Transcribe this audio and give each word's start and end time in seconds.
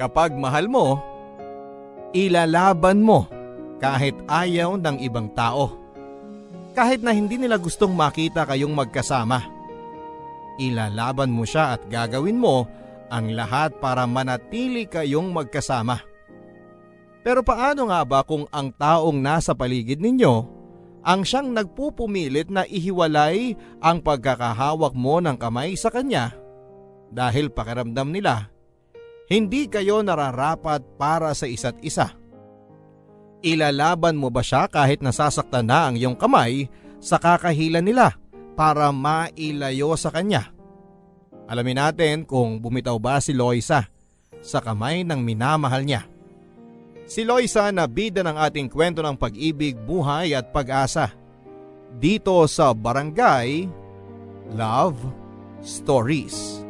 Kapag 0.00 0.32
mahal 0.32 0.64
mo, 0.64 0.96
ilalaban 2.16 3.04
mo 3.04 3.28
kahit 3.76 4.16
ayaw 4.24 4.80
ng 4.80 4.96
ibang 5.04 5.28
tao. 5.36 5.76
Kahit 6.72 7.04
na 7.04 7.12
hindi 7.12 7.36
nila 7.36 7.60
gustong 7.60 7.92
makita 7.92 8.48
kayong 8.48 8.72
magkasama. 8.72 9.44
Ilalaban 10.56 11.28
mo 11.28 11.44
siya 11.44 11.76
at 11.76 11.84
gagawin 11.84 12.40
mo 12.40 12.64
ang 13.12 13.28
lahat 13.36 13.76
para 13.76 14.08
manatili 14.08 14.88
kayong 14.88 15.36
magkasama. 15.36 16.00
Pero 17.20 17.44
paano 17.44 17.92
nga 17.92 18.00
ba 18.00 18.24
kung 18.24 18.48
ang 18.48 18.72
taong 18.72 19.20
nasa 19.20 19.52
paligid 19.52 20.00
ninyo 20.00 20.60
ang 21.00 21.24
siyang 21.24 21.52
nagpupumilit 21.52 22.48
na 22.48 22.64
ihiwalay 22.64 23.56
ang 23.80 24.00
pagkakahawak 24.00 24.92
mo 24.96 25.20
ng 25.20 25.36
kamay 25.36 25.76
sa 25.76 25.88
kanya 25.88 26.32
dahil 27.08 27.48
pakiramdam 27.48 28.08
nila 28.12 28.49
hindi 29.30 29.70
kayo 29.70 30.02
nararapat 30.02 30.82
para 30.98 31.30
sa 31.38 31.46
isa't 31.46 31.78
isa. 31.86 32.10
Ilalaban 33.40 34.18
mo 34.18 34.28
ba 34.28 34.42
siya 34.42 34.66
kahit 34.66 35.00
nasasaktan 35.00 35.70
na 35.70 35.88
ang 35.88 35.94
iyong 35.94 36.18
kamay 36.18 36.66
sa 36.98 37.16
kakahila 37.16 37.78
nila 37.78 38.18
para 38.58 38.90
mailayo 38.90 39.94
sa 39.94 40.10
kanya? 40.10 40.50
Alamin 41.46 41.78
natin 41.78 42.16
kung 42.26 42.58
bumitaw 42.58 42.98
ba 42.98 43.22
si 43.22 43.30
Loisa 43.32 43.86
sa 44.42 44.58
kamay 44.58 45.06
ng 45.06 45.22
minamahal 45.22 45.86
niya. 45.86 46.04
Si 47.06 47.22
Loisa 47.22 47.70
na 47.70 47.86
bida 47.86 48.20
ng 48.26 48.36
ating 48.38 48.68
kwento 48.70 49.00
ng 49.00 49.16
pag-ibig, 49.16 49.74
buhay 49.78 50.34
at 50.36 50.52
pag-asa. 50.52 51.10
Dito 51.98 52.46
sa 52.46 52.70
Barangay 52.70 53.66
Love 54.54 54.98
Stories. 55.62 56.69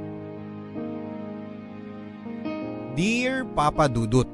Dear 3.00 3.48
Papa 3.56 3.88
Dudut, 3.88 4.28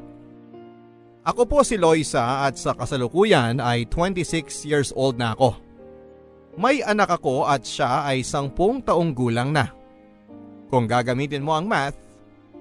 Ako 1.23 1.47
po 1.47 1.63
si 1.63 1.79
Loisa 1.79 2.51
at 2.51 2.59
sa 2.59 2.75
kasalukuyan 2.75 3.63
ay 3.63 3.87
26 3.87 4.67
years 4.67 4.91
old 4.91 5.23
na 5.23 5.39
ako. 5.39 5.55
May 6.59 6.83
anak 6.83 7.15
ako 7.15 7.47
at 7.47 7.63
siya 7.63 8.03
ay 8.03 8.27
10 8.27 8.59
taong 8.83 9.15
gulang 9.15 9.55
na. 9.55 9.71
Kung 10.67 10.91
gagamitin 10.91 11.47
mo 11.47 11.55
ang 11.55 11.71
math, 11.71 11.95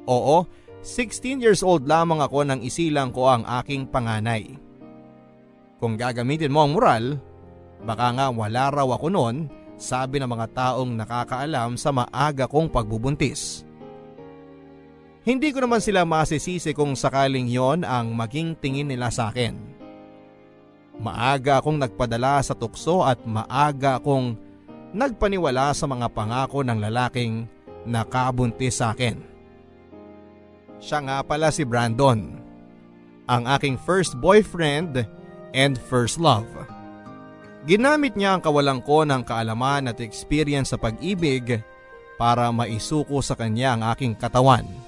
oo, 0.05 0.45
16 0.85 1.41
years 1.41 1.66
old 1.66 1.89
lamang 1.89 2.22
ako 2.22 2.45
nang 2.45 2.61
isilang 2.61 3.09
ko 3.09 3.25
ang 3.25 3.41
aking 3.66 3.89
panganay. 3.89 4.61
Kung 5.81 5.97
gagamitin 5.97 6.53
mo 6.53 6.69
ang 6.69 6.77
moral, 6.77 7.17
baka 7.81 8.13
nga 8.13 8.29
wala 8.29 8.69
raw 8.69 8.88
ako 8.94 9.09
noon, 9.09 9.49
sabi 9.81 10.22
ng 10.22 10.29
mga 10.29 10.53
taong 10.53 11.01
nakakaalam 11.01 11.73
sa 11.81 11.89
maaga 11.89 12.45
kong 12.45 12.69
pagbubuntis. 12.69 13.64
Hindi 15.25 15.49
ko 15.49 15.65
naman 15.65 15.81
sila 15.81 16.05
masisisi 16.05 16.69
kung 16.77 16.93
sakaling 16.93 17.49
yon 17.49 17.81
ang 17.81 18.13
maging 18.13 18.53
tingin 18.61 18.85
nila 18.85 19.09
sa 19.09 19.33
akin. 19.33 19.57
Maaga 21.01 21.57
akong 21.57 21.81
nagpadala 21.81 22.37
sa 22.45 22.53
tukso 22.53 23.01
at 23.01 23.17
maaga 23.25 23.97
akong 23.97 24.37
nagpaniwala 24.93 25.73
sa 25.73 25.89
mga 25.89 26.13
pangako 26.13 26.61
ng 26.61 26.77
lalaking 26.77 27.49
nakabuntis 27.89 28.77
sa 28.77 28.93
akin. 28.93 29.17
Siya 30.77 31.01
nga 31.01 31.17
pala 31.25 31.49
si 31.49 31.65
Brandon. 31.65 32.37
Ang 33.25 33.43
aking 33.49 33.81
first 33.81 34.13
boyfriend 34.21 35.09
and 35.57 35.81
first 35.89 36.21
love. 36.21 36.45
Ginamit 37.65 38.13
niya 38.13 38.37
ang 38.37 38.45
kawalang 38.45 38.85
ko 38.85 39.01
ng 39.01 39.25
kaalaman 39.25 39.89
at 39.89 39.97
experience 39.97 40.69
sa 40.69 40.77
pag-ibig 40.77 41.65
para 42.21 42.53
maisuko 42.53 43.25
sa 43.25 43.33
kanya 43.33 43.73
ang 43.73 43.81
aking 43.89 44.13
katawan. 44.13 44.84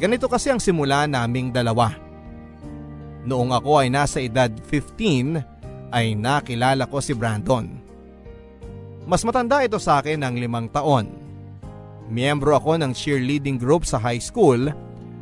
Ganito 0.00 0.32
kasi 0.32 0.48
ang 0.48 0.56
simula 0.56 1.04
naming 1.04 1.52
dalawa. 1.52 1.92
Noong 3.28 3.52
ako 3.52 3.84
ay 3.84 3.92
nasa 3.92 4.24
edad 4.24 4.48
15 4.48 5.92
ay 5.92 6.16
nakilala 6.16 6.88
ko 6.88 7.04
si 7.04 7.12
Brandon. 7.12 7.68
Mas 9.04 9.20
matanda 9.28 9.60
ito 9.60 9.76
sa 9.76 10.00
akin 10.00 10.24
ng 10.24 10.40
limang 10.40 10.72
taon. 10.72 11.12
Miyembro 12.08 12.56
ako 12.56 12.80
ng 12.80 12.96
cheerleading 12.96 13.60
group 13.60 13.84
sa 13.84 14.00
high 14.00 14.22
school 14.22 14.72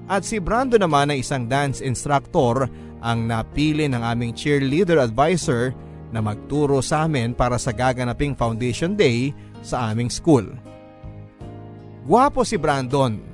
at 0.06 0.22
si 0.22 0.38
Brando 0.38 0.78
naman 0.78 1.10
ay 1.10 1.26
isang 1.26 1.50
dance 1.50 1.82
instructor 1.82 2.70
ang 3.02 3.26
napili 3.26 3.90
ng 3.90 4.00
aming 4.00 4.30
cheerleader 4.30 5.02
advisor 5.02 5.74
na 6.14 6.22
magturo 6.22 6.78
sa 6.80 7.04
amin 7.04 7.34
para 7.34 7.58
sa 7.58 7.74
gaganaping 7.74 8.38
foundation 8.38 8.94
day 8.94 9.34
sa 9.60 9.90
aming 9.90 10.08
school. 10.08 10.46
Guwapo 12.08 12.46
si 12.46 12.56
Brandon 12.56 13.27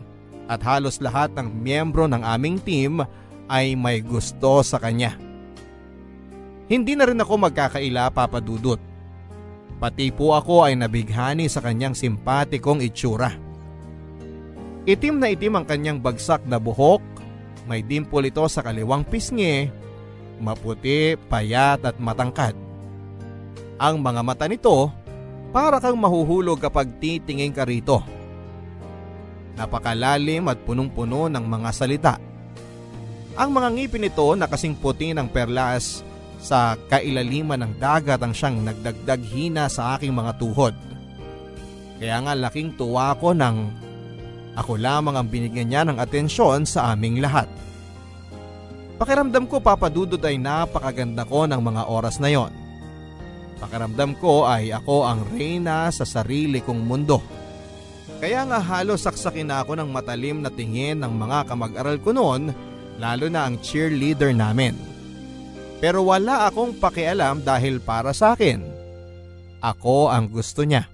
at 0.49 0.61
halos 0.61 1.01
lahat 1.01 1.33
ng 1.37 1.49
miyembro 1.51 2.05
ng 2.05 2.21
aming 2.21 2.61
team 2.61 3.01
ay 3.49 3.77
may 3.77 4.01
gusto 4.01 4.61
sa 4.65 4.81
kanya. 4.81 5.17
Hindi 6.65 6.97
na 6.97 7.05
rin 7.05 7.21
ako 7.21 7.49
magkakaila 7.49 8.09
papadudot. 8.13 8.81
Pati 9.77 10.09
po 10.15 10.33
ako 10.33 10.65
ay 10.65 10.81
nabighani 10.81 11.45
sa 11.45 11.61
kanyang 11.61 11.93
simpatikong 11.93 12.81
itsura. 12.81 13.37
Itim 14.85 15.21
na 15.21 15.33
itim 15.33 15.61
ang 15.61 15.67
kanyang 15.69 16.01
bagsak 16.01 16.45
na 16.49 16.61
buhok, 16.61 17.01
may 17.65 17.81
dimple 17.81 18.29
ito 18.29 18.45
sa 18.49 18.61
kaliwang 18.61 19.05
pisngi, 19.05 19.69
maputi, 20.41 21.17
payat 21.29 21.85
at 21.85 21.97
matangkad. 21.97 22.57
Ang 23.81 24.01
mga 24.01 24.21
mata 24.25 24.47
nito 24.49 24.93
para 25.53 25.81
kang 25.81 25.97
mahuhulog 25.97 26.61
kapag 26.61 27.01
titingin 27.01 27.53
ka 27.53 27.65
rito. 27.65 28.01
Napakalalim 29.55 30.51
at 30.51 30.59
punong-puno 30.67 31.31
ng 31.31 31.45
mga 31.47 31.71
salita. 31.71 32.15
Ang 33.35 33.51
mga 33.51 33.69
ngipin 33.75 34.03
nito 34.07 34.27
na 34.39 34.47
kasing 34.47 34.79
puti 34.79 35.11
ng 35.11 35.27
perlas 35.31 36.03
sa 36.45 36.77
kailaliman 36.91 37.63
ng 37.63 37.73
dagat 37.81 38.21
ang 38.21 38.37
siyang 38.37 38.63
nagdagdag 38.63 39.23
hina 39.27 39.67
sa 39.67 39.97
aking 39.97 40.15
mga 40.15 40.33
tuhod. 40.39 40.75
Kaya 41.99 42.21
nga 42.21 42.35
laking 42.37 42.77
tuwa 42.77 43.17
ko 43.17 43.33
nang 43.33 43.73
ako 44.55 44.79
lamang 44.79 45.19
ang 45.19 45.27
binigyan 45.27 45.67
niya 45.67 45.83
ng 45.83 45.99
atensyon 45.99 46.63
sa 46.63 46.95
aming 46.95 47.19
lahat. 47.19 47.51
Pakiramdam 48.95 49.51
ko 49.51 49.59
papadudod 49.59 50.23
ay 50.23 50.39
napakaganda 50.39 51.27
ko 51.27 51.51
ng 51.51 51.59
mga 51.59 51.83
oras 51.91 52.23
na 52.23 52.31
yon. 52.31 52.53
Pakiramdam 53.59 54.15
ko 54.23 54.47
ay 54.47 54.71
ako 54.71 55.03
ang 55.03 55.27
reyna 55.35 55.91
sa 55.91 56.07
sarili 56.07 56.63
kong 56.63 56.87
mundo. 56.87 57.19
Kaya 58.23 58.47
nga 58.47 58.59
halos 58.63 59.05
saksakin 59.05 59.51
ako 59.51 59.79
ng 59.79 59.91
matalim 59.91 60.41
na 60.41 60.51
tingin 60.53 61.03
ng 61.03 61.13
mga 61.13 61.51
kamag-aral 61.51 61.99
ko 62.01 62.15
noon 62.15 62.55
lalo 62.99 63.27
na 63.27 63.47
ang 63.51 63.59
cheerleader 63.59 64.31
namin. 64.31 64.79
Pero 65.83 66.07
wala 66.07 66.49
akong 66.49 66.79
pakialam 66.79 67.43
dahil 67.43 67.83
para 67.83 68.15
sa 68.15 68.33
akin, 68.33 68.63
ako 69.61 70.09
ang 70.09 70.31
gusto 70.31 70.65
niya. 70.65 70.89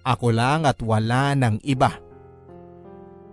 Ako 0.00 0.32
lang 0.32 0.64
at 0.64 0.80
wala 0.80 1.36
ng 1.36 1.60
iba. 1.66 2.00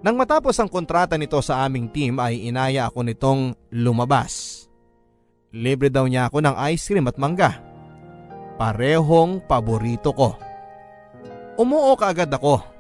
Nang 0.04 0.20
matapos 0.20 0.60
ang 0.60 0.68
kontrata 0.68 1.16
nito 1.16 1.40
sa 1.40 1.64
aming 1.64 1.88
team 1.90 2.20
ay 2.20 2.52
inaya 2.52 2.92
ako 2.92 3.08
nitong 3.08 3.42
lumabas. 3.72 4.66
Libre 5.56 5.88
daw 5.88 6.06
niya 6.06 6.28
ako 6.28 6.44
ng 6.44 6.56
ice 6.76 6.92
cream 6.92 7.08
at 7.08 7.16
mangga. 7.16 7.64
Parehong 8.60 9.40
paborito 9.48 10.12
ko. 10.12 10.36
Umuo 11.56 11.96
kaagad 11.96 12.30
ako. 12.30 12.77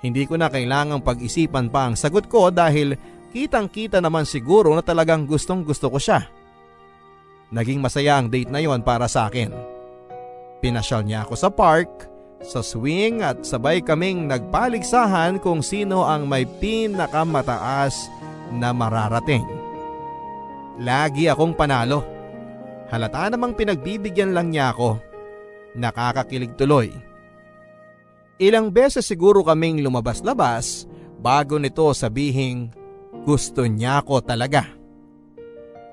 Hindi 0.00 0.24
ko 0.24 0.40
na 0.40 0.48
kailangang 0.48 1.04
pag-isipan 1.04 1.68
pa 1.68 1.88
ang 1.88 1.94
sagot 1.96 2.24
ko 2.24 2.48
dahil 2.48 2.96
kitang 3.30 3.68
kita 3.68 4.00
naman 4.00 4.24
siguro 4.24 4.72
na 4.72 4.80
talagang 4.80 5.28
gustong 5.28 5.60
gusto 5.60 5.92
ko 5.92 6.00
siya. 6.00 6.24
Naging 7.52 7.84
masaya 7.84 8.16
ang 8.16 8.32
date 8.32 8.48
na 8.48 8.64
yon 8.64 8.80
para 8.80 9.10
sa 9.10 9.28
akin. 9.28 9.52
Pinasyal 10.64 11.04
niya 11.04 11.28
ako 11.28 11.34
sa 11.36 11.50
park 11.52 12.08
sa 12.40 12.64
swing 12.64 13.20
at 13.20 13.44
sabay 13.44 13.84
kaming 13.84 14.24
nagpaligsahan 14.24 15.36
kung 15.44 15.60
sino 15.60 16.08
ang 16.08 16.24
may 16.24 16.48
pinakamataas 16.48 18.08
na 18.56 18.72
mararating. 18.72 19.44
Lagi 20.80 21.28
akong 21.28 21.52
panalo. 21.52 22.00
Halata 22.88 23.28
namang 23.28 23.52
pinagbibigyan 23.52 24.32
lang 24.32 24.50
niya 24.50 24.72
ako. 24.72 24.96
Nakakakilig 25.76 26.56
tuloy. 26.56 27.09
Ilang 28.40 28.72
beses 28.72 29.04
siguro 29.04 29.44
kaming 29.44 29.84
lumabas-labas 29.84 30.88
bago 31.20 31.60
nito 31.60 31.84
sabihing 31.92 32.72
gusto 33.28 33.68
niya 33.68 34.00
ako 34.00 34.24
talaga. 34.24 34.64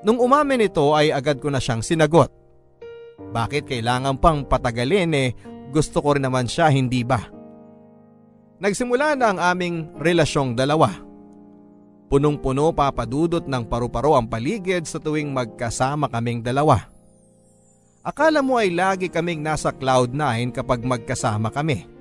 Nung 0.07 0.23
umamin 0.23 0.71
ito 0.71 0.95
ay 0.95 1.11
agad 1.11 1.43
ko 1.43 1.51
na 1.51 1.59
siyang 1.59 1.83
sinagot. 1.83 2.31
Bakit 3.19 3.67
kailangan 3.67 4.15
pang 4.23 4.47
patagalin 4.47 5.11
eh 5.11 5.35
gusto 5.75 5.99
ko 5.99 6.15
rin 6.15 6.23
naman 6.23 6.47
siya, 6.47 6.71
hindi 6.71 7.03
ba? 7.03 7.19
Nagsimula 8.63 9.19
na 9.19 9.35
ang 9.35 9.39
aming 9.43 9.99
relasyong 9.99 10.55
dalawa. 10.55 10.95
Punong-puno 12.07 12.71
papadudot 12.71 13.43
ng 13.43 13.63
paru-paro 13.67 14.15
ang 14.15 14.31
paligid 14.31 14.87
sa 14.87 15.03
tuwing 15.03 15.35
magkasama 15.35 16.07
kaming 16.07 16.39
dalawa. 16.39 16.87
Akala 18.07 18.39
mo 18.39 18.55
ay 18.55 18.71
lagi 18.71 19.11
kaming 19.11 19.43
nasa 19.43 19.75
cloud 19.75 20.15
nine 20.15 20.55
kapag 20.55 20.79
magkasama 20.87 21.51
kami. 21.51 21.96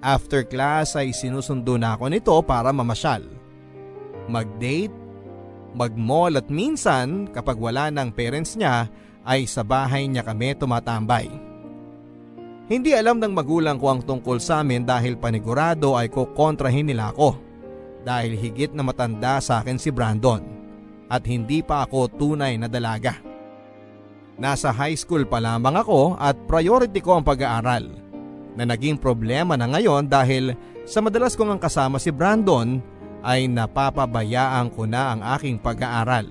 After 0.00 0.48
class 0.48 0.96
ay 0.96 1.12
sinusundo 1.12 1.76
na 1.76 1.92
ako 1.92 2.08
nito 2.08 2.32
para 2.40 2.72
mamasyal. 2.72 3.20
mag-date, 4.30 4.94
mag-mall 5.74 6.38
at 6.38 6.46
minsan 6.46 7.26
kapag 7.34 7.58
wala 7.58 7.90
ng 7.90 8.14
parents 8.14 8.54
niya 8.54 8.86
ay 9.26 9.42
sa 9.44 9.66
bahay 9.66 10.06
niya 10.06 10.22
kami 10.22 10.54
tumatambay. 10.54 11.26
Hindi 12.70 12.94
alam 12.94 13.18
ng 13.18 13.34
magulang 13.34 13.76
ko 13.76 13.90
ang 13.90 14.00
tungkol 14.06 14.38
sa 14.38 14.62
amin 14.62 14.86
dahil 14.86 15.18
panigurado 15.18 15.98
ay 15.98 16.06
kukontrahin 16.06 16.86
nila 16.86 17.10
ako 17.10 17.34
dahil 18.06 18.38
higit 18.38 18.70
na 18.70 18.86
matanda 18.86 19.42
sa 19.42 19.60
akin 19.60 19.76
si 19.76 19.90
Brandon 19.90 20.40
at 21.10 21.26
hindi 21.26 21.60
pa 21.60 21.82
ako 21.82 22.06
tunay 22.14 22.54
na 22.54 22.70
dalaga. 22.70 23.18
Nasa 24.38 24.70
high 24.70 24.94
school 24.94 25.26
pa 25.26 25.42
lamang 25.42 25.82
ako 25.82 26.14
at 26.16 26.38
priority 26.46 27.02
ko 27.02 27.18
ang 27.18 27.26
pag-aaral 27.26 28.09
na 28.60 28.68
naging 28.68 29.00
problema 29.00 29.56
na 29.56 29.64
ngayon 29.64 30.04
dahil 30.04 30.52
sa 30.84 31.00
madalas 31.00 31.32
kong 31.32 31.56
ang 31.56 31.60
kasama 31.60 31.96
si 31.96 32.12
Brandon 32.12 32.76
ay 33.24 33.48
napapabayaan 33.48 34.68
ko 34.68 34.84
na 34.84 35.16
ang 35.16 35.24
aking 35.40 35.56
pag-aaral. 35.56 36.28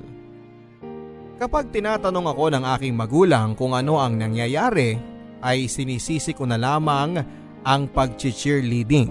Kapag 1.41 1.73
tinatanong 1.73 2.29
ako 2.29 2.53
ng 2.53 2.63
aking 2.77 2.93
magulang 2.93 3.57
kung 3.57 3.73
ano 3.73 3.97
ang 3.97 4.13
nangyayari 4.13 4.93
ay 5.41 5.65
sinisisi 5.65 6.37
ko 6.37 6.45
na 6.45 6.61
lamang 6.61 7.17
ang 7.65 7.89
pag-cheerleading. 7.89 9.09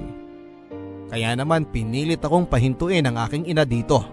Kaya 1.11 1.35
naman 1.35 1.67
pinilit 1.67 2.23
akong 2.23 2.47
pahintuin 2.47 3.09
ang 3.09 3.19
aking 3.26 3.50
ina 3.50 3.67
dito. 3.67 4.05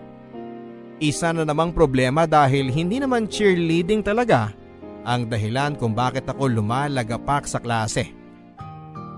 Isa 0.98 1.30
na 1.36 1.44
namang 1.44 1.76
problema 1.76 2.24
dahil 2.24 2.72
hindi 2.72 3.04
naman 3.04 3.28
cheerleading 3.28 4.02
talaga 4.02 4.56
ang 5.04 5.28
dahilan 5.28 5.76
kung 5.76 5.92
bakit 5.92 6.26
ako 6.26 6.48
lumalagapak 6.48 7.46
sa 7.46 7.60
klase. 7.60 8.25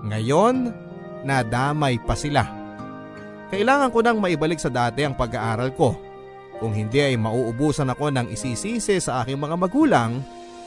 Ngayon, 0.04 0.70
nadamay 1.26 1.98
pa 2.02 2.14
sila. 2.14 2.46
Kailangan 3.48 3.90
ko 3.90 3.98
nang 4.04 4.18
maibalik 4.20 4.60
sa 4.60 4.68
dati 4.68 5.02
ang 5.02 5.16
pag-aaral 5.16 5.72
ko. 5.72 5.96
Kung 6.58 6.74
hindi 6.74 6.98
ay 7.00 7.14
mauubusan 7.16 7.88
ako 7.94 8.10
ng 8.12 8.26
isisisi 8.34 8.98
sa 8.98 9.22
aking 9.22 9.38
mga 9.38 9.56
magulang 9.56 10.20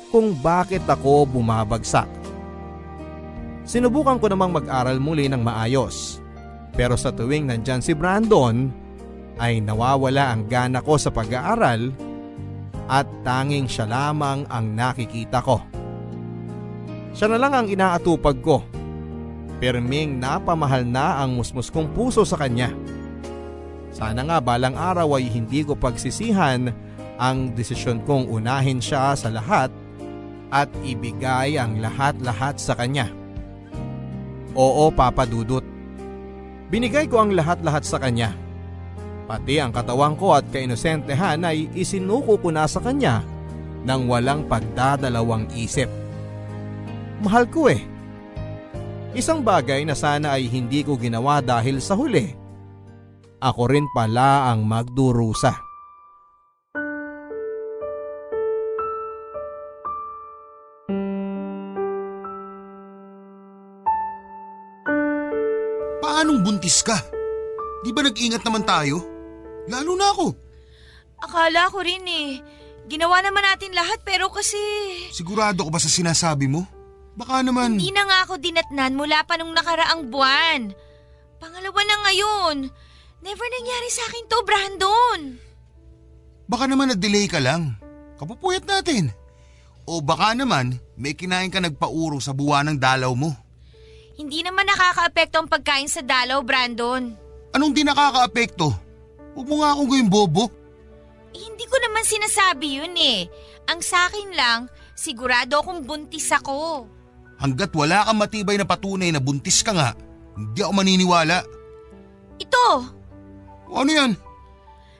kung 0.09 0.35
bakit 0.39 0.83
ako 0.87 1.27
bumabagsak. 1.27 2.07
Sinubukan 3.67 4.17
ko 4.17 4.27
namang 4.31 4.55
mag-aral 4.55 4.97
muli 4.97 5.29
ng 5.29 5.39
maayos. 5.39 6.19
Pero 6.75 6.95
sa 6.95 7.11
tuwing 7.11 7.51
nandyan 7.51 7.83
si 7.83 7.91
Brandon, 7.91 8.71
ay 9.37 9.59
nawawala 9.63 10.31
ang 10.31 10.47
gana 10.47 10.79
ko 10.83 10.95
sa 10.95 11.11
pag-aaral 11.11 11.91
at 12.91 13.07
tanging 13.23 13.67
siya 13.69 13.87
lamang 13.87 14.43
ang 14.51 14.75
nakikita 14.75 15.39
ko. 15.39 15.63
Siya 17.15 17.31
na 17.31 17.37
lang 17.39 17.53
ang 17.55 17.67
inaatupag 17.67 18.39
ko. 18.43 18.63
Perming 19.61 20.17
napamahal 20.17 20.81
na 20.81 21.21
ang 21.21 21.37
musmus 21.37 21.69
kong 21.69 21.93
puso 21.93 22.25
sa 22.25 22.33
kanya. 22.33 22.73
Sana 23.93 24.25
nga 24.25 24.41
balang 24.41 24.73
araw 24.73 25.21
ay 25.21 25.29
hindi 25.29 25.61
ko 25.61 25.77
pagsisihan 25.77 26.73
ang 27.21 27.53
desisyon 27.53 28.01
kong 28.01 28.25
unahin 28.25 28.81
siya 28.81 29.13
sa 29.13 29.29
lahat 29.29 29.69
at 30.49 30.65
ibigay 30.81 31.61
ang 31.61 31.77
lahat-lahat 31.77 32.57
sa 32.57 32.73
kanya. 32.73 33.13
Oo 34.57 34.89
Papa 34.89 35.29
Dudut. 35.29 35.61
Binigay 36.73 37.05
ko 37.05 37.21
ang 37.21 37.37
lahat-lahat 37.37 37.85
sa 37.85 38.01
kanya. 38.01 38.33
Pati 39.29 39.61
ang 39.61 39.69
katawan 39.69 40.17
ko 40.17 40.33
at 40.33 40.49
kainosentehan 40.49 41.45
ay 41.45 41.69
isinuko 41.77 42.41
ko 42.41 42.49
na 42.49 42.65
sa 42.65 42.81
kanya 42.81 43.21
nang 43.85 44.09
walang 44.09 44.49
pagdadalawang 44.49 45.45
isip. 45.53 45.87
Mahal 47.21 47.45
ko 47.45 47.69
eh. 47.69 47.90
Isang 49.11 49.43
bagay 49.43 49.83
na 49.83 49.91
sana 49.91 50.39
ay 50.39 50.47
hindi 50.47 50.87
ko 50.87 50.95
ginawa 50.95 51.43
dahil 51.43 51.83
sa 51.83 51.99
huli. 51.99 52.31
Ako 53.43 53.67
rin 53.67 53.83
pala 53.91 54.47
ang 54.47 54.63
magdurusa. 54.63 55.51
Paanong 65.99 66.39
buntis 66.39 66.79
ka? 66.79 66.95
Di 67.83 67.91
ba 67.91 68.07
nag-ingat 68.07 68.47
naman 68.47 68.63
tayo? 68.63 69.03
Lalo 69.67 69.91
na 69.99 70.07
ako. 70.15 70.27
Akala 71.19 71.67
ko 71.67 71.83
rin 71.83 72.07
eh. 72.07 72.39
Ginawa 72.87 73.19
naman 73.19 73.43
natin 73.43 73.75
lahat 73.75 73.99
pero 74.07 74.31
kasi... 74.31 74.57
Sigurado 75.11 75.67
ko 75.67 75.69
ba 75.73 75.83
sa 75.83 75.91
sinasabi 75.91 76.47
mo? 76.47 76.63
Baka 77.15 77.43
naman... 77.43 77.75
Hindi 77.75 77.91
na 77.91 78.07
nga 78.07 78.19
ako 78.23 78.39
dinatnan 78.39 78.95
mula 78.95 79.23
pa 79.27 79.35
nung 79.35 79.51
nakaraang 79.51 80.07
buwan. 80.07 80.71
Pangalawa 81.41 81.81
na 81.83 81.95
ngayon. 82.07 82.55
Never 83.21 83.47
nangyari 83.47 83.89
sa 83.91 84.03
akin 84.07 84.25
to, 84.31 84.39
Brandon. 84.47 85.19
Baka 86.47 86.65
naman 86.67 86.91
na-delay 86.91 87.27
ka 87.27 87.39
lang. 87.43 87.75
Kapupuyat 88.15 88.65
natin. 88.65 89.11
O 89.89 89.99
baka 89.99 90.37
naman 90.37 90.77
may 90.93 91.17
kinain 91.17 91.49
ka 91.49 91.59
nagpauro 91.59 92.21
sa 92.21 92.31
buwan 92.31 92.69
ng 92.71 92.77
dalaw 92.77 93.11
mo. 93.17 93.33
Hindi 94.15 94.45
naman 94.45 94.69
nakakaapekto 94.69 95.41
ang 95.41 95.49
pagkain 95.49 95.89
sa 95.89 96.05
dalaw, 96.05 96.45
Brandon. 96.45 97.09
Anong 97.57 97.73
di 97.73 97.81
nakakaapekto? 97.81 98.69
Huwag 99.33 99.47
mo 99.47 99.63
nga 99.63 99.73
akong 99.73 99.89
gawing 99.89 100.11
bobo. 100.11 100.45
Eh, 101.31 101.41
hindi 101.41 101.65
ko 101.65 101.75
naman 101.79 102.03
sinasabi 102.03 102.83
yun 102.83 102.95
eh. 102.95 103.25
Ang 103.71 103.79
sa 103.81 104.11
akin 104.11 104.29
lang, 104.35 104.59
sigurado 104.93 105.63
akong 105.63 105.87
buntis 105.87 106.29
ako. 106.29 106.85
Hanggat 107.41 107.73
wala 107.73 108.05
kang 108.05 108.21
matibay 108.21 108.55
na 108.55 108.69
patunay 108.69 109.09
na 109.09 109.17
buntis 109.17 109.65
ka 109.65 109.73
nga, 109.73 109.97
hindi 110.37 110.61
ako 110.61 110.73
maniniwala. 110.77 111.41
Ito! 112.37 112.65
Ano 113.73 113.89
yan? 113.89 114.13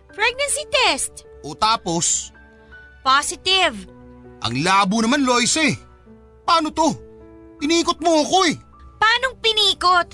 Pregnancy 0.10 0.66
test! 0.74 1.30
O 1.46 1.54
tapos? 1.54 2.34
Positive! 3.06 3.78
Ang 4.42 4.66
labo 4.66 5.06
naman, 5.06 5.22
Lois 5.22 5.54
eh. 5.62 5.78
Paano 6.42 6.74
to? 6.74 6.90
Inikot 7.62 8.02
mo 8.02 8.26
ako 8.26 8.50
eh. 8.50 8.58
Paanong 8.98 9.38
pinikot? 9.38 10.10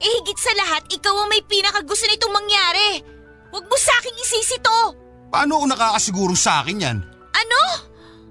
Eh 0.00 0.08
higit 0.08 0.38
sa 0.40 0.52
lahat, 0.56 0.88
ikaw 0.88 1.12
ang 1.12 1.28
may 1.28 1.44
pinakagusto 1.44 2.08
nitong 2.08 2.32
mangyari. 2.32 3.04
Huwag 3.52 3.64
mo 3.68 3.76
sa 3.76 3.92
akin 4.00 4.20
isisi 4.24 4.56
to. 4.60 4.80
Paano 5.28 5.60
ako 5.60 5.66
nakakasiguro 5.68 6.32
sa 6.32 6.64
akin 6.64 6.84
yan? 6.84 6.98
Ano? 7.36 7.62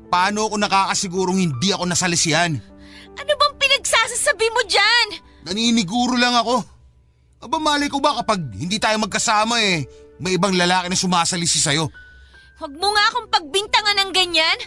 Paano 0.09 0.49
ako 0.49 0.55
nakakasigurong 0.57 1.37
hindi 1.37 1.69
ako 1.69 1.85
nasalisihan? 1.85 2.57
Ano 3.17 3.31
bang 3.33 3.55
pinagsasasabi 3.57 4.47
mo 4.53 4.61
dyan? 4.69 5.07
Naniniguro 5.47 6.15
lang 6.17 6.37
ako. 6.37 6.61
Aba 7.37 7.57
malay 7.61 7.89
ko 7.89 8.01
ba 8.01 8.17
kapag 8.21 8.41
hindi 8.57 8.81
tayo 8.81 8.97
magkasama 8.97 9.61
eh, 9.61 9.85
may 10.17 10.37
ibang 10.37 10.57
lalaki 10.57 10.89
na 10.89 10.97
sumasalisi 10.97 11.61
sa'yo. 11.61 11.85
Huwag 12.57 12.73
mo 12.73 12.89
nga 12.89 13.03
akong 13.13 13.29
pagbintangan 13.29 13.97
ng 14.01 14.11
ganyan. 14.13 14.57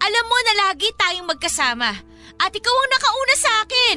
Alam 0.00 0.24
mo 0.24 0.38
na 0.40 0.54
lagi 0.66 0.88
tayong 0.96 1.28
magkasama. 1.28 1.92
At 2.40 2.52
ikaw 2.56 2.72
ang 2.72 2.90
nakauna 2.90 3.34
sa 3.36 3.52
akin. 3.62 3.96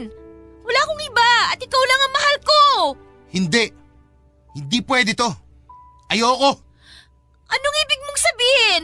Wala 0.67 0.79
akong 0.83 1.01
iba 1.07 1.31
at 1.55 1.59
ikaw 1.63 1.81
lang 1.81 2.01
ang 2.03 2.13
mahal 2.13 2.35
ko. 2.43 2.59
Hindi. 3.31 3.65
Hindi 4.59 4.79
pwede 4.83 5.15
to. 5.15 5.29
Ayoko. 6.11 6.51
Anong 7.47 7.77
ibig 7.87 8.01
mong 8.03 8.19
sabihin? 8.19 8.81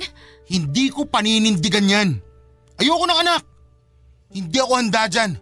Hindi 0.47 0.85
ko 0.89 1.05
paninindigan 1.05 1.91
yan. 1.91 2.09
Ayoko 2.79 3.03
ng 3.05 3.19
anak. 3.21 3.50
Hindi 4.31 4.57
ako 4.59 4.73
handa 4.79 5.07
dyan. 5.11 5.35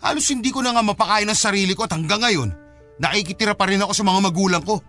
Halos 0.00 0.26
hindi 0.32 0.50
ko 0.50 0.64
na 0.64 0.74
nga 0.74 0.82
mapakain 0.82 1.28
ang 1.28 1.38
sarili 1.38 1.76
ko 1.76 1.84
at 1.84 1.94
hanggang 1.94 2.24
ngayon, 2.24 2.50
nakikitira 2.98 3.52
pa 3.54 3.68
rin 3.68 3.82
ako 3.82 3.92
sa 3.92 4.06
mga 4.06 4.20
magulang 4.20 4.64
ko. 4.64 4.80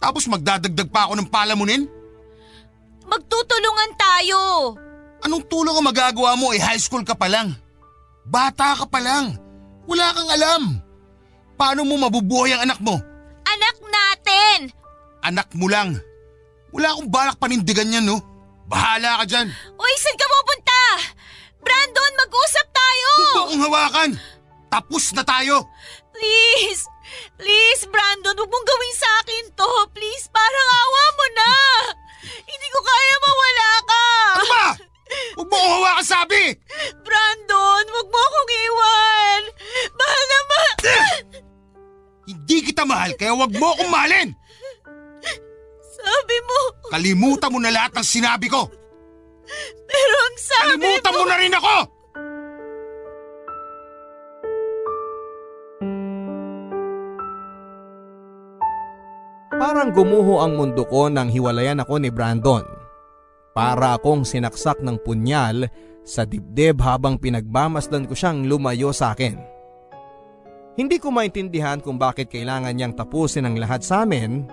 Tapos 0.00 0.24
magdadagdag 0.30 0.88
pa 0.88 1.10
ako 1.10 1.20
ng 1.20 1.28
palamunin? 1.28 1.84
Magtutulungan 3.04 3.90
tayo. 3.98 4.40
Anong 5.20 5.44
tulong 5.50 5.76
ang 5.76 5.84
magagawa 5.84 6.38
mo 6.38 6.56
eh 6.56 6.62
high 6.62 6.80
school 6.80 7.04
ka 7.04 7.12
pa 7.12 7.28
lang? 7.28 7.52
Bata 8.24 8.78
ka 8.78 8.86
pa 8.88 9.02
lang. 9.02 9.36
Wala 9.84 10.14
kang 10.16 10.30
alam. 10.30 10.62
Paano 11.60 11.84
mo 11.84 12.00
mabubuhay 12.00 12.56
ang 12.56 12.64
anak 12.64 12.80
mo? 12.80 12.96
Anak 13.44 13.76
natin! 13.84 14.58
Anak 15.20 15.52
mo 15.52 15.68
lang. 15.68 15.98
Wala 16.72 16.94
akong 16.94 17.10
balak 17.10 17.36
panindigan 17.36 17.92
yan, 17.92 18.06
no? 18.06 18.22
Bahala 18.70 19.20
ka 19.20 19.24
dyan. 19.26 19.50
Uy, 19.76 19.94
saan 19.98 20.16
ka 20.16 20.26
pupunta? 20.30 20.80
Brandon, 21.60 22.12
mag-usap 22.16 22.66
tayo! 22.72 23.08
Huwag 23.10 23.30
mo 23.30 23.40
akong 23.44 23.62
hawakan. 23.68 24.10
Tapos 24.70 25.04
na 25.12 25.22
tayo. 25.26 25.66
Please! 26.14 26.86
Please, 27.34 27.82
Brandon, 27.90 28.36
huwag 28.38 28.50
mong 28.50 28.66
gawin 28.66 28.96
sa 28.96 29.10
akin 29.24 29.44
to. 29.56 29.70
Please, 29.96 30.30
parang 30.30 30.68
awa 30.70 31.04
mo 31.16 31.26
na. 31.34 31.52
Hindi 32.46 32.68
ko 32.70 32.80
kaya 32.84 33.14
mawala 33.18 33.68
ka. 33.82 34.04
Ano 34.30 34.44
ba? 34.46 34.66
Huwag 35.10 35.48
mo 35.50 35.56
akong 35.58 35.74
hawakan 35.82 36.06
sabi! 36.06 36.42
Brandon, 37.02 37.84
huwag 37.90 38.08
mo 38.08 38.18
akong 38.20 38.50
iwan. 38.54 39.42
Mahal 39.98 40.22
na 40.22 40.38
mahal. 40.46 40.78
Hindi 42.30 42.56
kita 42.62 42.82
mahal 42.86 43.10
kaya 43.18 43.34
huwag 43.34 43.52
mo 43.58 43.66
akong 43.74 43.90
mahalin! 43.90 44.28
Sabi 46.00 46.36
mo, 46.46 46.58
Kalimutan 46.94 47.50
mo 47.50 47.58
na 47.58 47.74
lahat 47.74 47.92
ng 47.98 48.06
sinabi 48.06 48.46
ko! 48.46 48.70
Pero 49.90 50.14
ang 50.16 50.36
sabi 50.38 50.84
Kalimutan 50.86 51.12
mo 51.14 51.24
na 51.26 51.36
rin 51.38 51.54
ako! 51.56 51.76
Parang 59.60 59.92
gumuho 59.92 60.40
ang 60.40 60.56
mundo 60.56 60.88
ko 60.88 61.12
nang 61.12 61.28
hiwalayan 61.28 61.84
ako 61.84 62.00
ni 62.00 62.08
Brandon. 62.08 62.64
Para 63.52 63.92
akong 63.92 64.24
sinaksak 64.24 64.80
ng 64.80 65.04
punyal 65.04 65.68
sa 66.00 66.24
dibdib 66.24 66.80
habang 66.80 67.20
pinagmamasdan 67.20 68.08
ko 68.08 68.16
siyang 68.16 68.48
lumayo 68.48 68.88
sa 68.88 69.12
akin. 69.12 69.36
Hindi 70.80 70.96
ko 70.96 71.12
maintindihan 71.12 71.76
kung 71.84 72.00
bakit 72.00 72.32
kailangan 72.32 72.72
niyang 72.72 72.96
tapusin 72.96 73.44
ang 73.44 73.60
lahat 73.60 73.84
sa 73.84 74.08
amin, 74.08 74.48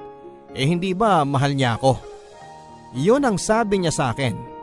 eh 0.51 0.67
hindi 0.67 0.91
ba 0.91 1.23
mahal 1.23 1.55
niya 1.55 1.79
ako? 1.79 1.95
Iyon 2.99 3.23
ang 3.23 3.39
sabi 3.39 3.79
niya 3.79 3.95
sa 3.95 4.11
akin. 4.11 4.56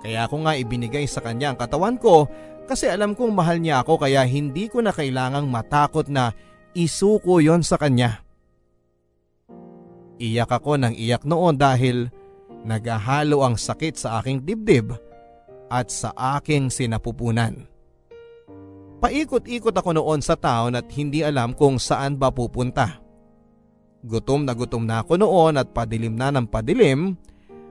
Kaya 0.00 0.24
ako 0.24 0.48
nga 0.48 0.56
ibinigay 0.56 1.04
sa 1.04 1.20
kanya 1.20 1.52
ang 1.52 1.58
katawan 1.60 2.00
ko 2.00 2.28
kasi 2.64 2.88
alam 2.88 3.12
kong 3.12 3.34
mahal 3.34 3.60
niya 3.60 3.84
ako 3.84 4.00
kaya 4.00 4.24
hindi 4.24 4.70
ko 4.70 4.80
na 4.80 4.94
kailangang 4.94 5.50
matakot 5.50 6.08
na 6.08 6.32
isuko 6.72 7.42
yon 7.42 7.60
sa 7.60 7.76
kanya. 7.76 8.24
Iyak 10.20 10.52
ako 10.52 10.76
ng 10.80 10.94
iyak 10.96 11.24
noon 11.24 11.56
dahil 11.56 12.12
nagahalo 12.64 13.40
ang 13.44 13.56
sakit 13.56 13.96
sa 13.96 14.20
aking 14.20 14.44
dibdib 14.44 14.92
at 15.72 15.88
sa 15.88 16.12
aking 16.36 16.68
sinapupunan. 16.68 17.64
Paikot-ikot 19.00 19.72
ako 19.72 19.96
noon 19.96 20.20
sa 20.20 20.36
town 20.36 20.76
at 20.76 20.84
hindi 20.92 21.24
alam 21.24 21.56
kung 21.56 21.80
saan 21.80 22.20
ba 22.20 22.28
pupunta. 22.28 23.00
Gutom 24.04 24.44
na 24.44 24.52
gutom 24.52 24.84
na 24.84 25.00
ako 25.00 25.16
noon 25.16 25.56
at 25.56 25.72
padilim 25.72 26.16
na 26.16 26.28
ng 26.32 26.44
padilim 26.48 27.16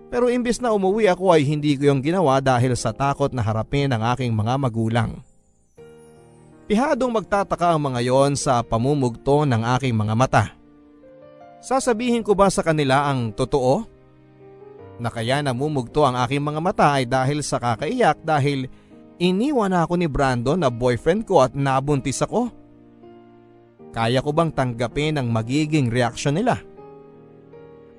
pero 0.09 0.25
imbis 0.27 0.57
na 0.57 0.73
umuwi 0.73 1.05
ako 1.05 1.29
ay 1.37 1.45
hindi 1.45 1.77
ko 1.77 1.93
yung 1.93 2.01
ginawa 2.01 2.41
dahil 2.41 2.73
sa 2.73 2.89
takot 2.89 3.29
na 3.29 3.45
harapin 3.45 3.93
ang 3.93 4.01
aking 4.13 4.33
mga 4.33 4.57
magulang. 4.57 5.21
Pihadong 6.69 7.13
magtataka 7.13 7.73
ang 7.73 7.81
mga 7.81 8.09
yon 8.09 8.33
sa 8.37 8.61
pamumugto 8.61 9.45
ng 9.45 9.61
aking 9.77 9.93
mga 9.93 10.13
mata. 10.13 10.43
Sasabihin 11.61 12.21
ko 12.21 12.37
ba 12.37 12.49
sa 12.49 12.61
kanila 12.61 13.09
ang 13.09 13.33
totoo? 13.33 13.85
Na 15.01 15.09
kaya 15.09 15.41
namumugto 15.41 16.05
ang 16.05 16.17
aking 16.21 16.41
mga 16.45 16.61
mata 16.61 16.87
ay 16.93 17.09
dahil 17.09 17.41
sa 17.41 17.57
kakaiyak 17.57 18.21
dahil 18.21 18.69
iniwan 19.17 19.73
ako 19.73 19.97
ni 19.97 20.05
Brandon 20.05 20.61
na 20.61 20.69
boyfriend 20.69 21.25
ko 21.25 21.41
at 21.41 21.57
nabuntis 21.57 22.21
ako? 22.21 22.53
Kaya 23.89 24.21
ko 24.21 24.29
bang 24.29 24.53
tanggapin 24.53 25.17
ang 25.17 25.33
magiging 25.33 25.89
reaksyon 25.89 26.37
nila? 26.37 26.68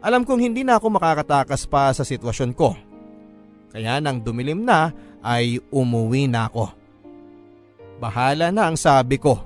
Alam 0.00 0.24
kong 0.24 0.40
hindi 0.40 0.64
na 0.64 0.80
ako 0.80 0.96
makakatakas 0.96 1.68
pa 1.68 1.92
sa 1.92 2.04
sitwasyon 2.04 2.56
ko. 2.56 2.72
Kaya 3.68 4.00
nang 4.00 4.24
dumilim 4.24 4.64
na 4.64 4.90
ay 5.20 5.60
umuwi 5.68 6.24
na 6.24 6.48
ako. 6.48 6.72
Bahala 8.00 8.48
na 8.48 8.72
ang 8.72 8.80
sabi 8.80 9.20
ko. 9.20 9.36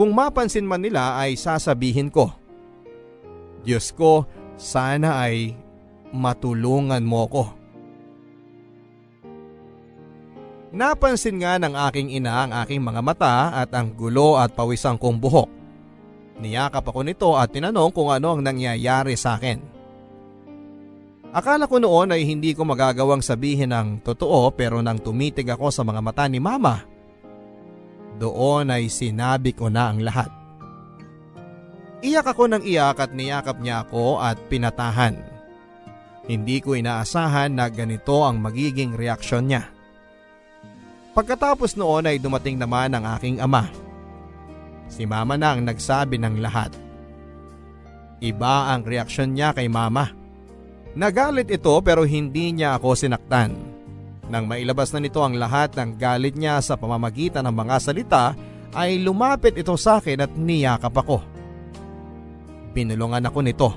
Kung 0.00 0.16
mapansin 0.16 0.64
man 0.64 0.80
nila 0.80 1.20
ay 1.20 1.36
sasabihin 1.36 2.08
ko. 2.08 2.32
Diyos 3.62 3.92
ko, 3.92 4.24
sana 4.56 5.20
ay 5.20 5.52
matulungan 6.10 7.04
mo 7.04 7.28
ko. 7.28 7.44
Napansin 10.74 11.38
nga 11.38 11.54
ng 11.54 11.78
aking 11.86 12.18
ina 12.18 12.48
ang 12.48 12.52
aking 12.66 12.82
mga 12.82 12.98
mata 12.98 13.54
at 13.54 13.70
ang 13.70 13.94
gulo 13.94 14.34
at 14.34 14.50
pawisang 14.56 14.98
kong 14.98 15.22
buhok. 15.22 15.63
Niyakap 16.38 16.82
ako 16.90 17.00
nito 17.06 17.30
at 17.38 17.54
tinanong 17.54 17.94
kung 17.94 18.10
ano 18.10 18.34
ang 18.34 18.42
nangyayari 18.42 19.14
sa 19.14 19.38
akin. 19.38 19.74
Akala 21.34 21.66
ko 21.66 21.82
noon 21.82 22.14
ay 22.14 22.22
hindi 22.22 22.54
ko 22.54 22.62
magagawang 22.62 23.22
sabihin 23.22 23.74
ang 23.74 23.98
totoo 23.98 24.54
pero 24.54 24.78
nang 24.78 25.02
tumitig 25.02 25.50
ako 25.50 25.66
sa 25.74 25.82
mga 25.82 25.98
mata 25.98 26.24
ni 26.30 26.38
mama, 26.38 26.86
doon 28.22 28.70
ay 28.70 28.86
sinabi 28.86 29.50
ko 29.50 29.66
na 29.66 29.90
ang 29.90 29.98
lahat. 29.98 30.30
Iyak 32.06 32.36
ako 32.36 32.54
ng 32.54 32.62
iyak 32.62 33.02
at 33.02 33.10
niyakap 33.10 33.58
niya 33.58 33.82
ako 33.82 34.22
at 34.22 34.38
pinatahan. 34.46 35.18
Hindi 36.24 36.62
ko 36.62 36.78
inaasahan 36.78 37.50
na 37.50 37.66
ganito 37.66 38.22
ang 38.22 38.38
magiging 38.38 38.94
reaksyon 38.94 39.50
niya. 39.50 39.74
Pagkatapos 41.18 41.74
noon 41.74 42.10
ay 42.10 42.22
dumating 42.22 42.58
naman 42.58 42.94
ang 42.94 43.04
aking 43.18 43.42
ama. 43.42 43.66
Si 44.88 45.08
mama 45.08 45.34
na 45.34 45.56
ang 45.56 45.64
nagsabi 45.64 46.20
ng 46.20 46.38
lahat. 46.44 46.72
Iba 48.24 48.72
ang 48.72 48.86
reaksyon 48.86 49.36
niya 49.36 49.52
kay 49.52 49.68
mama. 49.68 50.12
Nagalit 50.94 51.50
ito 51.50 51.74
pero 51.82 52.06
hindi 52.06 52.54
niya 52.54 52.78
ako 52.78 52.94
sinaktan. 52.94 53.52
Nang 54.30 54.48
mailabas 54.48 54.94
na 54.94 55.04
nito 55.04 55.20
ang 55.20 55.36
lahat 55.36 55.76
ng 55.76 56.00
galit 56.00 56.38
niya 56.38 56.62
sa 56.64 56.78
pamamagitan 56.80 57.44
ng 57.44 57.52
mga 57.52 57.76
salita 57.82 58.24
ay 58.72 59.02
lumapit 59.02 59.52
ito 59.58 59.74
sa 59.76 60.00
akin 60.00 60.24
at 60.24 60.32
niyakap 60.32 60.94
ako. 60.94 61.20
Binulungan 62.72 63.28
ako 63.28 63.38
nito. 63.44 63.70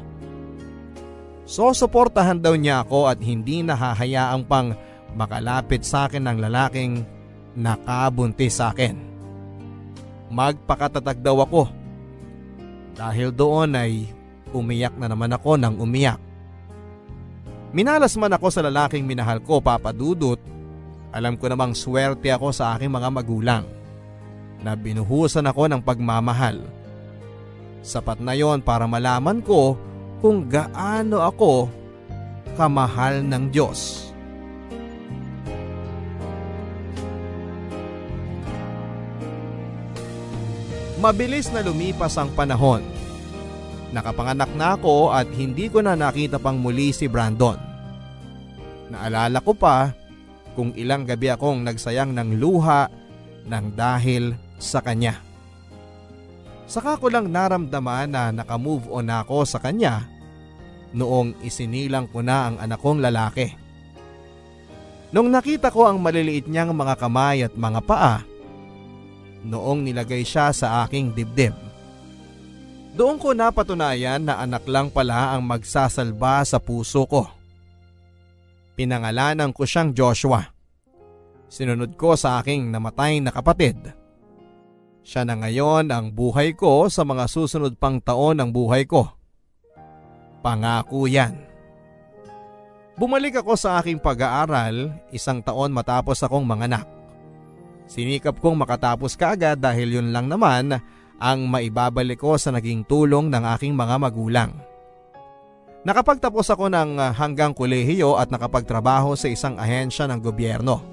Sosuportahan 1.48 2.40
daw 2.40 2.56
niya 2.56 2.88
ako 2.88 3.12
at 3.12 3.20
hindi 3.20 3.64
nahahayaang 3.64 4.44
pang 4.48 4.76
makalapit 5.16 5.84
sa 5.84 6.08
akin 6.08 6.24
ng 6.24 6.38
lalaking 6.44 7.04
nakabuntis 7.58 8.60
sa 8.60 8.72
akin 8.72 9.07
magpakatatag 10.32 11.20
daw 11.24 11.44
ako. 11.44 11.70
Dahil 12.98 13.30
doon 13.30 13.78
ay 13.78 14.10
umiyak 14.52 14.96
na 14.96 15.12
naman 15.12 15.32
ako 15.32 15.60
ng 15.60 15.76
umiyak. 15.78 16.20
Minalas 17.76 18.16
man 18.16 18.32
ako 18.32 18.48
sa 18.48 18.64
lalaking 18.64 19.04
minahal 19.04 19.44
ko 19.44 19.60
papadudot, 19.60 20.40
alam 21.12 21.36
ko 21.36 21.52
namang 21.52 21.76
swerte 21.76 22.32
ako 22.32 22.56
sa 22.56 22.76
aking 22.76 22.92
mga 22.92 23.10
magulang 23.12 23.66
na 24.64 24.74
binuhusan 24.74 25.46
ako 25.46 25.70
ng 25.70 25.82
pagmamahal. 25.84 26.64
Sapat 27.84 28.20
na 28.20 28.34
yon 28.34 28.64
para 28.64 28.90
malaman 28.90 29.40
ko 29.44 29.78
kung 30.24 30.50
gaano 30.50 31.22
ako 31.22 31.70
kamahal 32.58 33.22
ng 33.22 33.54
Diyos. 33.54 34.07
Mabilis 40.98 41.54
na 41.54 41.62
lumipas 41.62 42.18
ang 42.18 42.34
panahon. 42.34 42.82
Nakapanganak 43.94 44.50
na 44.58 44.74
ako 44.74 45.14
at 45.14 45.30
hindi 45.38 45.70
ko 45.70 45.86
na 45.86 45.94
nakita 45.94 46.42
pang 46.42 46.58
muli 46.58 46.90
si 46.90 47.06
Brandon. 47.06 47.56
Naalala 48.90 49.38
ko 49.46 49.54
pa 49.54 49.94
kung 50.58 50.74
ilang 50.74 51.06
gabi 51.06 51.30
akong 51.30 51.62
nagsayang 51.62 52.18
ng 52.18 52.42
luha 52.42 52.90
ng 53.46 53.66
dahil 53.78 54.34
sa 54.58 54.82
kanya. 54.82 55.22
Saka 56.66 56.98
ko 56.98 57.14
lang 57.14 57.30
naramdaman 57.30 58.12
na 58.12 58.34
nakamove 58.34 58.90
on 58.90 59.14
ako 59.14 59.46
sa 59.46 59.62
kanya 59.62 60.04
noong 60.98 61.38
isinilang 61.46 62.10
ko 62.10 62.26
na 62.26 62.50
ang 62.52 62.56
anak 62.58 62.82
kong 62.82 63.06
lalaki. 63.06 63.54
Nung 65.14 65.30
nakita 65.32 65.72
ko 65.72 65.88
ang 65.88 66.02
maliliit 66.02 66.50
niyang 66.50 66.76
mga 66.76 67.00
kamay 67.00 67.46
at 67.46 67.54
mga 67.56 67.80
paa, 67.86 68.26
noong 69.46 69.86
nilagay 69.86 70.26
siya 70.26 70.50
sa 70.56 70.88
aking 70.88 71.14
dibdib. 71.14 71.54
Doon 72.98 73.22
ko 73.22 73.38
napatunayan 73.38 74.26
na 74.26 74.42
anak 74.42 74.66
lang 74.66 74.90
pala 74.90 75.38
ang 75.38 75.46
magsasalba 75.46 76.42
sa 76.42 76.58
puso 76.58 77.06
ko. 77.06 77.30
Pinangalanan 78.74 79.54
ko 79.54 79.70
siyang 79.70 79.94
Joshua. 79.94 80.50
Sinunod 81.46 81.94
ko 81.94 82.18
sa 82.18 82.42
aking 82.42 82.74
namatay 82.74 83.22
na 83.22 83.30
kapatid. 83.30 83.78
Siya 85.06 85.24
na 85.24 85.38
ngayon 85.38 85.94
ang 85.94 86.10
buhay 86.10 86.58
ko 86.58 86.90
sa 86.90 87.06
mga 87.06 87.30
susunod 87.30 87.78
pang 87.78 88.02
taon 88.02 88.42
ng 88.42 88.50
buhay 88.50 88.90
ko. 88.90 89.08
Pangako 90.42 91.06
yan. 91.06 91.38
Bumalik 92.98 93.46
ako 93.46 93.54
sa 93.54 93.78
aking 93.78 94.02
pag-aaral 94.02 94.90
isang 95.14 95.46
taon 95.46 95.70
matapos 95.70 96.18
akong 96.26 96.42
manganak. 96.42 96.97
Sinikap 97.88 98.44
kong 98.44 98.60
makatapos 98.60 99.16
kaagad 99.16 99.64
dahil 99.64 100.00
yun 100.00 100.12
lang 100.12 100.28
naman 100.28 100.76
ang 101.18 101.40
maibabalik 101.48 102.20
ko 102.20 102.36
sa 102.36 102.52
naging 102.52 102.84
tulong 102.86 103.32
ng 103.32 103.44
aking 103.58 103.74
mga 103.74 103.96
magulang. 103.98 104.52
Nakapagtapos 105.88 106.52
ako 106.52 106.68
ng 106.68 107.00
hanggang 107.16 107.56
kolehiyo 107.56 108.20
at 108.20 108.28
nakapagtrabaho 108.28 109.16
sa 109.16 109.32
isang 109.32 109.56
ahensya 109.56 110.04
ng 110.12 110.20
gobyerno. 110.20 110.84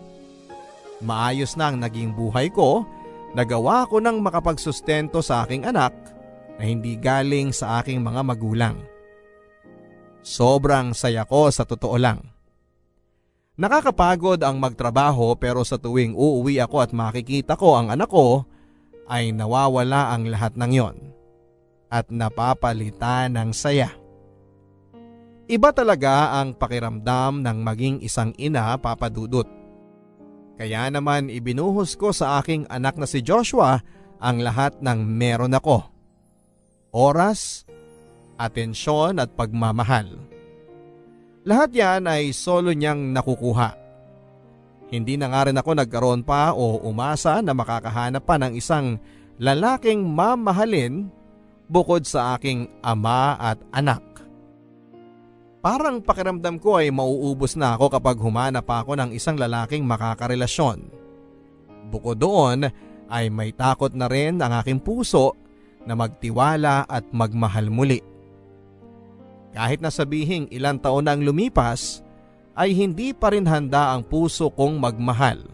Maayos 1.03 1.59
na 1.59 1.75
ang 1.75 1.83
naging 1.83 2.15
buhay 2.15 2.47
ko, 2.55 2.87
nagawa 3.35 3.91
ko 3.91 3.99
ng 3.99 4.23
makapagsustento 4.23 5.19
sa 5.19 5.43
aking 5.43 5.67
anak 5.67 5.91
na 6.57 6.63
hindi 6.63 6.95
galing 6.95 7.51
sa 7.51 7.83
aking 7.83 7.99
mga 7.99 8.23
magulang. 8.23 8.79
Sobrang 10.23 10.95
saya 10.95 11.27
ko 11.27 11.51
sa 11.51 11.67
totoo 11.67 11.99
lang. 11.99 12.34
Nakakapagod 13.55 14.43
ang 14.43 14.59
magtrabaho 14.59 15.39
pero 15.39 15.63
sa 15.63 15.79
tuwing 15.79 16.19
uuwi 16.19 16.59
ako 16.59 16.83
at 16.83 16.91
makikita 16.91 17.55
ko 17.55 17.79
ang 17.79 17.87
anak 17.95 18.11
ko 18.11 18.43
ay 19.07 19.31
nawawala 19.31 20.11
ang 20.11 20.27
lahat 20.27 20.59
ng 20.59 20.73
yon 20.75 20.97
at 21.87 22.11
napapalitan 22.11 23.31
ng 23.39 23.55
saya. 23.55 23.95
Iba 25.47 25.71
talaga 25.71 26.35
ang 26.35 26.59
pakiramdam 26.59 27.47
ng 27.47 27.59
maging 27.63 27.97
isang 28.03 28.35
ina 28.43 28.75
papadudot. 28.75 29.47
Kaya 30.59 30.91
naman 30.91 31.31
ibinuhos 31.31 31.95
ko 31.95 32.11
sa 32.11 32.43
aking 32.43 32.67
anak 32.67 32.99
na 32.99 33.07
si 33.07 33.23
Joshua 33.23 33.79
ang 34.19 34.43
lahat 34.43 34.83
ng 34.83 34.99
meron 34.99 35.55
ako. 35.55 35.87
Oras, 36.91 37.63
atensyon 38.35 39.23
at 39.23 39.31
pagmamahal. 39.39 40.34
Lahat 41.45 41.69
yan 41.77 42.09
ay 42.09 42.33
solo 42.33 42.73
niyang 42.73 43.13
nakukuha. 43.13 43.77
Hindi 44.89 45.21
na 45.21 45.29
nga 45.29 45.45
rin 45.45 45.61
ako 45.61 45.71
nagkaroon 45.77 46.25
pa 46.25 46.57
o 46.57 46.81
umasa 46.81 47.45
na 47.45 47.53
makakahanap 47.53 48.25
pa 48.25 48.41
ng 48.41 48.57
isang 48.57 48.97
lalaking 49.37 50.09
mamahalin 50.09 51.13
bukod 51.69 52.09
sa 52.09 52.37
aking 52.37 52.73
ama 52.81 53.37
at 53.37 53.61
anak. 53.77 54.01
Parang 55.61 56.01
pakiramdam 56.01 56.61
ko 56.61 56.81
ay 56.81 56.93
mauubos 56.93 57.57
na 57.57 57.77
ako 57.77 57.93
kapag 57.93 58.21
humanap 58.21 58.65
ako 58.69 58.97
ng 58.97 59.17
isang 59.17 59.37
lalaking 59.37 59.85
makakarelasyon. 59.85 60.89
Bukod 61.93 62.21
doon 62.21 62.69
ay 63.09 63.29
may 63.29 63.53
takot 63.53 63.93
na 63.93 64.09
rin 64.09 64.41
ang 64.41 64.61
aking 64.61 64.81
puso 64.81 65.37
na 65.85 65.93
magtiwala 65.93 66.89
at 66.89 67.05
magmahal 67.13 67.69
muli. 67.69 68.14
Kahit 69.55 69.79
na 69.79 69.89
sabihing 69.89 70.51
ilang 70.51 70.83
taon 70.83 71.07
na 71.07 71.15
ang 71.15 71.23
lumipas, 71.23 72.03
ay 72.59 72.75
hindi 72.75 73.15
pa 73.15 73.31
rin 73.31 73.47
handa 73.47 73.95
ang 73.95 74.03
puso 74.03 74.51
kong 74.51 74.83
magmahal. 74.83 75.47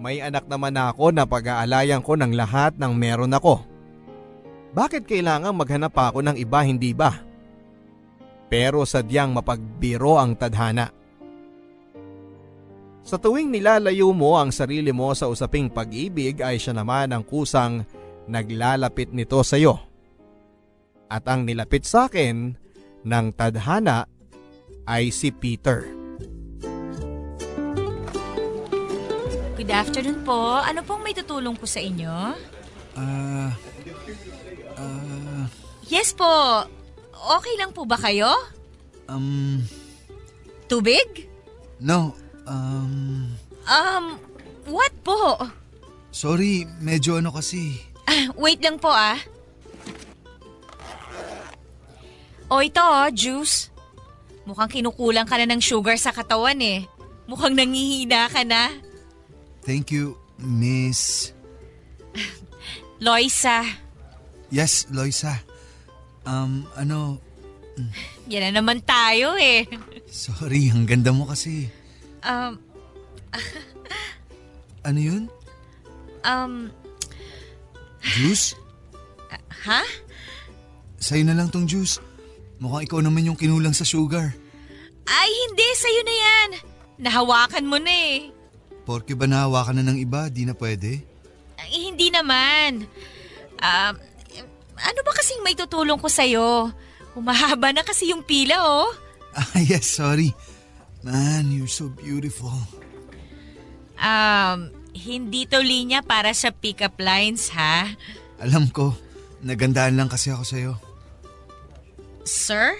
May 0.00 0.24
anak 0.24 0.48
naman 0.48 0.80
ako 0.80 1.12
na 1.12 1.28
pag-aalayan 1.28 2.00
ko 2.00 2.16
ng 2.16 2.32
lahat 2.32 2.80
ng 2.80 2.92
meron 2.96 3.36
ako. 3.36 3.60
Bakit 4.72 5.04
kailangan 5.04 5.52
maghanap 5.52 5.92
ako 5.92 6.24
ng 6.24 6.36
iba 6.40 6.64
hindi 6.64 6.96
ba? 6.96 7.30
pero 8.50 8.82
sadyang 8.82 9.30
mapagbiro 9.30 10.18
ang 10.18 10.34
tadhana. 10.34 10.90
Sa 13.06 13.16
tuwing 13.16 13.48
nilalayo 13.48 14.10
mo 14.10 14.36
ang 14.36 14.50
sarili 14.50 14.90
mo 14.90 15.14
sa 15.14 15.30
usaping 15.30 15.70
pag-ibig 15.70 16.42
ay 16.42 16.58
siya 16.58 16.74
naman 16.74 17.14
ang 17.14 17.22
kusang 17.22 17.86
naglalapit 18.26 19.14
nito 19.14 19.40
sa 19.46 19.56
iyo. 19.56 19.78
At 21.06 21.24
ang 21.30 21.46
nilapit 21.46 21.86
sa 21.86 22.10
akin 22.10 22.58
ng 23.04 23.26
tadhana 23.32 24.04
ay 24.84 25.08
si 25.12 25.32
Peter. 25.32 25.88
Good 29.60 29.70
afternoon 29.70 30.24
po. 30.24 30.60
Ano 30.60 30.80
pong 30.82 31.04
may 31.04 31.12
tutulong 31.12 31.54
po 31.54 31.68
sa 31.68 31.84
inyo? 31.84 32.14
Ah... 32.96 33.52
ah... 34.80 35.44
Yes 35.84 36.16
po. 36.16 36.64
Okay 37.12 37.54
lang 37.60 37.76
po 37.76 37.84
ba 37.84 38.00
kayo? 38.00 38.32
um... 39.10 39.60
Tubig? 40.70 41.26
No, 41.82 42.14
um... 42.46 43.26
Um, 43.66 44.16
what 44.70 44.94
po? 45.02 45.36
Sorry, 46.14 46.66
medyo 46.78 47.18
ano 47.18 47.34
kasi. 47.34 47.78
Ah, 48.06 48.30
wait 48.38 48.62
lang 48.62 48.78
po 48.78 48.90
ah. 48.90 49.18
O 52.50 52.58
ito 52.58 52.82
oh, 52.82 53.06
juice. 53.14 53.70
Mukhang 54.42 54.66
kinukulang 54.66 55.24
ka 55.24 55.38
na 55.38 55.46
ng 55.46 55.62
sugar 55.62 55.94
sa 55.94 56.10
katawan 56.10 56.58
eh. 56.58 56.82
Mukhang 57.30 57.54
nangihina 57.54 58.26
ka 58.26 58.42
na. 58.42 58.74
Thank 59.62 59.94
you, 59.94 60.18
Miss... 60.34 61.30
Loisa, 63.04 63.62
Yes, 64.50 64.90
Loisa. 64.90 65.38
Um, 66.26 66.66
ano... 66.74 67.22
yan 68.26 68.50
na 68.50 68.60
naman 68.60 68.82
tayo 68.82 69.38
eh. 69.38 69.64
Sorry, 70.10 70.74
ang 70.74 70.84
ganda 70.90 71.14
mo 71.14 71.30
kasi. 71.30 71.70
Um, 72.26 72.58
Ano 74.90 74.98
yun? 74.98 75.30
um, 76.26 76.72
Juice? 78.02 78.58
ha? 79.64 79.84
Sa'yo 81.00 81.24
na 81.24 81.36
lang 81.36 81.48
tong 81.48 81.68
juice. 81.68 82.00
Mukhang 82.60 82.84
ikaw 82.84 83.00
naman 83.00 83.24
yung 83.24 83.40
kinulang 83.40 83.72
sa 83.72 83.88
sugar. 83.88 84.36
Ay, 85.08 85.30
hindi. 85.48 85.68
Sa'yo 85.80 86.02
na 86.04 86.14
yan. 86.14 86.48
Nahawakan 87.00 87.64
mo 87.64 87.80
na 87.80 87.88
eh. 87.88 88.28
Porke 88.84 89.16
ba 89.16 89.24
nahawakan 89.24 89.80
na 89.80 89.84
ng 89.88 89.98
iba, 89.98 90.28
di 90.28 90.44
na 90.44 90.52
pwede? 90.52 91.00
Ay, 91.56 91.88
hindi 91.88 92.12
naman. 92.12 92.84
Um, 93.60 93.94
ano 94.76 94.98
ba 95.00 95.12
kasing 95.16 95.40
may 95.40 95.56
tutulong 95.56 95.96
ko 95.96 96.08
sa'yo? 96.12 96.68
Humahaba 97.16 97.72
na 97.72 97.80
kasi 97.80 98.12
yung 98.12 98.20
pila 98.20 98.60
oh. 98.60 98.92
Ah, 99.40 99.62
yes, 99.62 99.88
sorry. 99.88 100.36
Man, 101.00 101.48
you're 101.48 101.70
so 101.70 101.88
beautiful. 101.88 102.52
Um, 103.96 104.68
hindi 104.92 105.48
to 105.48 105.60
linya 105.60 106.04
para 106.04 106.32
sa 106.36 106.52
pick-up 106.52 107.00
lines 107.00 107.48
ha? 107.56 107.88
Alam 108.40 108.68
ko, 108.68 108.92
nagandaan 109.40 109.96
lang 109.96 110.08
kasi 110.12 110.28
ako 110.32 110.44
sa'yo. 110.44 110.72
Sir? 112.30 112.78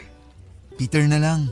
Peter 0.79 1.03
na 1.11 1.19
lang. 1.19 1.51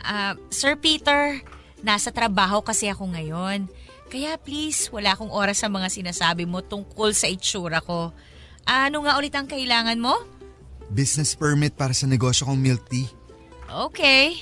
Ah, 0.00 0.32
Sir 0.48 0.80
Peter, 0.80 1.44
nasa 1.84 2.08
trabaho 2.08 2.64
kasi 2.64 2.88
ako 2.88 3.12
ngayon. 3.12 3.68
Kaya 4.08 4.40
please, 4.40 4.88
wala 4.88 5.12
akong 5.12 5.28
oras 5.28 5.60
sa 5.60 5.68
mga 5.68 5.92
sinasabi 5.92 6.48
mo 6.48 6.64
tungkol 6.64 7.12
sa 7.12 7.28
itsura 7.28 7.84
ko. 7.84 8.16
Ano 8.64 9.04
nga 9.04 9.20
ulit 9.20 9.36
ang 9.36 9.44
kailangan 9.44 10.00
mo? 10.00 10.16
Business 10.88 11.36
permit 11.36 11.76
para 11.76 11.92
sa 11.92 12.08
negosyo 12.08 12.48
kong 12.48 12.60
milk 12.64 12.88
tea. 12.88 13.12
Okay. 13.68 14.40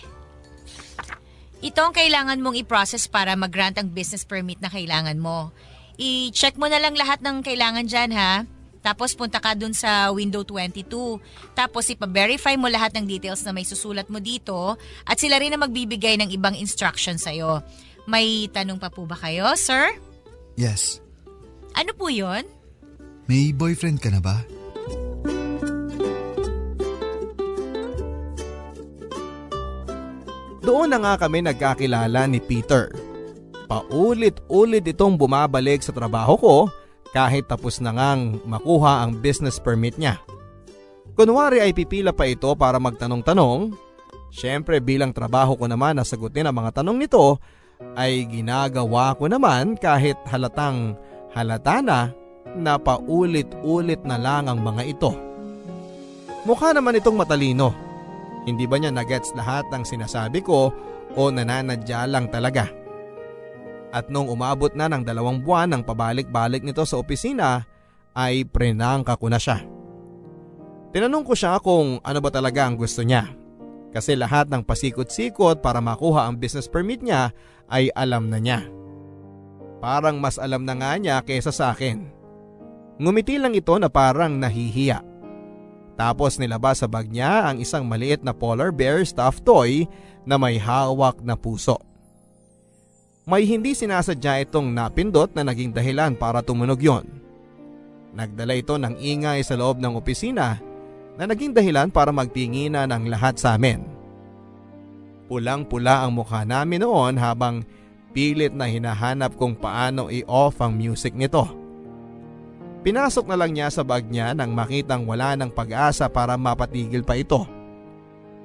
Ito 1.62 1.78
ang 1.82 1.94
kailangan 1.94 2.38
mong 2.38 2.58
i-process 2.58 3.10
para 3.10 3.34
mag-grant 3.34 3.78
ang 3.82 3.90
business 3.90 4.22
permit 4.22 4.62
na 4.62 4.70
kailangan 4.70 5.18
mo. 5.18 5.50
I-check 5.98 6.54
mo 6.54 6.70
na 6.70 6.78
lang 6.78 6.94
lahat 6.94 7.18
ng 7.22 7.42
kailangan 7.42 7.86
dyan 7.86 8.10
ha. 8.14 8.46
Tapos 8.82 9.14
punta 9.14 9.38
ka 9.38 9.54
dun 9.54 9.72
sa 9.72 10.10
window 10.10 10.42
22. 10.42 11.22
Tapos 11.54 11.86
ipa-verify 11.86 12.58
mo 12.58 12.66
lahat 12.66 12.92
ng 12.98 13.06
details 13.06 13.46
na 13.46 13.54
may 13.54 13.62
susulat 13.62 14.10
mo 14.10 14.18
dito 14.18 14.74
at 15.06 15.16
sila 15.16 15.38
rin 15.38 15.54
na 15.54 15.58
magbibigay 15.62 16.18
ng 16.18 16.34
ibang 16.34 16.58
instruction 16.58 17.14
sa'yo. 17.16 17.62
May 18.10 18.50
tanong 18.50 18.82
pa 18.82 18.90
po 18.90 19.06
ba 19.06 19.14
kayo, 19.14 19.46
sir? 19.54 19.94
Yes. 20.58 20.98
Ano 21.78 21.94
po 21.94 22.10
yon? 22.10 22.42
May 23.30 23.54
boyfriend 23.54 24.02
ka 24.02 24.10
na 24.10 24.18
ba? 24.18 24.42
Doon 30.62 30.94
na 30.94 30.98
nga 31.02 31.14
kami 31.26 31.42
nagkakilala 31.42 32.26
ni 32.30 32.38
Peter. 32.38 32.90
Paulit-ulit 33.66 34.84
itong 34.86 35.18
bumabalik 35.18 35.82
sa 35.82 35.94
trabaho 35.94 36.34
ko 36.38 36.56
kahit 37.12 37.46
tapos 37.46 37.78
na 37.78 37.92
ngang 37.92 38.40
makuha 38.48 39.04
ang 39.04 39.20
business 39.20 39.60
permit 39.60 40.00
niya. 40.00 40.18
Kunwari 41.12 41.60
ay 41.60 41.76
pipila 41.76 42.10
pa 42.16 42.24
ito 42.24 42.48
para 42.56 42.80
magtanong-tanong. 42.80 43.76
Siyempre 44.32 44.80
bilang 44.80 45.12
trabaho 45.12 45.52
ko 45.60 45.68
naman 45.68 46.00
na 46.00 46.08
sagutin 46.08 46.48
ang 46.48 46.56
mga 46.56 46.80
tanong 46.80 46.96
nito 46.96 47.36
ay 47.92 48.24
ginagawa 48.32 49.12
ko 49.20 49.28
naman 49.28 49.76
kahit 49.76 50.16
halatang 50.24 50.96
halata 51.36 51.84
na 51.84 52.00
na 52.56 52.80
paulit-ulit 52.80 54.00
na 54.08 54.16
lang 54.16 54.48
ang 54.48 54.64
mga 54.64 54.82
ito. 54.88 55.12
Mukha 56.48 56.72
naman 56.72 56.96
itong 56.96 57.16
matalino. 57.20 57.70
Hindi 58.48 58.66
ba 58.66 58.80
niya 58.80 58.90
nagets 58.90 59.30
lahat 59.38 59.68
ng 59.70 59.84
sinasabi 59.86 60.42
ko 60.42 60.74
o 61.14 61.20
nananadya 61.30 62.08
lang 62.10 62.26
talaga? 62.32 62.81
At 63.92 64.08
nung 64.08 64.32
umabot 64.32 64.72
na 64.72 64.88
ng 64.88 65.04
dalawang 65.04 65.44
buwan 65.44 65.68
ng 65.76 65.82
pabalik-balik 65.84 66.64
nito 66.64 66.80
sa 66.88 66.96
opisina 66.96 67.68
ay 68.16 68.48
prenangka 68.48 69.20
ko 69.20 69.28
na 69.28 69.36
siya. 69.36 69.60
Tinanong 70.96 71.24
ko 71.24 71.36
siya 71.36 71.60
kung 71.60 72.00
ano 72.00 72.18
ba 72.24 72.32
talaga 72.32 72.64
ang 72.64 72.80
gusto 72.80 73.04
niya. 73.04 73.28
Kasi 73.92 74.16
lahat 74.16 74.48
ng 74.48 74.64
pasikot-sikot 74.64 75.60
para 75.60 75.84
makuha 75.84 76.24
ang 76.24 76.40
business 76.40 76.64
permit 76.64 77.04
niya 77.04 77.36
ay 77.68 77.92
alam 77.92 78.32
na 78.32 78.40
niya. 78.40 78.64
Parang 79.84 80.16
mas 80.16 80.40
alam 80.40 80.64
na 80.64 80.72
nga 80.72 80.96
niya 80.96 81.20
kesa 81.20 81.52
sa 81.52 81.76
akin. 81.76 82.08
Ngumiti 82.96 83.36
lang 83.36 83.52
ito 83.52 83.76
na 83.76 83.92
parang 83.92 84.40
nahihiya. 84.40 85.04
Tapos 86.00 86.40
nilabas 86.40 86.80
sa 86.80 86.88
bag 86.88 87.12
niya 87.12 87.52
ang 87.52 87.60
isang 87.60 87.84
maliit 87.84 88.24
na 88.24 88.32
polar 88.32 88.72
bear 88.72 89.04
stuffed 89.04 89.44
toy 89.44 89.84
na 90.24 90.40
may 90.40 90.56
hawak 90.56 91.20
na 91.20 91.36
puso. 91.36 91.76
May 93.22 93.46
hindi 93.46 93.70
sinasadya 93.70 94.42
itong 94.50 94.74
napindot 94.74 95.30
na 95.30 95.46
naging 95.46 95.70
dahilan 95.70 96.18
para 96.18 96.42
tumunog 96.42 96.82
yon. 96.82 97.06
Nagdala 98.18 98.58
ito 98.58 98.74
ng 98.74 98.98
ingay 98.98 99.46
sa 99.46 99.54
loob 99.54 99.78
ng 99.78 99.94
opisina 99.94 100.58
na 101.14 101.24
naging 101.30 101.54
dahilan 101.54 101.86
para 101.86 102.10
magtingina 102.10 102.82
ng 102.90 103.06
lahat 103.06 103.38
sa 103.38 103.54
amin. 103.54 103.86
Pulang-pula 105.30 106.02
ang 106.02 106.18
mukha 106.18 106.42
namin 106.42 106.82
noon 106.82 107.14
habang 107.14 107.62
pilit 108.10 108.50
na 108.52 108.66
hinahanap 108.66 109.38
kung 109.38 109.54
paano 109.54 110.10
i-off 110.10 110.58
ang 110.58 110.74
music 110.74 111.14
nito. 111.14 111.46
Pinasok 112.82 113.30
na 113.30 113.38
lang 113.38 113.54
niya 113.54 113.70
sa 113.70 113.86
bag 113.86 114.02
niya 114.10 114.34
nang 114.34 114.50
makitang 114.50 115.06
wala 115.06 115.38
ng 115.38 115.54
pag-asa 115.54 116.10
para 116.10 116.34
mapatigil 116.34 117.06
pa 117.06 117.14
ito. 117.14 117.46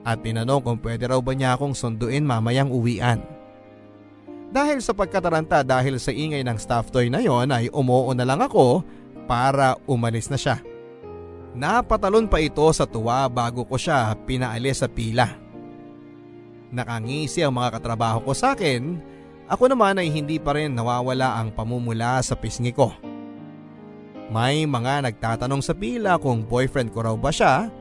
At 0.05 0.21
tinanong 0.21 0.61
kung 0.61 0.79
pwede 0.85 1.09
raw 1.09 1.17
ba 1.17 1.33
niya 1.33 1.57
akong 1.57 1.73
sunduin 1.73 2.21
mamayang 2.23 2.69
uwian. 2.69 3.36
Dahil 4.47 4.79
sa 4.79 4.95
pagkataranta 4.95 5.59
dahil 5.61 5.99
sa 5.99 6.15
ingay 6.15 6.41
ng 6.41 6.55
staff 6.55 6.87
toy 6.87 7.11
na 7.11 7.19
yon 7.19 7.51
ay 7.51 7.67
umuo 7.71 8.15
na 8.15 8.23
lang 8.23 8.39
ako 8.39 8.83
para 9.27 9.75
umalis 9.83 10.31
na 10.31 10.39
siya. 10.39 10.63
Napatalon 11.57 12.29
pa 12.29 12.39
ito 12.39 12.63
sa 12.71 12.87
tuwa 12.87 13.27
bago 13.27 13.67
ko 13.67 13.75
siya 13.75 14.15
pinaalis 14.23 14.85
sa 14.85 14.87
pila. 14.87 15.27
Nakangisi 16.71 17.43
ang 17.43 17.55
mga 17.55 17.79
katrabaho 17.79 18.23
ko 18.23 18.31
sa 18.35 18.55
akin, 18.55 18.99
ako 19.47 19.71
naman 19.71 19.99
ay 19.99 20.11
hindi 20.11 20.39
pa 20.39 20.55
rin 20.55 20.75
nawawala 20.75 21.39
ang 21.39 21.55
pamumula 21.55 22.19
sa 22.19 22.35
pisngi 22.35 22.75
ko. 22.75 22.91
May 24.27 24.67
mga 24.67 25.07
nagtatanong 25.07 25.63
sa 25.63 25.71
pila 25.71 26.19
kung 26.19 26.43
boyfriend 26.43 26.91
ko 26.91 26.99
raw 27.07 27.15
ba 27.15 27.31
siya, 27.31 27.71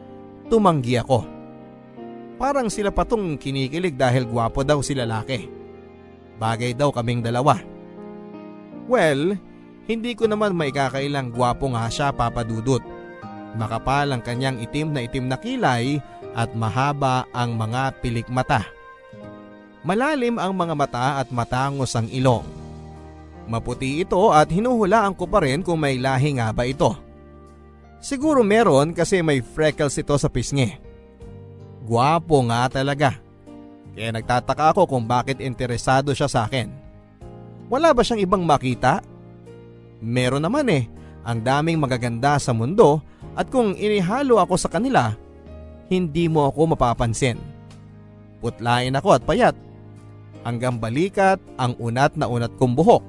tumanggi 0.46 0.94
ako. 1.02 1.26
Parang 2.38 2.70
sila 2.70 2.94
patong 2.94 3.35
kinikilig 3.35 3.98
dahil 3.98 4.31
gwapo 4.31 4.62
daw 4.62 4.79
si 4.79 4.94
lalaki. 4.94 5.50
Bagay 6.37 6.77
daw 6.77 6.92
kaming 6.92 7.25
dalawa. 7.25 7.57
Well, 8.87 9.35
hindi 9.87 10.12
ko 10.14 10.27
naman 10.31 10.55
maikakailang 10.55 11.33
gwapo 11.33 11.70
nga 11.72 11.87
siya 11.90 12.11
papadudot. 12.12 12.83
Makapal 13.57 14.12
ang 14.12 14.22
kanyang 14.22 14.61
itim 14.61 14.92
na 14.92 15.01
itim 15.07 15.27
na 15.33 15.38
kilay 15.40 16.03
at 16.37 16.53
mahaba 16.53 17.25
ang 17.33 17.57
mga 17.57 18.03
pilik 18.05 18.29
mata. 18.29 18.68
Malalim 19.87 20.37
ang 20.37 20.53
mga 20.53 20.75
mata 20.77 21.07
at 21.22 21.31
matangos 21.33 21.94
ang 21.96 22.11
ilong. 22.11 22.44
Maputi 23.46 24.03
ito 24.03 24.35
at 24.35 24.51
hinuhulaan 24.51 25.14
ko 25.14 25.31
pa 25.31 25.38
rin 25.40 25.62
kung 25.62 25.79
may 25.79 25.96
lahi 25.96 26.37
nga 26.37 26.51
ba 26.51 26.66
ito. 26.66 26.92
Siguro 28.03 28.42
meron 28.42 28.92
kasi 28.92 29.22
may 29.22 29.40
freckles 29.40 29.96
ito 29.96 30.12
sa 30.18 30.27
pisngi. 30.27 30.75
Guwapo 31.87 32.42
nga 32.51 32.66
talaga. 32.66 33.25
Kaya 33.96 34.12
nagtataka 34.12 34.76
ako 34.76 34.82
kung 34.85 35.09
bakit 35.09 35.40
interesado 35.40 36.12
siya 36.12 36.28
sa 36.28 36.44
akin. 36.44 36.68
Wala 37.72 37.96
ba 37.96 38.04
siyang 38.04 38.20
ibang 38.20 38.44
makita? 38.44 39.00
Meron 40.04 40.44
naman 40.44 40.68
eh, 40.68 40.85
ang 41.24 41.40
daming 41.40 41.80
magaganda 41.80 42.37
sa 42.37 42.52
mundo 42.52 43.00
at 43.32 43.48
kung 43.48 43.72
inihalo 43.72 44.37
ako 44.37 44.54
sa 44.61 44.68
kanila, 44.68 45.16
hindi 45.88 46.28
mo 46.28 46.44
ako 46.44 46.76
mapapansin. 46.76 47.40
Putlain 48.44 48.92
ako 48.92 49.16
at 49.16 49.22
payat. 49.24 49.56
Hanggang 50.44 50.78
balikat 50.78 51.40
ang 51.59 51.74
unat 51.80 52.14
na 52.14 52.30
unat 52.30 52.52
kong 52.61 52.76
buhok. 52.76 53.02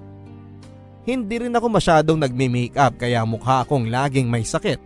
Hindi 1.06 1.45
rin 1.45 1.54
ako 1.54 1.67
masyadong 1.69 2.17
nagme-makeup 2.17 2.97
kaya 2.97 3.21
mukha 3.28 3.62
akong 3.62 3.91
laging 3.91 4.32
may 4.32 4.41
sakit. 4.41 4.80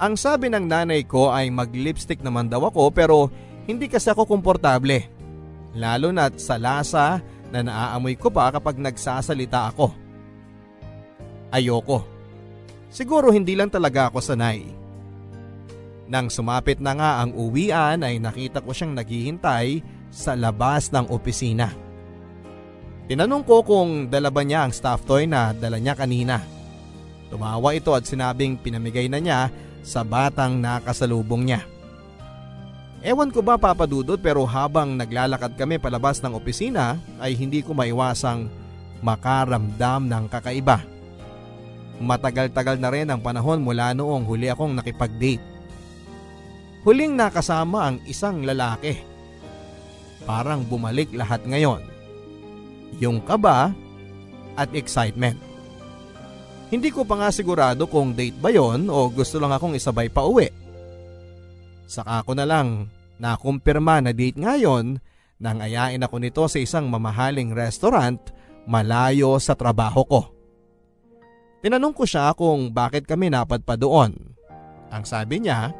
Ang 0.00 0.18
sabi 0.18 0.50
ng 0.50 0.66
nanay 0.66 1.06
ko 1.06 1.30
ay 1.30 1.52
mag-lipstick 1.54 2.18
naman 2.24 2.50
daw 2.50 2.66
ako 2.66 2.90
pero 2.90 3.30
hindi 3.64 3.86
kasi 3.88 4.12
ako 4.12 4.28
komportable. 4.28 5.08
Lalo 5.74 6.14
na't 6.14 6.38
sa 6.38 6.60
lasa 6.60 7.18
na 7.50 7.60
naaamoy 7.64 8.14
ko 8.14 8.30
pa 8.30 8.52
kapag 8.54 8.78
nagsasalita 8.78 9.74
ako. 9.74 9.90
Ayoko. 11.54 12.06
Siguro 12.90 13.34
hindi 13.34 13.58
lang 13.58 13.70
talaga 13.70 14.10
ako 14.10 14.18
sanay. 14.22 14.62
Nang 16.06 16.28
sumapit 16.28 16.78
na 16.78 16.92
nga 16.94 17.10
ang 17.24 17.32
uwian 17.32 18.04
ay 18.04 18.20
nakita 18.20 18.60
ko 18.60 18.70
siyang 18.70 18.92
naghihintay 18.94 19.82
sa 20.12 20.36
labas 20.36 20.92
ng 20.94 21.10
opisina. 21.10 21.72
Tinanong 23.04 23.44
ko 23.44 23.60
kung 23.66 24.08
dala 24.08 24.30
ba 24.32 24.40
niya 24.46 24.64
ang 24.64 24.72
staff 24.72 25.02
toy 25.04 25.26
na 25.26 25.52
dala 25.52 25.76
niya 25.76 25.98
kanina. 25.98 26.40
Tumawa 27.28 27.74
ito 27.74 27.92
at 27.92 28.06
sinabing 28.06 28.56
pinamigay 28.60 29.10
na 29.10 29.18
niya 29.18 29.40
sa 29.84 30.06
batang 30.06 30.62
nakasalubong 30.62 31.44
niya. 31.50 31.73
Ewan 33.04 33.28
ko 33.28 33.44
ba 33.44 33.60
papadudot 33.60 34.16
pero 34.16 34.48
habang 34.48 34.96
naglalakad 34.96 35.60
kami 35.60 35.76
palabas 35.76 36.24
ng 36.24 36.32
opisina 36.32 36.96
ay 37.20 37.36
hindi 37.36 37.60
ko 37.60 37.76
maiwasang 37.76 38.48
makaramdam 39.04 40.08
ng 40.08 40.24
kakaiba. 40.32 40.80
Matagal-tagal 42.00 42.80
na 42.80 42.88
rin 42.88 43.12
ang 43.12 43.20
panahon 43.20 43.60
mula 43.60 43.92
noong 43.92 44.24
huli 44.24 44.48
akong 44.48 44.72
nakipag-date. 44.72 45.44
Huling 46.88 47.12
nakasama 47.12 47.92
ang 47.92 47.96
isang 48.08 48.40
lalaki 48.40 48.96
parang 50.24 50.64
bumalik 50.64 51.12
lahat 51.12 51.44
ngayon. 51.44 51.84
Yung 53.04 53.20
kaba 53.20 53.76
at 54.56 54.72
excitement. 54.72 55.36
Hindi 56.72 56.88
ko 56.88 57.04
pa 57.04 57.20
nga 57.20 57.28
sigurado 57.28 57.84
kung 57.84 58.16
date 58.16 58.40
ba 58.40 58.48
yon 58.48 58.88
o 58.88 59.12
gusto 59.12 59.36
lang 59.36 59.52
akong 59.52 59.76
isabay 59.76 60.08
pa 60.08 60.24
uwi. 60.24 60.48
Saka 61.84 62.24
ko 62.24 62.32
na 62.32 62.48
lang 62.48 62.88
nakumpirma 63.18 64.02
na 64.02 64.10
date 64.10 64.38
ngayon 64.38 64.98
nang 65.38 65.58
ayain 65.60 66.02
ako 66.02 66.16
nito 66.22 66.44
sa 66.46 66.58
isang 66.58 66.88
mamahaling 66.88 67.52
restaurant 67.52 68.20
malayo 68.64 69.36
sa 69.42 69.52
trabaho 69.52 70.02
ko. 70.06 70.22
Tinanong 71.64 71.96
ko 71.96 72.04
siya 72.04 72.32
kung 72.36 72.72
bakit 72.72 73.08
kami 73.08 73.32
napadpa 73.32 73.76
doon. 73.76 74.12
Ang 74.92 75.04
sabi 75.08 75.40
niya, 75.40 75.72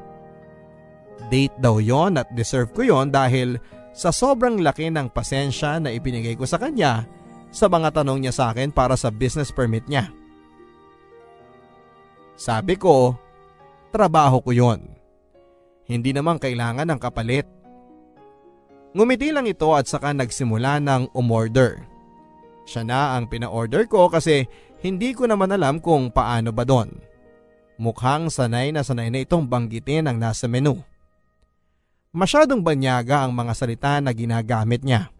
date 1.29 1.55
daw 1.61 1.79
yon 1.79 2.17
at 2.17 2.29
deserve 2.33 2.73
ko 2.73 2.83
yon 2.85 3.13
dahil 3.13 3.61
sa 3.95 4.11
sobrang 4.11 4.59
laki 4.59 4.91
ng 4.91 5.13
pasensya 5.13 5.79
na 5.79 5.93
ibinigay 5.93 6.35
ko 6.35 6.49
sa 6.49 6.59
kanya 6.59 7.07
sa 7.55 7.71
mga 7.71 8.01
tanong 8.01 8.27
niya 8.27 8.35
sa 8.35 8.45
akin 8.51 8.75
para 8.75 8.99
sa 8.99 9.13
business 9.15 9.55
permit 9.55 9.87
niya. 9.87 10.11
Sabi 12.35 12.75
ko, 12.75 13.15
trabaho 13.95 14.43
ko 14.43 14.51
yon. 14.51 14.94
Hindi 15.85 16.17
naman 16.17 16.41
kailangan 16.41 16.89
ng 16.89 17.01
kapalit. 17.01 17.45
Ngumiti 18.95 19.35
lang 19.35 19.45
ito 19.45 19.75
at 19.75 19.85
saka 19.91 20.15
nagsimula 20.15 20.81
ng 20.81 21.13
umorder. 21.13 21.83
Siya 22.65 22.87
na 22.87 23.19
ang 23.19 23.29
pina-order 23.29 23.85
ko 23.85 24.09
kasi 24.09 24.49
hindi 24.81 25.13
ko 25.13 25.29
naman 25.29 25.53
alam 25.53 25.83
kung 25.83 26.09
paano 26.09 26.55
ba 26.55 26.65
doon. 26.65 26.93
Mukhang 27.77 28.31
sanay 28.31 28.71
na 28.71 28.87
sanay 28.87 29.11
na 29.11 29.21
itong 29.27 29.45
banggitin 29.45 30.09
ang 30.09 30.17
nasa 30.17 30.47
menu. 30.49 30.81
Masyadong 32.15 32.63
banyaga 32.63 33.27
ang 33.27 33.35
mga 33.35 33.53
salita 33.53 33.99
na 33.99 34.15
ginagamit 34.15 34.87
niya. 34.87 35.11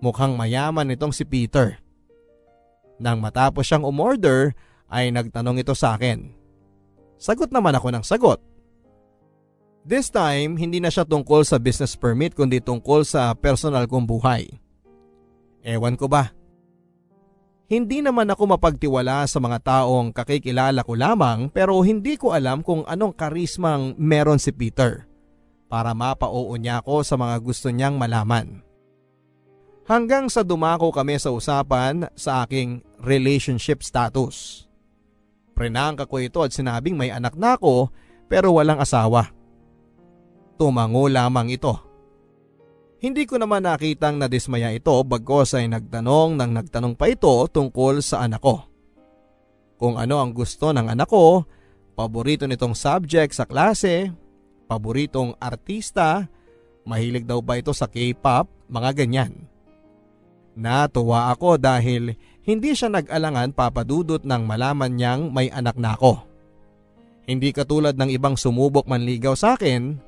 Mukhang 0.00 0.34
mayaman 0.34 0.90
itong 0.96 1.12
si 1.12 1.22
Peter. 1.28 1.78
Nang 2.96 3.20
matapos 3.20 3.68
siyang 3.68 3.84
umorder 3.86 4.56
ay 4.88 5.12
nagtanong 5.12 5.60
ito 5.60 5.76
sa 5.76 5.94
akin. 5.94 6.32
Sagot 7.20 7.52
naman 7.54 7.76
ako 7.76 7.92
ng 7.92 8.02
sagot. 8.02 8.51
This 9.82 10.14
time, 10.14 10.54
hindi 10.54 10.78
na 10.78 10.94
siya 10.94 11.02
tungkol 11.02 11.42
sa 11.42 11.58
business 11.58 11.98
permit 11.98 12.38
kundi 12.38 12.62
tungkol 12.62 13.02
sa 13.02 13.34
personal 13.34 13.90
kong 13.90 14.06
buhay. 14.06 14.46
Ewan 15.66 15.98
ko 15.98 16.06
ba? 16.06 16.30
Hindi 17.66 17.98
naman 17.98 18.30
ako 18.30 18.54
mapagtiwala 18.54 19.26
sa 19.26 19.42
mga 19.42 19.58
taong 19.58 20.14
kakikilala 20.14 20.86
ko 20.86 20.94
lamang 20.94 21.50
pero 21.50 21.82
hindi 21.82 22.14
ko 22.14 22.30
alam 22.30 22.62
kung 22.62 22.86
anong 22.86 23.16
karismang 23.16 23.98
meron 23.98 24.38
si 24.38 24.54
Peter 24.54 25.08
para 25.66 25.96
mapauo 25.96 26.52
niya 26.54 26.84
ako 26.84 27.02
sa 27.02 27.18
mga 27.18 27.36
gusto 27.42 27.72
niyang 27.72 27.98
malaman. 27.98 28.62
Hanggang 29.82 30.30
sa 30.30 30.46
dumako 30.46 30.94
kami 30.94 31.18
sa 31.18 31.34
usapan 31.34 32.06
sa 32.14 32.46
aking 32.46 32.86
relationship 33.02 33.82
status. 33.82 34.68
Prenangka 35.58 36.06
ko 36.06 36.22
ito 36.22 36.38
at 36.38 36.54
sinabing 36.54 36.94
may 36.94 37.10
anak 37.10 37.34
na 37.34 37.58
ako 37.58 37.90
pero 38.30 38.54
walang 38.54 38.78
asawa. 38.78 39.41
Tumango 40.56 41.08
lamang 41.08 41.52
ito. 41.52 41.74
Hindi 43.02 43.26
ko 43.26 43.34
naman 43.34 43.66
nakitang 43.66 44.22
nadismaya 44.22 44.70
ito 44.70 44.94
bagkos 45.02 45.58
ay 45.58 45.66
nagtanong 45.66 46.38
nang 46.38 46.54
nagtanong 46.54 46.94
pa 46.94 47.10
ito 47.10 47.50
tungkol 47.50 47.98
sa 47.98 48.22
anak 48.22 48.38
ko. 48.38 48.62
Kung 49.74 49.98
ano 49.98 50.22
ang 50.22 50.30
gusto 50.30 50.70
ng 50.70 50.86
anak 50.86 51.10
ko, 51.10 51.42
paborito 51.98 52.46
nitong 52.46 52.78
subject 52.78 53.34
sa 53.34 53.42
klase, 53.42 54.14
paboritong 54.70 55.34
artista, 55.42 56.30
mahilig 56.86 57.26
daw 57.26 57.42
ba 57.42 57.58
ito 57.58 57.74
sa 57.74 57.90
K-pop, 57.90 58.46
mga 58.70 59.02
ganyan. 59.02 59.50
Natuwa 60.54 61.34
ako 61.34 61.58
dahil 61.58 62.14
hindi 62.46 62.70
siya 62.78 62.86
nag-alangan 62.92 63.50
papadudot 63.50 64.22
nang 64.22 64.46
malaman 64.46 64.94
niyang 64.94 65.34
may 65.34 65.50
anak 65.50 65.74
na 65.74 65.98
ako. 65.98 66.22
Hindi 67.26 67.50
katulad 67.50 67.98
ng 67.98 68.14
ibang 68.14 68.38
sumubok 68.38 68.86
manligaw 68.86 69.34
sa 69.34 69.58
akin, 69.58 69.98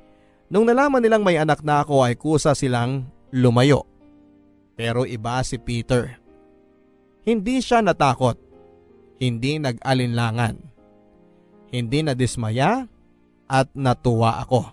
nung 0.55 0.71
nalaman 0.71 1.03
nilang 1.03 1.27
may 1.27 1.35
anak 1.35 1.67
na 1.67 1.83
ako 1.83 2.07
ay 2.07 2.15
kusa 2.15 2.55
silang 2.55 3.11
lumayo. 3.35 3.83
Pero 4.79 5.03
iba 5.03 5.43
si 5.43 5.59
Peter. 5.59 6.15
Hindi 7.27 7.59
siya 7.59 7.83
natakot. 7.83 8.39
Hindi 9.19 9.59
nag-alinlangan. 9.59 10.55
Hindi 11.75 12.07
na 12.07 12.15
dismaya 12.15 12.87
at 13.51 13.67
natuwa 13.75 14.39
ako. 14.47 14.71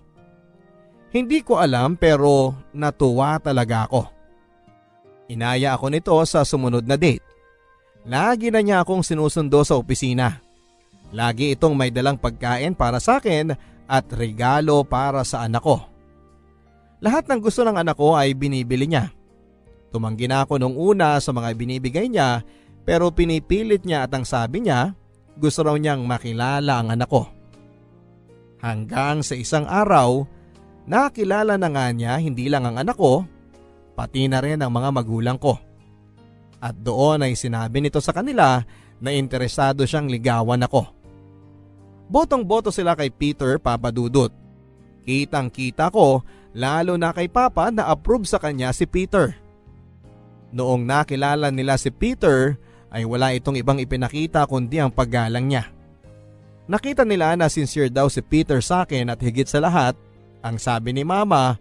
Hindi 1.10 1.42
ko 1.42 1.58
alam 1.58 1.98
pero 1.98 2.54
natuwa 2.78 3.42
talaga 3.42 3.90
ako. 3.90 4.06
Inaya 5.34 5.74
ako 5.74 5.86
nito 5.90 6.14
sa 6.30 6.46
sumunod 6.46 6.86
na 6.86 6.94
date. 6.94 7.26
Lagi 8.06 8.54
na 8.54 8.62
niya 8.62 8.86
akong 8.86 9.02
sinusundo 9.02 9.66
sa 9.66 9.82
opisina. 9.82 10.42
Lagi 11.10 11.58
itong 11.58 11.74
may 11.74 11.90
dalang 11.90 12.22
pagkain 12.22 12.78
para 12.78 13.02
sa 13.02 13.18
akin 13.18 13.54
at 13.92 14.08
regalo 14.16 14.88
para 14.88 15.28
sa 15.28 15.44
anak 15.44 15.60
ko. 15.60 15.84
Lahat 17.04 17.28
ng 17.28 17.44
gusto 17.44 17.68
ng 17.68 17.76
anak 17.76 18.00
ko 18.00 18.16
ay 18.16 18.32
binibili 18.32 18.88
niya. 18.88 19.12
Tumanggi 19.92 20.32
na 20.32 20.48
ako 20.48 20.64
nung 20.64 20.80
una 20.80 21.20
sa 21.20 21.36
mga 21.36 21.52
binibigay 21.52 22.08
niya 22.08 22.40
pero 22.88 23.12
pinipilit 23.12 23.84
niya 23.84 24.08
at 24.08 24.16
ang 24.16 24.24
sabi 24.24 24.64
niya 24.64 24.96
gusto 25.36 25.68
raw 25.68 25.76
niyang 25.76 26.08
makilala 26.08 26.80
ang 26.80 26.96
anak 26.96 27.12
ko. 27.12 27.28
Hanggang 28.64 29.26
sa 29.26 29.36
isang 29.36 29.66
araw, 29.66 30.24
nakilala 30.86 31.58
na 31.58 31.68
nga 31.68 31.90
niya 31.92 32.16
hindi 32.22 32.48
lang 32.48 32.64
ang 32.64 32.78
anak 32.80 32.96
ko, 32.96 33.26
pati 33.98 34.30
na 34.30 34.40
rin 34.40 34.62
ang 34.62 34.72
mga 34.72 34.90
magulang 34.94 35.36
ko. 35.42 35.58
At 36.62 36.78
doon 36.78 37.26
ay 37.26 37.34
sinabi 37.34 37.82
nito 37.82 37.98
sa 37.98 38.14
kanila 38.14 38.62
na 39.02 39.10
interesado 39.10 39.82
siyang 39.84 40.06
ligawan 40.06 40.62
ako. 40.62 41.01
Botong-boto 42.12 42.76
sila 42.76 42.92
kay 43.00 43.08
Peter 43.08 43.56
Papadudut. 43.56 44.36
Kitang 45.08 45.48
kita 45.48 45.88
ko 45.88 46.28
lalo 46.52 47.00
na 47.00 47.16
kay 47.16 47.32
Papa 47.32 47.72
na 47.72 47.88
approve 47.88 48.28
sa 48.28 48.36
kanya 48.36 48.76
si 48.76 48.84
Peter. 48.84 49.32
Noong 50.52 50.84
nakilala 50.84 51.48
nila 51.48 51.80
si 51.80 51.88
Peter 51.88 52.60
ay 52.92 53.08
wala 53.08 53.32
itong 53.32 53.56
ibang 53.56 53.80
ipinakita 53.80 54.44
kundi 54.44 54.84
ang 54.84 54.92
paggalang 54.92 55.48
niya. 55.48 55.72
Nakita 56.68 57.08
nila 57.08 57.40
na 57.40 57.48
sincere 57.48 57.88
daw 57.88 58.12
si 58.12 58.20
Peter 58.20 58.60
sa 58.60 58.84
akin 58.84 59.08
at 59.08 59.20
higit 59.24 59.48
sa 59.48 59.64
lahat, 59.64 59.96
ang 60.44 60.60
sabi 60.60 60.92
ni 60.92 61.08
Mama, 61.08 61.56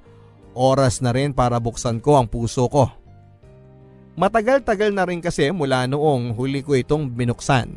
oras 0.59 0.99
na 0.99 1.15
rin 1.15 1.31
para 1.31 1.63
buksan 1.63 2.03
ko 2.03 2.19
ang 2.19 2.27
puso 2.27 2.67
ko. 2.67 2.91
Matagal-tagal 4.19 4.91
na 4.91 5.07
rin 5.07 5.23
kasi 5.23 5.55
mula 5.55 5.87
noong 5.87 6.35
huli 6.35 6.61
ko 6.67 6.75
itong 6.75 7.07
binuksan. 7.15 7.71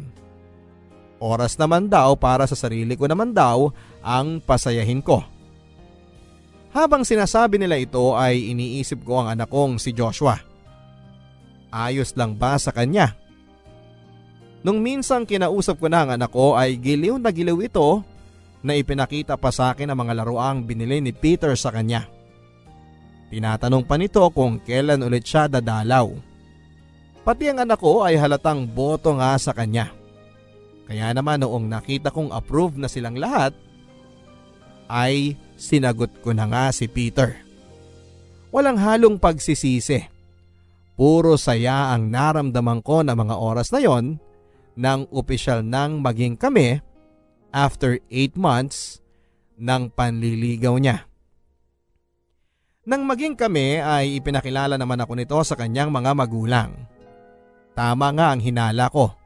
Oras 1.23 1.55
naman 1.55 1.87
daw 1.87 2.19
para 2.19 2.43
sa 2.43 2.51
sarili 2.51 2.99
ko 2.99 3.07
naman 3.07 3.31
daw 3.31 3.71
ang 4.03 4.43
pasayahin 4.43 4.99
ko. 4.99 5.23
Habang 6.75 7.07
sinasabi 7.07 7.55
nila 7.55 7.79
ito 7.79 8.11
ay 8.11 8.51
iniisip 8.51 9.07
ko 9.07 9.23
ang 9.23 9.31
anak 9.31 9.47
kong 9.47 9.79
si 9.79 9.95
Joshua. 9.95 10.35
Ayos 11.71 12.11
lang 12.19 12.35
ba 12.35 12.59
sa 12.59 12.75
kanya? 12.75 13.15
Nung 14.67 14.83
minsang 14.83 15.23
kinausap 15.23 15.79
ko 15.79 15.87
na 15.87 16.03
ang 16.03 16.19
anak 16.19 16.27
ko 16.27 16.59
ay 16.59 16.75
giliw 16.75 17.15
na 17.15 17.31
giliw 17.31 17.55
ito 17.63 18.03
na 18.59 18.75
ipinakita 18.75 19.39
pa 19.39 19.47
sa 19.47 19.71
akin 19.71 19.95
ang 19.95 19.99
mga 20.03 20.19
laruang 20.19 20.67
binili 20.67 20.99
ni 20.99 21.15
Peter 21.15 21.55
sa 21.55 21.71
kanya. 21.71 22.03
Tinatanong 23.31 23.87
pa 23.87 23.95
nito 23.95 24.27
kung 24.35 24.59
kailan 24.59 25.07
ulit 25.07 25.23
siya 25.23 25.47
dadalaw. 25.47 26.11
Pati 27.23 27.47
ang 27.47 27.63
anak 27.63 27.79
ko 27.79 28.03
ay 28.03 28.19
halatang 28.19 28.67
boto 28.67 29.15
nga 29.15 29.39
sa 29.39 29.55
kanya. 29.55 30.02
Kaya 30.93 31.09
naman 31.09 31.41
noong 31.41 31.73
nakita 31.73 32.13
kong 32.13 32.29
approve 32.29 32.77
na 32.77 32.85
silang 32.85 33.17
lahat, 33.17 33.49
ay 34.85 35.33
sinagot 35.57 36.13
ko 36.21 36.37
na 36.37 36.45
nga 36.45 36.69
si 36.69 36.85
Peter. 36.85 37.33
Walang 38.53 38.77
halong 38.77 39.17
pagsisisi. 39.17 40.05
Puro 40.93 41.33
saya 41.41 41.89
ang 41.97 42.13
naramdaman 42.13 42.85
ko 42.85 43.01
na 43.01 43.17
mga 43.17 43.41
oras 43.41 43.73
na 43.73 43.81
yon 43.81 44.21
nang 44.77 45.09
opisyal 45.09 45.65
nang 45.65 45.97
maging 45.97 46.37
kami 46.37 46.77
after 47.49 47.97
8 48.13 48.37
months 48.37 49.01
ng 49.57 49.89
panliligaw 49.97 50.77
niya. 50.77 51.09
Nang 52.85 53.09
maging 53.09 53.33
kami 53.33 53.81
ay 53.81 54.21
ipinakilala 54.21 54.77
naman 54.77 55.01
ako 55.01 55.17
nito 55.17 55.41
sa 55.41 55.57
kanyang 55.57 55.89
mga 55.89 56.13
magulang. 56.13 56.69
Tama 57.73 58.13
nga 58.13 58.37
ang 58.37 58.45
hinala 58.45 58.93
ko. 58.93 59.22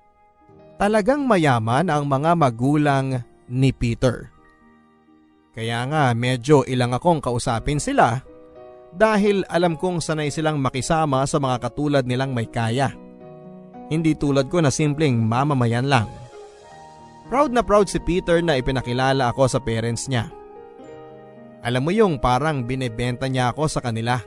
Talagang 0.77 1.25
mayaman 1.25 1.89
ang 1.89 2.05
mga 2.05 2.37
magulang 2.37 3.25
ni 3.49 3.73
Peter. 3.73 4.29
Kaya 5.57 5.89
nga 5.89 6.13
medyo 6.13 6.61
ilang 6.69 6.93
akong 6.93 7.17
kausapin 7.17 7.81
sila 7.81 8.21
dahil 8.93 9.41
alam 9.49 9.73
kong 9.73 9.97
sanay 9.97 10.29
silang 10.29 10.61
makisama 10.61 11.25
sa 11.25 11.41
mga 11.41 11.57
katulad 11.65 12.03
nilang 12.05 12.29
may 12.29 12.45
kaya. 12.45 12.93
Hindi 13.89 14.13
tulad 14.13 14.53
ko 14.53 14.61
na 14.61 14.69
simpleng 14.69 15.17
mamamayan 15.17 15.89
lang. 15.89 16.05
Proud 17.25 17.51
na 17.51 17.65
proud 17.65 17.89
si 17.89 17.97
Peter 17.97 18.37
na 18.45 18.61
ipinakilala 18.61 19.33
ako 19.33 19.49
sa 19.49 19.57
parents 19.57 20.05
niya. 20.05 20.29
Alam 21.65 21.89
mo 21.89 21.91
yung 21.91 22.21
parang 22.21 22.63
binebenta 22.63 23.25
niya 23.25 23.49
ako 23.49 23.65
sa 23.65 23.81
kanila. 23.81 24.21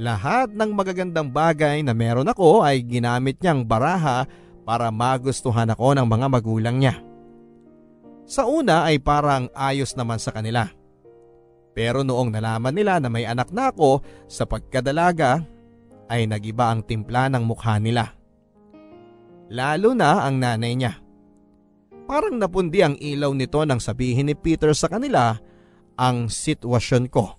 Lahat 0.00 0.48
ng 0.48 0.72
magagandang 0.72 1.28
bagay 1.28 1.84
na 1.84 1.92
meron 1.92 2.32
ako 2.32 2.64
ay 2.64 2.80
ginamit 2.80 3.36
niyang 3.44 3.68
baraha 3.68 4.24
para 4.62 4.90
magustuhan 4.94 5.70
ako 5.70 5.98
ng 5.98 6.06
mga 6.06 6.26
magulang 6.30 6.76
niya. 6.78 7.02
Sa 8.26 8.46
una 8.46 8.86
ay 8.86 9.02
parang 9.02 9.50
ayos 9.52 9.98
naman 9.98 10.22
sa 10.22 10.30
kanila. 10.30 10.70
Pero 11.72 12.04
noong 12.06 12.30
nalaman 12.30 12.74
nila 12.76 13.00
na 13.00 13.08
may 13.08 13.24
anak 13.26 13.50
na 13.50 13.72
ako 13.72 14.04
sa 14.28 14.46
pagkadalaga 14.46 15.42
ay 16.12 16.28
nagiba 16.28 16.68
ang 16.68 16.84
timpla 16.84 17.32
ng 17.32 17.42
mukha 17.42 17.80
nila. 17.80 18.12
Lalo 19.52 19.92
na 19.92 20.24
ang 20.24 20.40
nanay 20.40 20.72
niya. 20.76 21.00
Parang 22.08 22.36
napundi 22.36 22.84
ang 22.84 22.96
ilaw 23.00 23.32
nito 23.32 23.60
nang 23.64 23.80
sabihin 23.80 24.28
ni 24.28 24.36
Peter 24.36 24.72
sa 24.76 24.88
kanila 24.88 25.36
ang 25.96 26.28
sitwasyon 26.28 27.04
ko. 27.08 27.36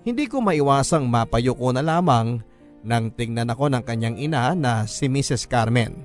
Hindi 0.00 0.24
ko 0.30 0.40
maiwasang 0.40 1.04
mapayuko 1.04 1.74
na 1.76 1.84
lamang 1.84 2.40
nang 2.80 3.12
tingnan 3.12 3.52
ako 3.52 3.68
ng 3.72 3.82
kanyang 3.84 4.16
ina 4.16 4.56
na 4.56 4.88
si 4.88 5.06
Mrs. 5.06 5.44
Carmen. 5.48 6.04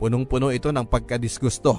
Punong-puno 0.00 0.48
ito 0.48 0.72
ng 0.72 0.88
pagkadisgusto. 0.88 1.76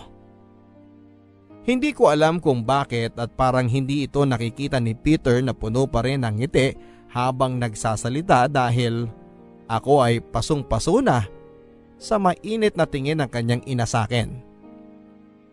Hindi 1.61 1.93
ko 1.93 2.09
alam 2.09 2.41
kung 2.41 2.65
bakit 2.65 3.17
at 3.17 3.33
parang 3.37 3.69
hindi 3.69 4.05
ito 4.09 4.25
nakikita 4.25 4.81
ni 4.81 4.97
Peter 4.97 5.37
na 5.45 5.53
puno 5.53 5.85
pa 5.85 6.01
rin 6.01 6.25
ng 6.25 6.41
ngiti 6.41 6.73
habang 7.13 7.57
nagsasalita 7.61 8.49
dahil 8.49 9.05
ako 9.69 9.93
ay 10.01 10.21
pasong-paso 10.21 11.01
na 11.05 11.25
sa 12.01 12.17
mainit 12.17 12.73
na 12.73 12.89
tingin 12.89 13.21
ng 13.21 13.29
kanyang 13.29 13.61
ina 13.69 13.85
sa 13.85 14.09
akin. 14.09 14.41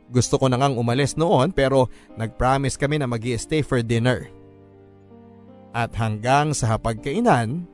Gusto 0.08 0.40
ko 0.40 0.48
na 0.48 0.56
ngang 0.56 0.80
umalis 0.80 1.20
noon 1.20 1.52
pero 1.52 1.92
nag-promise 2.16 2.80
kami 2.80 2.96
na 2.96 3.04
mag 3.04 3.20
stay 3.36 3.60
for 3.60 3.84
dinner. 3.84 4.32
At 5.76 5.92
hanggang 5.92 6.56
sa 6.56 6.76
hapagkainan 6.76 7.68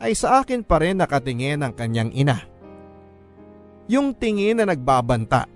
ay 0.00 0.16
sa 0.16 0.40
akin 0.40 0.64
pa 0.64 0.80
rin 0.80 0.98
nakatingin 0.98 1.60
ang 1.60 1.76
kanyang 1.76 2.10
ina 2.16 2.50
yung 3.90 4.14
tingin 4.14 4.62
na 4.62 4.70
nagbabanta. 4.70 5.50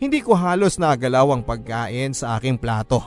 Hindi 0.00 0.24
ko 0.24 0.32
halos 0.32 0.80
nagalaw 0.80 1.36
ang 1.36 1.42
pagkain 1.44 2.16
sa 2.16 2.40
aking 2.40 2.56
plato. 2.56 3.04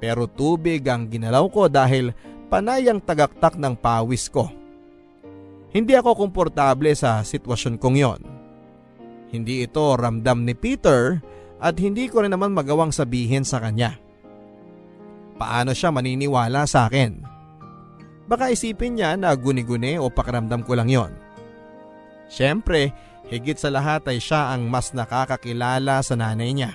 Pero 0.00 0.24
tubig 0.24 0.80
ang 0.88 1.04
ginalaw 1.12 1.44
ko 1.52 1.68
dahil 1.68 2.16
panay 2.48 2.88
ang 2.88 3.04
tagaktak 3.04 3.60
ng 3.60 3.76
pawis 3.76 4.32
ko. 4.32 4.48
Hindi 5.76 5.92
ako 5.92 6.16
komportable 6.16 6.92
sa 6.96 7.20
sitwasyon 7.20 7.76
kong 7.76 7.96
yon. 8.00 8.20
Hindi 9.28 9.64
ito 9.64 9.84
ramdam 9.96 10.48
ni 10.48 10.56
Peter 10.56 11.20
at 11.60 11.76
hindi 11.76 12.08
ko 12.08 12.24
rin 12.24 12.32
naman 12.32 12.56
magawang 12.56 12.92
sabihin 12.92 13.44
sa 13.44 13.60
kanya. 13.60 14.00
Paano 15.36 15.76
siya 15.76 15.92
maniniwala 15.92 16.64
sa 16.64 16.86
akin? 16.88 17.33
Baka 18.24 18.48
isipin 18.48 18.96
niya 18.96 19.20
na 19.20 19.36
guni-guni 19.36 20.00
o 20.00 20.08
pakiramdam 20.08 20.64
ko 20.64 20.72
lang 20.72 20.88
yon. 20.88 21.12
Siyempre, 22.32 22.90
higit 23.28 23.60
sa 23.60 23.68
lahat 23.68 24.08
ay 24.08 24.16
siya 24.16 24.56
ang 24.56 24.64
mas 24.68 24.96
nakakakilala 24.96 26.00
sa 26.00 26.16
nanay 26.16 26.56
niya. 26.56 26.72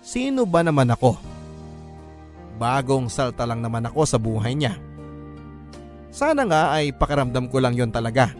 Sino 0.00 0.48
ba 0.48 0.64
naman 0.64 0.88
ako? 0.88 1.16
Bagong 2.56 3.12
salta 3.12 3.44
lang 3.44 3.60
naman 3.60 3.84
ako 3.84 4.02
sa 4.08 4.16
buhay 4.16 4.56
niya. 4.56 4.76
Sana 6.14 6.46
nga 6.48 6.72
ay 6.72 6.94
pakiramdam 6.94 7.50
ko 7.50 7.60
lang 7.60 7.74
yon 7.76 7.92
talaga. 7.92 8.32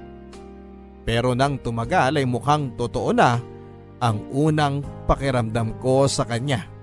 Pero 1.05 1.37
nang 1.37 1.61
tumagal 1.61 2.17
ay 2.17 2.25
mukhang 2.25 2.73
totoo 2.81 3.13
na 3.13 3.37
ang 4.01 4.25
unang 4.33 4.81
pakiramdam 5.05 5.77
ko 5.85 6.09
sa 6.09 6.25
kanya. 6.25 6.74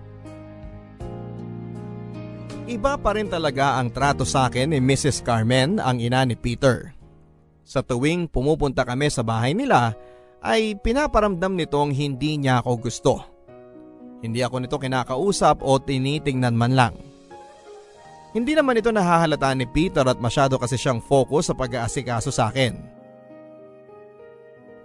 Iba 2.71 2.95
pa 2.95 3.11
rin 3.11 3.27
talaga 3.27 3.75
ang 3.83 3.91
trato 3.91 4.23
sa 4.23 4.47
akin 4.47 4.71
ni 4.71 4.79
Mrs. 4.79 5.27
Carmen, 5.27 5.75
ang 5.75 5.99
ina 5.99 6.23
ni 6.23 6.39
Peter. 6.39 6.95
Sa 7.67 7.83
tuwing 7.83 8.31
pumupunta 8.31 8.87
kami 8.87 9.11
sa 9.11 9.27
bahay 9.27 9.51
nila 9.51 9.91
ay 10.39 10.79
pinaparamdam 10.79 11.59
nitong 11.59 11.91
hindi 11.91 12.39
niya 12.39 12.63
ako 12.63 12.71
gusto. 12.79 13.13
Hindi 14.23 14.39
ako 14.39 14.63
nito 14.63 14.79
kinakausap 14.79 15.59
o 15.59 15.83
tinitingnan 15.83 16.55
man 16.55 16.71
lang. 16.71 16.95
Hindi 18.31 18.55
naman 18.55 18.79
ito 18.79 18.87
nahahalata 18.95 19.51
ni 19.51 19.67
Peter 19.67 20.07
at 20.07 20.23
masyado 20.23 20.55
kasi 20.55 20.79
siyang 20.79 21.03
focus 21.03 21.51
sa 21.51 21.55
pag-aasikaso 21.59 22.31
sa 22.31 22.55
akin. 22.55 22.79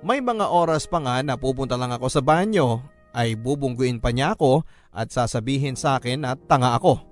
May 0.03 0.18
mga 0.18 0.51
oras 0.51 0.90
pa 0.90 0.99
nga 0.99 1.22
na 1.22 1.38
pupunta 1.38 1.79
lang 1.79 1.94
ako 1.94 2.11
sa 2.11 2.18
banyo 2.18 2.83
ay 3.14 3.38
bubungguin 3.38 4.03
pa 4.03 4.11
niya 4.11 4.35
ako 4.35 4.66
at 4.90 5.14
sasabihin 5.14 5.79
sa 5.79 6.03
akin 6.03 6.27
at 6.27 6.42
tanga 6.51 6.75
ako. 6.75 7.06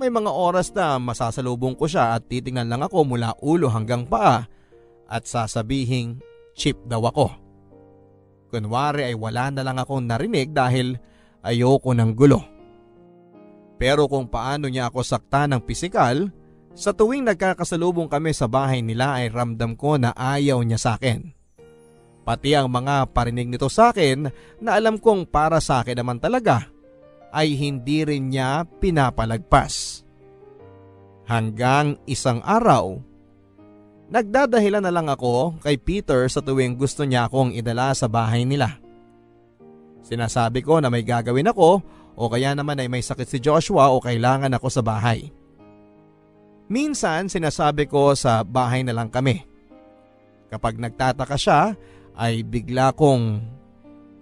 May 0.00 0.08
mga 0.08 0.32
oras 0.32 0.72
na 0.72 0.96
masasalubong 0.96 1.76
ko 1.76 1.84
siya 1.84 2.16
at 2.16 2.24
titingnan 2.24 2.72
lang 2.72 2.80
ako 2.80 3.04
mula 3.04 3.36
ulo 3.44 3.68
hanggang 3.68 4.08
paa 4.08 4.48
at 5.04 5.28
sasabihing 5.28 6.16
chip 6.56 6.80
daw 6.88 7.04
ako. 7.04 7.28
Kunwari 8.48 9.12
ay 9.12 9.12
wala 9.12 9.52
na 9.52 9.60
lang 9.60 9.76
akong 9.76 10.08
narinig 10.08 10.56
dahil 10.56 10.96
ayoko 11.44 11.92
ng 11.92 12.16
gulo. 12.16 12.40
Pero 13.76 14.08
kung 14.08 14.24
paano 14.32 14.72
niya 14.72 14.88
ako 14.88 15.04
sakta 15.04 15.44
ng 15.44 15.60
pisikal, 15.68 16.32
sa 16.72 16.96
tuwing 16.96 17.28
nagkakasalubong 17.28 18.08
kami 18.08 18.32
sa 18.32 18.48
bahay 18.48 18.80
nila 18.80 19.20
ay 19.20 19.28
ramdam 19.28 19.76
ko 19.76 20.00
na 20.00 20.16
ayaw 20.16 20.64
niya 20.64 20.80
sa 20.80 20.90
akin. 20.96 21.28
Pati 22.24 22.56
ang 22.56 22.72
mga 22.72 23.04
parinig 23.12 23.52
nito 23.52 23.68
sa 23.68 23.92
akin 23.92 24.32
na 24.64 24.80
alam 24.80 24.96
kong 24.96 25.28
para 25.28 25.60
sa 25.60 25.84
akin 25.84 26.00
naman 26.00 26.16
talaga 26.16 26.79
ay 27.30 27.54
hindi 27.54 28.02
rin 28.06 28.30
niya 28.30 28.66
pinapalagpas. 28.78 30.02
Hanggang 31.30 31.94
isang 32.10 32.42
araw, 32.42 32.98
nagdadahilan 34.10 34.82
na 34.82 34.90
lang 34.90 35.06
ako 35.06 35.62
kay 35.62 35.78
Peter 35.78 36.26
sa 36.26 36.42
tuwing 36.42 36.74
gusto 36.74 37.06
niya 37.06 37.30
akong 37.30 37.54
idala 37.54 37.94
sa 37.94 38.10
bahay 38.10 38.42
nila. 38.42 38.82
Sinasabi 40.02 40.66
ko 40.66 40.82
na 40.82 40.90
may 40.90 41.06
gagawin 41.06 41.50
ako 41.54 41.82
o 42.18 42.22
kaya 42.26 42.52
naman 42.58 42.82
ay 42.82 42.90
may 42.90 43.02
sakit 43.04 43.28
si 43.30 43.38
Joshua 43.38 43.94
o 43.94 44.02
kailangan 44.02 44.50
ako 44.58 44.68
sa 44.68 44.82
bahay. 44.82 45.30
Minsan 46.70 47.30
sinasabi 47.30 47.86
ko 47.86 48.14
sa 48.14 48.42
bahay 48.42 48.82
na 48.82 48.94
lang 48.94 49.10
kami. 49.10 49.42
Kapag 50.50 50.82
nagtataka 50.82 51.38
siya 51.38 51.74
ay 52.18 52.42
bigla 52.42 52.90
kong 52.94 53.42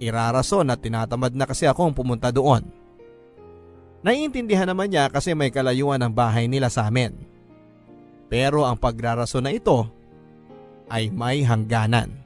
irarason 0.00 0.68
at 0.70 0.80
tinatamad 0.80 1.34
na 1.34 1.44
kasi 1.44 1.66
akong 1.66 1.92
pumunta 1.92 2.30
doon. 2.32 2.64
Naiintindihan 4.08 4.64
naman 4.64 4.88
niya 4.88 5.12
kasi 5.12 5.36
may 5.36 5.52
kalayuan 5.52 6.00
ang 6.00 6.16
bahay 6.16 6.48
nila 6.48 6.72
sa 6.72 6.88
amin. 6.88 7.12
Pero 8.32 8.64
ang 8.64 8.80
pagrarason 8.80 9.44
na 9.44 9.52
ito 9.52 9.84
ay 10.88 11.12
may 11.12 11.44
hangganan. 11.44 12.16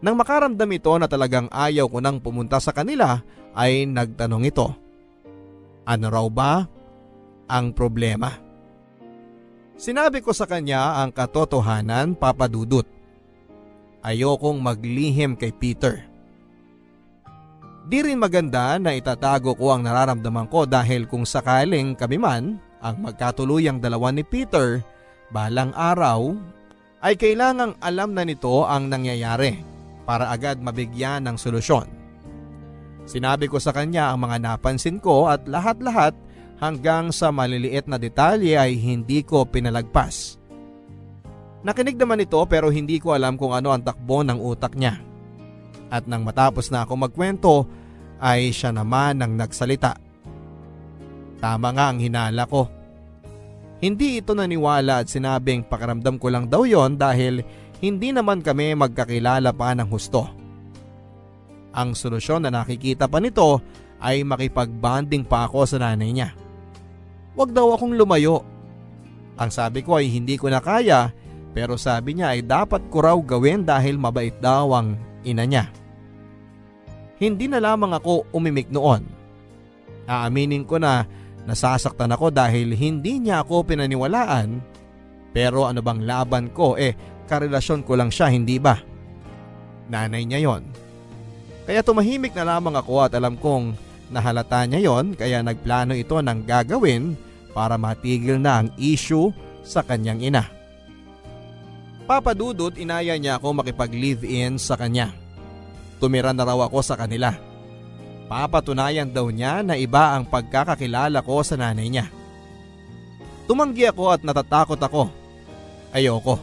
Nang 0.00 0.16
makaramdam 0.16 0.72
ito 0.72 0.88
na 0.96 1.04
talagang 1.04 1.52
ayaw 1.52 1.84
ko 1.92 2.00
nang 2.00 2.16
pumunta 2.16 2.56
sa 2.64 2.72
kanila 2.72 3.20
ay 3.52 3.84
nagtanong 3.84 4.48
ito. 4.48 4.72
Ano 5.84 6.08
raw 6.08 6.24
ba 6.32 6.64
ang 7.44 7.76
problema? 7.76 8.32
Sinabi 9.76 10.24
ko 10.24 10.32
sa 10.32 10.48
kanya 10.48 11.04
ang 11.04 11.12
katotohanan 11.12 12.16
papadudot 12.16 12.88
ayokong 14.00 14.64
maglihim 14.64 15.36
kay 15.36 15.52
Peter. 15.52 16.15
Di 17.86 18.02
rin 18.02 18.18
maganda 18.18 18.82
na 18.82 18.98
itatago 18.98 19.54
ko 19.54 19.70
ang 19.70 19.86
nararamdaman 19.86 20.50
ko 20.50 20.66
dahil 20.66 21.06
kung 21.06 21.22
sakaling 21.22 21.94
kami 21.94 22.18
man 22.18 22.58
ang 22.82 22.98
magkatuluyang 22.98 23.78
dalawa 23.78 24.10
ni 24.10 24.26
Peter 24.26 24.82
balang 25.30 25.70
araw 25.70 26.34
ay 27.06 27.14
kailangang 27.14 27.78
alam 27.78 28.10
na 28.10 28.26
nito 28.26 28.66
ang 28.66 28.90
nangyayari 28.90 29.62
para 30.02 30.34
agad 30.34 30.58
mabigyan 30.58 31.30
ng 31.30 31.38
solusyon. 31.38 31.86
Sinabi 33.06 33.46
ko 33.46 33.62
sa 33.62 33.70
kanya 33.70 34.10
ang 34.10 34.26
mga 34.26 34.42
napansin 34.42 34.98
ko 34.98 35.30
at 35.30 35.46
lahat-lahat 35.46 36.10
hanggang 36.58 37.14
sa 37.14 37.30
maliliit 37.30 37.86
na 37.86 38.02
detalye 38.02 38.58
ay 38.58 38.74
hindi 38.74 39.22
ko 39.22 39.46
pinalagpas. 39.46 40.42
Nakinig 41.62 41.94
naman 41.94 42.18
ito 42.18 42.42
pero 42.50 42.66
hindi 42.66 42.98
ko 42.98 43.14
alam 43.14 43.38
kung 43.38 43.54
ano 43.54 43.70
ang 43.70 43.86
takbo 43.86 44.26
ng 44.26 44.42
utak 44.42 44.74
niya. 44.74 44.98
At 45.92 46.10
nang 46.10 46.26
matapos 46.26 46.70
na 46.74 46.82
ako 46.82 46.92
magkwento 46.98 47.54
ay 48.18 48.50
siya 48.50 48.74
naman 48.74 49.22
ang 49.22 49.36
nagsalita. 49.36 49.94
Tama 51.38 51.68
nga 51.76 51.92
ang 51.92 51.98
hinala 52.00 52.48
ko. 52.48 52.66
Hindi 53.76 54.24
ito 54.24 54.32
naniwala 54.32 55.04
at 55.04 55.12
sinabing 55.12 55.68
pakaramdam 55.68 56.16
ko 56.16 56.32
lang 56.32 56.48
daw 56.48 56.64
yon 56.64 56.96
dahil 56.96 57.44
hindi 57.84 58.08
naman 58.08 58.40
kami 58.40 58.72
magkakilala 58.72 59.52
pa 59.52 59.76
ng 59.76 59.88
husto. 59.92 60.24
Ang 61.76 61.92
solusyon 61.92 62.48
na 62.48 62.50
nakikita 62.50 63.04
pa 63.04 63.20
nito 63.20 63.60
ay 64.00 64.24
makipagbanding 64.24 65.28
pa 65.28 65.44
ako 65.44 65.68
sa 65.68 65.76
nanay 65.76 66.08
niya. 66.08 66.32
Huwag 67.36 67.52
daw 67.52 67.76
akong 67.76 67.92
lumayo. 67.92 68.40
Ang 69.36 69.52
sabi 69.52 69.84
ko 69.84 70.00
ay 70.00 70.08
hindi 70.08 70.40
ko 70.40 70.48
na 70.48 70.64
kaya 70.64 71.12
pero 71.52 71.76
sabi 71.76 72.16
niya 72.16 72.32
ay 72.32 72.44
dapat 72.44 72.88
ko 72.88 73.04
raw 73.04 73.16
gawin 73.20 73.60
dahil 73.60 74.00
mabait 74.00 74.32
daw 74.40 74.72
ang 74.72 74.96
ina 75.26 75.42
niya. 75.44 75.66
Hindi 77.18 77.50
na 77.50 77.58
lamang 77.58 77.96
ako 77.98 78.30
umimik 78.30 78.70
noon. 78.70 79.02
Aaminin 80.06 80.62
ko 80.62 80.78
na 80.78 81.02
nasasaktan 81.48 82.14
ako 82.14 82.30
dahil 82.30 82.74
hindi 82.78 83.18
niya 83.18 83.42
ako 83.42 83.66
pinaniwalaan 83.66 84.62
pero 85.34 85.66
ano 85.66 85.82
bang 85.82 86.06
laban 86.06 86.50
ko 86.54 86.78
eh 86.78 86.94
karelasyon 87.26 87.82
ko 87.82 87.98
lang 87.98 88.10
siya 88.14 88.30
hindi 88.30 88.56
ba? 88.56 88.78
Nanay 89.90 90.26
niya 90.26 90.40
yon. 90.46 90.62
Kaya 91.66 91.82
tumahimik 91.82 92.34
na 92.38 92.56
lamang 92.56 92.78
ako 92.78 93.10
at 93.10 93.12
alam 93.18 93.34
kong 93.34 93.74
nahalata 94.10 94.62
niya 94.66 94.86
yon 94.86 95.18
kaya 95.18 95.42
nagplano 95.42 95.98
ito 95.98 96.14
ng 96.18 96.46
gagawin 96.46 97.18
para 97.50 97.74
matigil 97.74 98.38
na 98.38 98.62
ang 98.62 98.68
issue 98.78 99.34
sa 99.66 99.82
kanyang 99.82 100.22
ina. 100.22 100.55
Papadudot 102.06 102.70
inaya 102.78 103.18
niya 103.18 103.42
ako 103.42 103.60
makipag-live-in 103.60 104.62
sa 104.62 104.78
kanya. 104.78 105.10
Tumira 105.98 106.30
na 106.30 106.46
raw 106.46 106.62
ako 106.62 106.78
sa 106.78 106.94
kanila. 106.94 107.34
Papatunayan 108.30 109.10
daw 109.10 109.26
niya 109.26 109.66
na 109.66 109.74
iba 109.74 110.14
ang 110.14 110.22
pagkakakilala 110.26 111.18
ko 111.26 111.42
sa 111.42 111.58
nanay 111.58 111.90
niya. 111.90 112.06
Tumanggi 113.50 113.90
ako 113.90 114.14
at 114.14 114.22
natatakot 114.22 114.78
ako. 114.78 115.10
Ayoko. 115.90 116.38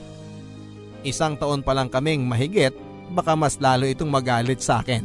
Isang 1.04 1.36
taon 1.36 1.64
pa 1.64 1.76
lang 1.76 1.92
kaming 1.92 2.24
mahigit, 2.24 2.72
baka 3.12 3.36
mas 3.36 3.60
lalo 3.60 3.84
itong 3.88 4.08
magalit 4.08 4.64
sa 4.64 4.80
akin. 4.80 5.04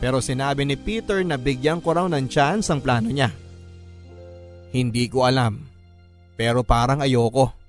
Pero 0.00 0.20
sinabi 0.20 0.68
ni 0.68 0.76
Peter 0.76 1.20
na 1.24 1.40
bigyan 1.40 1.80
ko 1.80 1.96
raw 1.96 2.04
ng 2.08 2.28
chance 2.28 2.68
ang 2.68 2.84
plano 2.84 3.08
niya. 3.08 3.32
Hindi 4.72 5.08
ko 5.08 5.24
alam, 5.24 5.64
pero 6.36 6.60
parang 6.60 7.00
ayoko. 7.00 7.63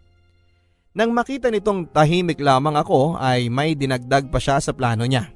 Nang 0.96 1.12
makita 1.12 1.52
nitong 1.52 1.92
tahimik 1.92 2.40
lamang 2.40 2.80
ako 2.80 3.20
ay 3.20 3.52
may 3.52 3.76
dinagdag 3.76 4.32
pa 4.32 4.40
siya 4.40 4.64
sa 4.64 4.72
plano 4.72 5.04
niya. 5.04 5.28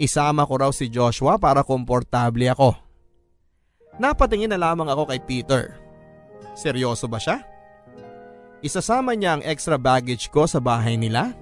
Isama 0.00 0.48
ko 0.48 0.56
raw 0.56 0.70
si 0.72 0.88
Joshua 0.88 1.36
para 1.36 1.60
komportable 1.60 2.48
ako. 2.48 2.72
Napatingin 4.00 4.48
na 4.48 4.56
lamang 4.56 4.88
ako 4.88 5.12
kay 5.12 5.20
Peter. 5.20 5.76
Seryoso 6.56 7.04
ba 7.04 7.20
siya? 7.20 7.44
Isasama 8.64 9.12
niya 9.12 9.36
ang 9.36 9.42
extra 9.44 9.76
baggage 9.76 10.32
ko 10.32 10.48
sa 10.48 10.64
bahay 10.64 10.96
nila? 10.96 11.36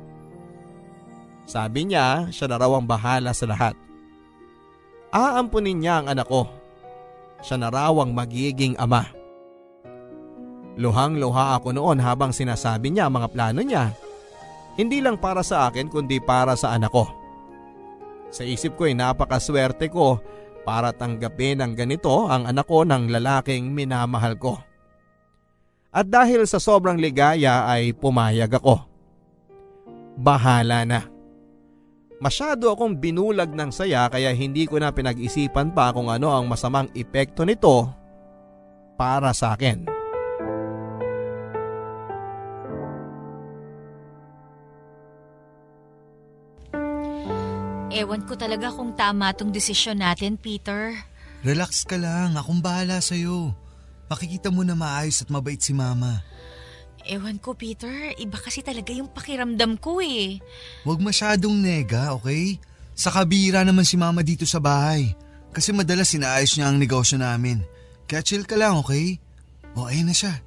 Sabi 1.47 1.87
niya 1.87 2.27
siya 2.35 2.51
na 2.51 2.59
raw 2.59 2.75
ang 2.75 2.91
bahala 2.91 3.31
sa 3.31 3.47
lahat. 3.47 3.79
Aampunin 5.15 5.79
niya 5.79 6.03
ang 6.03 6.11
anak 6.11 6.27
ko. 6.27 6.51
Siya 7.39 7.55
na 7.55 7.71
raw 7.71 7.95
ang 8.03 8.11
magiging 8.11 8.75
ama. 8.83 9.22
Luhang-luha 10.81 11.61
ako 11.61 11.77
noon 11.77 12.01
habang 12.01 12.33
sinasabi 12.33 12.89
niya 12.89 13.09
ang 13.09 13.21
mga 13.21 13.29
plano 13.29 13.61
niya. 13.61 13.93
Hindi 14.81 15.05
lang 15.05 15.21
para 15.21 15.45
sa 15.45 15.69
akin 15.69 15.93
kundi 15.93 16.17
para 16.17 16.57
sa 16.57 16.73
anak 16.73 16.93
ko. 16.93 17.05
Sa 18.33 18.41
isip 18.41 18.81
ko 18.81 18.89
ay 18.89 18.97
napakaswerte 18.97 19.93
ko 19.93 20.17
para 20.65 20.97
tanggapin 20.97 21.61
ang 21.61 21.77
ganito 21.77 22.25
ang 22.25 22.49
anak 22.49 22.65
ko 22.65 22.89
ng 22.89 23.13
lalaking 23.13 23.69
minamahal 23.77 24.33
ko. 24.41 24.57
At 25.93 26.09
dahil 26.09 26.49
sa 26.49 26.57
sobrang 26.57 26.97
ligaya 26.97 27.69
ay 27.69 27.93
pumayag 27.93 28.57
ako. 28.57 28.81
Bahala 30.17 30.89
na. 30.89 31.05
Masyado 32.17 32.73
akong 32.73 32.97
binulag 32.97 33.53
ng 33.53 33.69
saya 33.69 34.09
kaya 34.09 34.33
hindi 34.33 34.65
ko 34.65 34.81
na 34.81 34.89
pinag-isipan 34.89 35.77
pa 35.77 35.93
kung 35.93 36.09
ano 36.09 36.33
ang 36.33 36.49
masamang 36.49 36.89
epekto 36.97 37.45
nito 37.45 37.93
para 38.97 39.37
sa 39.37 39.53
akin. 39.53 39.92
Ewan 47.93 48.25
ko 48.25 48.33
talaga 48.41 48.73
kung 48.73 48.97
tama 48.97 49.37
tong 49.37 49.53
desisyon 49.53 50.01
natin, 50.01 50.41
Peter. 50.41 50.97
Relax 51.45 51.85
ka 51.85 52.01
lang, 52.01 52.41
akong 52.41 52.65
bahala 52.65 53.05
sa'yo. 53.05 53.53
Makikita 54.09 54.49
mo 54.49 54.65
na 54.65 54.73
maayos 54.73 55.21
at 55.21 55.29
mabait 55.29 55.61
si 55.61 55.77
mama. 55.77 56.25
Ewan 57.05 57.37
ko, 57.37 57.53
Peter. 57.53 58.17
Iba 58.17 58.41
kasi 58.41 58.65
talaga 58.65 58.97
yung 58.97 59.13
pakiramdam 59.13 59.77
ko 59.77 60.01
eh. 60.01 60.41
Huwag 60.89 61.05
masyadong 61.05 61.53
nega, 61.53 62.17
okay? 62.17 62.57
Sa 62.97 63.13
kabira 63.13 63.61
naman 63.61 63.85
si 63.85 64.01
mama 64.01 64.25
dito 64.25 64.49
sa 64.49 64.57
bahay. 64.57 65.13
Kasi 65.53 65.77
madalas 65.77 66.17
sinaayos 66.17 66.57
niya 66.57 66.73
ang 66.73 66.81
negosyo 66.81 67.21
namin. 67.21 67.61
Kaya 68.09 68.25
chill 68.25 68.49
ka 68.49 68.57
lang, 68.57 68.81
okay? 68.81 69.21
O, 69.77 69.85
ayun 69.85 70.09
na 70.09 70.17
siya. 70.17 70.41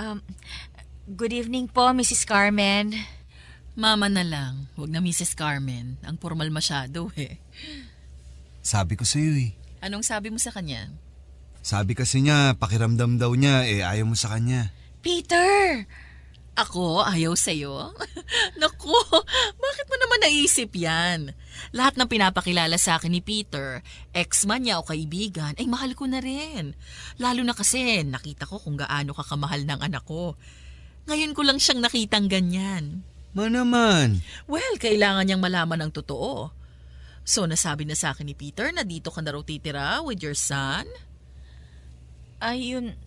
Um, 0.00 0.24
good 1.12 1.36
evening 1.36 1.68
po, 1.68 1.92
Mrs. 1.92 2.24
Carmen. 2.24 2.96
Mama 3.72 4.12
na 4.12 4.20
lang, 4.20 4.68
wag 4.76 4.92
na 4.92 5.00
Mrs. 5.00 5.32
Carmen. 5.32 5.96
Ang 6.04 6.20
formal 6.20 6.52
masyado 6.52 7.08
eh. 7.16 7.40
Sabi 8.60 9.00
ko 9.00 9.08
sa'yo 9.08 9.32
eh. 9.48 9.56
Anong 9.80 10.04
sabi 10.04 10.28
mo 10.28 10.36
sa 10.36 10.52
kanya? 10.52 10.92
Sabi 11.64 11.96
kasi 11.96 12.20
niya, 12.20 12.52
pakiramdam 12.60 13.16
daw 13.16 13.32
niya 13.32 13.64
eh 13.64 13.80
ayaw 13.80 14.12
mo 14.12 14.16
sa 14.18 14.36
kanya. 14.36 14.68
Peter! 15.00 15.88
Ako, 16.52 17.00
ayaw 17.00 17.32
sa'yo? 17.32 17.96
Naku, 18.60 18.92
bakit 19.56 19.86
mo 19.88 19.96
naman 19.96 20.20
naisip 20.20 20.76
yan? 20.76 21.32
Lahat 21.72 21.96
ng 21.96 22.12
pinapakilala 22.12 22.76
sa 22.76 23.00
akin 23.00 23.08
ni 23.08 23.24
Peter, 23.24 23.80
ex-man 24.12 24.68
niya 24.68 24.76
o 24.76 24.84
kaibigan, 24.84 25.56
ay 25.56 25.64
mahal 25.64 25.96
ko 25.96 26.04
na 26.04 26.20
rin. 26.20 26.76
Lalo 27.16 27.40
na 27.40 27.56
kasi 27.56 28.04
nakita 28.04 28.44
ko 28.44 28.60
kung 28.60 28.76
gaano 28.76 29.16
ka 29.16 29.24
kamahal 29.24 29.64
ng 29.64 29.80
anak 29.80 30.04
ko. 30.04 30.36
Ngayon 31.08 31.32
ko 31.32 31.40
lang 31.40 31.56
siyang 31.56 31.80
nakitang 31.80 32.28
ganyan. 32.28 33.00
Ma 33.32 33.48
naman. 33.48 34.20
Well, 34.44 34.76
kailangan 34.76 35.24
niyang 35.24 35.40
malaman 35.40 35.88
ang 35.88 35.92
totoo. 35.92 36.52
So 37.22 37.46
nasabi 37.48 37.86
na 37.86 37.96
sa 37.96 38.12
akin 38.12 38.28
ni 38.28 38.34
Peter 38.36 38.68
na 38.74 38.82
dito 38.82 39.08
ka 39.08 39.22
na 39.22 39.32
raw 39.32 39.40
titira 39.40 40.02
with 40.04 40.20
your 40.20 40.36
son? 40.36 40.84
Ay, 42.42 42.74
yun, 42.74 42.98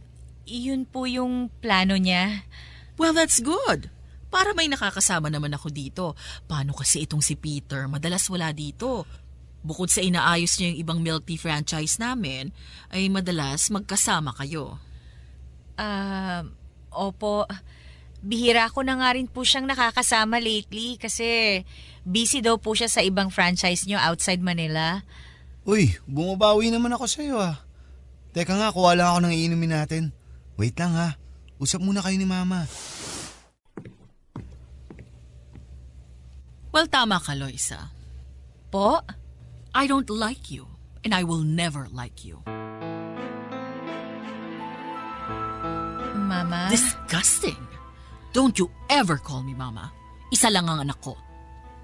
yun 0.47 0.87
po 0.87 1.03
yung 1.05 1.51
plano 1.59 1.99
niya. 1.99 2.47
Well, 2.95 3.11
that's 3.11 3.43
good. 3.43 3.91
Para 4.31 4.55
may 4.55 4.71
nakakasama 4.71 5.27
naman 5.27 5.51
ako 5.51 5.67
dito. 5.69 6.15
Paano 6.47 6.71
kasi 6.71 7.03
itong 7.03 7.19
si 7.19 7.35
Peter? 7.35 7.85
Madalas 7.91 8.25
wala 8.31 8.55
dito. 8.55 9.03
Bukod 9.65 9.91
sa 9.91 9.99
inaayos 9.99 10.55
niya 10.57 10.71
yung 10.71 10.79
ibang 10.79 10.99
milk 11.03 11.27
tea 11.27 11.41
franchise 11.41 11.97
namin, 11.99 12.53
ay 12.93 13.11
madalas 13.11 13.67
magkasama 13.73 14.31
kayo. 14.37 14.79
Ah, 15.75 16.47
opo. 16.93 17.43
Bihira 18.25 18.65
ko 18.73 18.81
na 18.81 18.97
nga 18.97 19.13
rin 19.13 19.29
po 19.29 19.45
siyang 19.45 19.69
nakakasama 19.69 20.41
lately 20.41 20.97
kasi 20.97 21.61
busy 22.01 22.41
daw 22.41 22.57
po 22.57 22.73
siya 22.73 22.89
sa 22.89 23.05
ibang 23.05 23.29
franchise 23.29 23.85
niyo 23.85 24.01
outside 24.01 24.41
Manila. 24.41 25.05
Uy, 25.61 25.93
bumabawi 26.09 26.73
naman 26.73 26.89
ako 26.97 27.05
sa'yo 27.05 27.37
ah. 27.37 27.61
Teka 28.33 28.57
nga, 28.57 28.73
kuha 28.73 28.97
lang 28.97 29.13
ako 29.13 29.19
ng 29.29 29.33
iinumin 29.37 29.77
natin. 29.77 30.09
Wait 30.57 30.73
lang 30.73 30.97
ha. 30.97 31.13
Usap 31.61 31.85
muna 31.85 32.01
kayo 32.01 32.17
ni 32.17 32.25
Mama. 32.25 32.65
Well, 36.73 36.89
tama 36.89 37.21
ka, 37.21 37.37
Loisa. 37.37 37.93
Po? 38.73 38.99
I 39.71 39.85
don't 39.87 40.09
like 40.09 40.51
you, 40.51 40.67
and 41.05 41.13
I 41.13 41.23
will 41.23 41.45
never 41.45 41.87
like 41.93 42.25
you. 42.25 42.41
Mama? 46.17 46.67
Disgusting! 46.73 47.74
Don't 48.35 48.59
you 48.59 48.67
ever 48.91 49.15
call 49.15 49.47
me 49.47 49.55
mama. 49.55 49.95
Isa 50.27 50.51
lang 50.51 50.67
ang 50.67 50.83
anak 50.83 50.99
ko. 50.99 51.15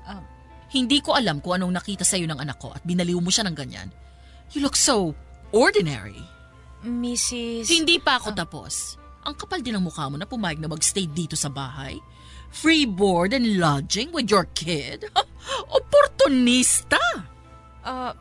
Um, 0.04 0.20
Hindi 0.68 0.99
ko 0.99 1.16
alam 1.16 1.39
kung 1.39 1.56
anong 1.56 1.80
nakita 1.80 2.04
sa'yo 2.04 2.28
ng 2.28 2.43
anak 2.43 2.60
ko 2.60 2.76
at 2.76 2.84
binaliw 2.84 3.24
mo 3.24 3.32
siya 3.32 3.47
ng 3.47 3.56
ganyan. 3.56 3.88
You 4.52 4.60
look 4.60 4.76
so 4.76 5.16
ordinary. 5.56 6.20
Mrs. 6.84 7.72
Hindi 7.72 8.04
pa 8.04 8.20
ako 8.20 8.36
tapos. 8.36 8.99
Ang 9.24 9.39
kapal 9.39 9.64
din 9.64 9.80
ng 9.80 9.86
mukha 9.88 10.12
mo 10.12 10.20
na 10.20 10.28
pumayag 10.28 10.60
na 10.60 10.68
magstay 10.68 11.08
dito 11.08 11.39
sa 11.39 11.47
bahay. 11.47 11.95
Free 12.52 12.84
board 12.84 13.32
and 13.32 13.56
lodging 13.56 14.12
with 14.12 14.28
your 14.28 14.43
kid? 14.52 15.08
Oportunista! 15.72 16.99
Ah, 17.80 18.12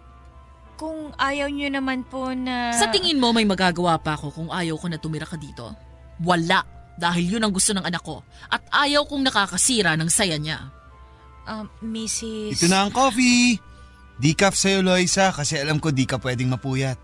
kung 0.79 1.11
ayaw 1.19 1.51
niyo 1.51 1.67
naman 1.67 2.07
po 2.07 2.31
na... 2.31 2.71
Sa 2.79 2.87
tingin 2.95 3.19
mo 3.19 3.35
may 3.35 3.43
magagawa 3.43 3.99
pa 3.99 4.15
ako 4.15 4.31
kung 4.31 4.49
ayaw 4.55 4.79
ko 4.79 4.87
na 4.87 5.03
tumira 5.03 5.27
ka 5.27 5.35
dito? 5.35 5.75
Wala, 6.23 6.80
dahil 6.99 7.37
yun 7.37 7.43
ang 7.45 7.53
gusto 7.55 7.71
ng 7.77 7.85
anak 7.85 8.03
ko. 8.03 8.25
At 8.49 8.65
ayaw 8.73 9.07
kong 9.07 9.27
nakakasira 9.27 9.95
ng 9.95 10.11
saya 10.11 10.41
niya. 10.41 10.71
Ah, 11.45 11.67
Mrs. 11.83 12.57
Ito 12.59 12.67
na 12.71 12.87
ang 12.87 12.93
coffee. 12.95 13.59
Decaf 14.21 14.53
sa'yo, 14.53 14.85
Loisa, 14.85 15.33
kasi 15.33 15.57
alam 15.57 15.81
ko 15.81 15.89
di 15.89 16.05
ka 16.05 16.21
pwedeng 16.21 16.53
mapuyat. 16.53 17.01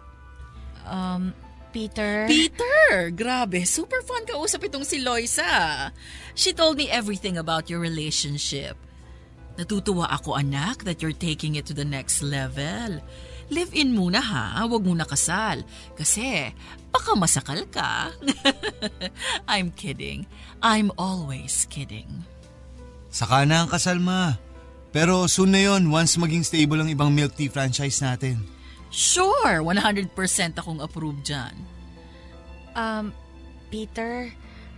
Um, 0.85 1.33
Peter? 1.73 2.29
Peter! 2.29 3.11
Grabe, 3.13 3.65
super 3.65 4.05
fun 4.05 4.25
kausap 4.29 4.69
itong 4.69 4.85
si 4.85 5.01
Loisa. 5.01 5.91
She 6.37 6.53
told 6.53 6.77
me 6.77 6.93
everything 6.93 7.41
about 7.41 7.73
your 7.73 7.81
relationship. 7.81 8.77
Natutuwa 9.57 10.13
ako 10.13 10.37
anak 10.37 10.85
that 10.85 11.01
you're 11.01 11.17
taking 11.17 11.57
it 11.57 11.65
to 11.65 11.73
the 11.73 11.89
next 11.89 12.21
level. 12.21 13.01
Live-in 13.47 13.95
muna 13.95 14.19
ha, 14.19 14.67
huwag 14.67 14.83
muna 14.83 15.07
kasal. 15.07 15.63
Kasi 15.95 16.51
baka 16.91 17.15
masakal 17.15 17.63
ka. 17.71 18.11
I'm 19.51 19.71
kidding. 19.71 20.27
I'm 20.59 20.91
always 20.99 21.69
kidding. 21.71 22.27
Saka 23.13 23.47
na 23.47 23.65
ang 23.65 23.71
kasal, 23.71 24.03
Ma. 24.03 24.35
Pero 24.91 25.29
soon 25.31 25.53
na 25.55 25.63
yon 25.63 25.93
once 25.93 26.17
maging 26.19 26.43
stable 26.43 26.81
ang 26.83 26.91
ibang 26.91 27.13
milk 27.13 27.37
tea 27.37 27.53
franchise 27.53 28.03
natin. 28.03 28.41
Sure, 28.91 29.61
100% 29.61 30.11
akong 30.57 30.81
approve 30.81 31.21
dyan. 31.21 31.55
Um, 32.73 33.13
Peter, 33.69 34.33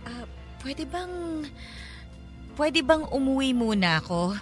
ah, 0.05 0.25
pwede 0.61 0.83
bang... 0.85 1.45
Pwede 2.59 2.83
bang 2.83 3.07
umuwi 3.07 3.55
muna 3.55 4.03
ako? 4.03 4.35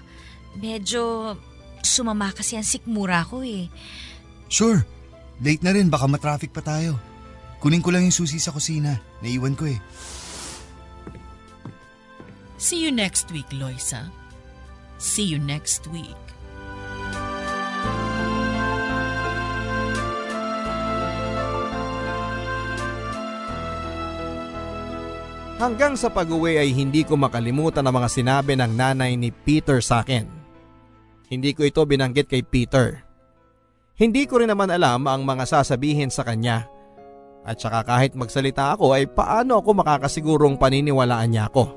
Medyo 0.57 1.37
sumama 1.85 2.33
kasi 2.33 2.57
ang 2.57 2.65
sikmura 2.65 3.21
ko 3.29 3.45
eh. 3.45 3.69
Sure. 4.47 4.83
Late 5.43 5.61
na 5.61 5.75
rin, 5.75 5.91
baka 5.91 6.09
matraffic 6.09 6.49
pa 6.55 6.65
tayo. 6.65 6.97
Kunin 7.61 7.83
ko 7.83 7.93
lang 7.93 8.07
yung 8.07 8.15
susi 8.15 8.41
sa 8.41 8.53
kusina. 8.55 8.97
Naiwan 9.21 9.53
ko 9.53 9.69
eh. 9.69 9.79
See 12.57 12.81
you 12.81 12.89
next 12.89 13.29
week, 13.29 13.45
Loisa. 13.53 14.09
See 14.97 15.25
you 15.25 15.37
next 15.37 15.85
week. 15.93 16.17
Hanggang 25.57 25.97
sa 25.97 26.13
pag-uwi 26.13 26.61
ay 26.61 26.69
hindi 26.69 27.01
ko 27.01 27.17
makalimutan 27.17 27.81
ang 27.81 27.97
mga 27.97 28.09
sinabi 28.13 28.53
ng 28.53 28.77
nanay 28.77 29.17
ni 29.17 29.33
Peter 29.33 29.81
sa 29.81 30.05
akin. 30.05 30.29
Hindi 31.33 31.57
ko 31.57 31.65
ito 31.65 31.81
binanggit 31.81 32.29
kay 32.29 32.45
Peter. 32.45 33.06
Hindi 33.97 34.29
ko 34.29 34.37
rin 34.37 34.53
naman 34.53 34.69
alam 34.69 35.09
ang 35.09 35.25
mga 35.25 35.49
sasabihin 35.49 36.13
sa 36.13 36.21
kanya. 36.21 36.69
At 37.41 37.57
saka 37.57 37.81
kahit 37.81 38.13
magsalita 38.13 38.77
ako 38.77 38.93
ay 38.93 39.09
paano 39.09 39.57
ako 39.57 39.81
makakasigurong 39.81 40.61
paniniwalaan 40.61 41.33
niya 41.33 41.49
ako. 41.49 41.73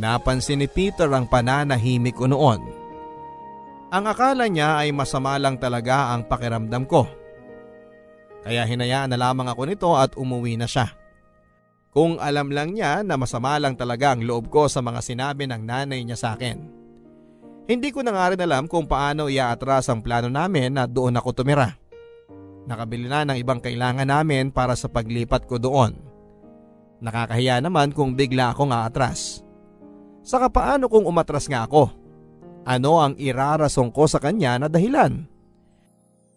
Napansin 0.00 0.64
ni 0.64 0.68
Peter 0.68 1.08
ang 1.12 1.28
pananahimik 1.28 2.16
ko 2.16 2.24
noon. 2.24 2.64
Ang 3.92 4.04
akala 4.08 4.48
niya 4.48 4.80
ay 4.80 4.96
masama 4.96 5.36
lang 5.36 5.60
talaga 5.60 6.16
ang 6.16 6.24
pakiramdam 6.24 6.88
ko. 6.88 7.04
Kaya 8.40 8.64
hinayaan 8.64 9.12
na 9.12 9.20
lamang 9.20 9.52
ako 9.52 9.62
nito 9.68 9.90
at 9.92 10.16
umuwi 10.16 10.56
na 10.56 10.64
siya. 10.64 10.88
Kung 11.92 12.16
alam 12.16 12.48
lang 12.48 12.72
niya 12.72 13.04
na 13.04 13.20
masama 13.20 13.60
lang 13.60 13.76
talaga 13.76 14.16
ang 14.16 14.24
loob 14.24 14.48
ko 14.48 14.72
sa 14.72 14.80
mga 14.80 15.04
sinabi 15.04 15.44
ng 15.44 15.62
nanay 15.68 16.00
niya 16.00 16.16
sa 16.16 16.28
akin. 16.32 16.85
Hindi 17.66 17.90
ko 17.90 18.06
na 18.06 18.14
nga 18.14 18.30
rin 18.30 18.38
alam 18.38 18.70
kung 18.70 18.86
paano 18.86 19.26
iaatras 19.26 19.90
ang 19.90 19.98
plano 19.98 20.30
namin 20.30 20.78
na 20.78 20.86
doon 20.86 21.18
ako 21.18 21.42
tumira. 21.42 21.74
Nakabili 22.66 23.10
na 23.10 23.26
ng 23.26 23.38
ibang 23.42 23.58
kailangan 23.58 24.06
namin 24.06 24.54
para 24.54 24.78
sa 24.78 24.86
paglipat 24.86 25.50
ko 25.50 25.58
doon. 25.58 25.98
Nakakahiya 27.02 27.58
naman 27.58 27.90
kung 27.90 28.14
bigla 28.14 28.54
akong 28.54 28.70
aatras. 28.70 29.42
Saka 30.22 30.46
paano 30.50 30.86
kung 30.86 31.06
umatras 31.06 31.46
nga 31.50 31.66
ako? 31.66 31.90
Ano 32.66 32.98
ang 32.98 33.14
irarasong 33.18 33.94
ko 33.94 34.10
sa 34.10 34.18
kanya 34.18 34.58
na 34.58 34.66
dahilan? 34.66 35.26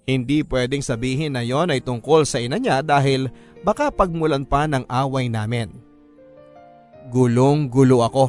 Hindi 0.09 0.41
pwedeng 0.45 0.81
sabihin 0.81 1.37
na 1.37 1.45
yon 1.45 1.69
ay 1.69 1.85
tungkol 1.85 2.25
sa 2.25 2.41
ina 2.41 2.57
niya 2.57 2.81
dahil 2.81 3.29
baka 3.61 3.93
pagmulan 3.93 4.45
pa 4.45 4.65
ng 4.65 4.85
away 4.89 5.29
namin. 5.29 5.69
Gulong-gulo 7.09 8.01
ako. 8.05 8.25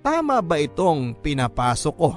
Tama 0.00 0.40
ba 0.40 0.56
itong 0.56 1.12
pinapasok 1.20 1.94
ko? 1.96 2.10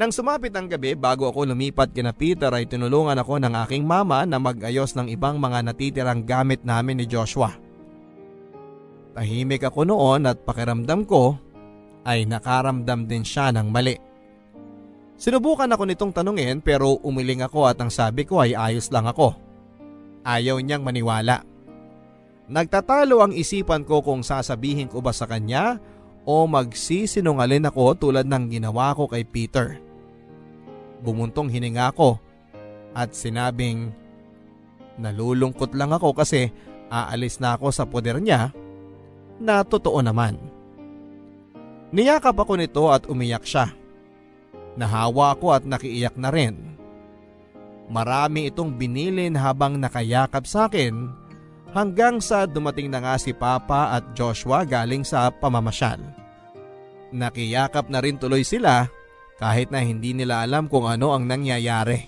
Nang 0.00 0.08
sumapit 0.08 0.48
ang 0.56 0.64
gabi 0.64 0.96
bago 0.96 1.28
ako 1.28 1.52
lumipat 1.52 1.92
kina 1.92 2.16
Peter 2.16 2.48
ay 2.48 2.64
tinulungan 2.64 3.20
ako 3.20 3.36
ng 3.36 3.52
aking 3.68 3.84
mama 3.84 4.24
na 4.24 4.40
mag-ayos 4.40 4.96
ng 4.96 5.12
ibang 5.12 5.36
mga 5.36 5.60
natitirang 5.60 6.24
gamit 6.24 6.64
namin 6.64 7.04
ni 7.04 7.04
Joshua. 7.04 7.52
Tahimik 9.12 9.60
ako 9.60 9.84
noon 9.84 10.24
at 10.24 10.40
pakiramdam 10.40 11.04
ko 11.04 11.36
ay 12.08 12.24
nakaramdam 12.24 13.04
din 13.04 13.20
siya 13.20 13.52
ng 13.52 13.68
mali. 13.68 13.92
Sinubukan 15.20 15.68
ako 15.68 15.84
nitong 15.84 16.12
tanungin 16.16 16.64
pero 16.64 16.96
umiling 17.04 17.44
ako 17.44 17.68
at 17.68 17.76
ang 17.76 17.92
sabi 17.92 18.24
ko 18.24 18.40
ay 18.40 18.56
ayos 18.56 18.88
lang 18.88 19.04
ako. 19.04 19.36
Ayaw 20.24 20.64
niyang 20.64 20.80
maniwala. 20.80 21.44
Nagtatalo 22.50 23.22
ang 23.22 23.30
isipan 23.30 23.86
ko 23.86 24.02
kung 24.02 24.26
sasabihin 24.26 24.90
ko 24.90 24.98
ba 24.98 25.14
sa 25.14 25.30
kanya 25.30 25.78
o 26.26 26.50
magsisinungalin 26.50 27.70
ako 27.70 27.94
tulad 27.94 28.26
ng 28.26 28.50
ginawa 28.50 28.90
ko 28.98 29.06
kay 29.06 29.22
Peter. 29.22 29.78
Bumuntong 30.98 31.46
hininga 31.46 31.94
ko 31.94 32.18
at 32.90 33.14
sinabing 33.14 33.94
nalulungkot 34.98 35.78
lang 35.78 35.94
ako 35.94 36.10
kasi 36.10 36.50
aalis 36.90 37.38
na 37.38 37.54
ako 37.54 37.70
sa 37.70 37.86
poder 37.86 38.18
niya 38.18 38.50
na 39.38 39.62
totoo 39.62 40.02
naman. 40.02 40.34
Niyakap 41.94 42.34
ako 42.34 42.58
nito 42.58 42.90
at 42.90 43.06
umiyak 43.06 43.46
siya. 43.46 43.70
Nahawa 44.74 45.38
ako 45.38 45.54
at 45.54 45.62
nakiiyak 45.62 46.18
na 46.18 46.34
rin. 46.34 46.58
Marami 47.90 48.50
itong 48.50 48.74
binilin 48.74 49.38
habang 49.38 49.78
nakayakap 49.78 50.50
sa 50.50 50.66
akin 50.66 51.19
hanggang 51.70 52.18
sa 52.18 52.46
dumating 52.46 52.90
na 52.90 53.02
nga 53.02 53.14
si 53.18 53.30
Papa 53.34 53.94
at 53.94 54.14
Joshua 54.14 54.66
galing 54.66 55.06
sa 55.06 55.30
pamamasyal. 55.30 55.98
Nakiyakap 57.10 57.90
na 57.90 57.98
rin 57.98 58.18
tuloy 58.18 58.46
sila 58.46 58.86
kahit 59.40 59.72
na 59.72 59.82
hindi 59.82 60.14
nila 60.14 60.46
alam 60.46 60.70
kung 60.70 60.86
ano 60.86 61.10
ang 61.14 61.26
nangyayari. 61.26 62.06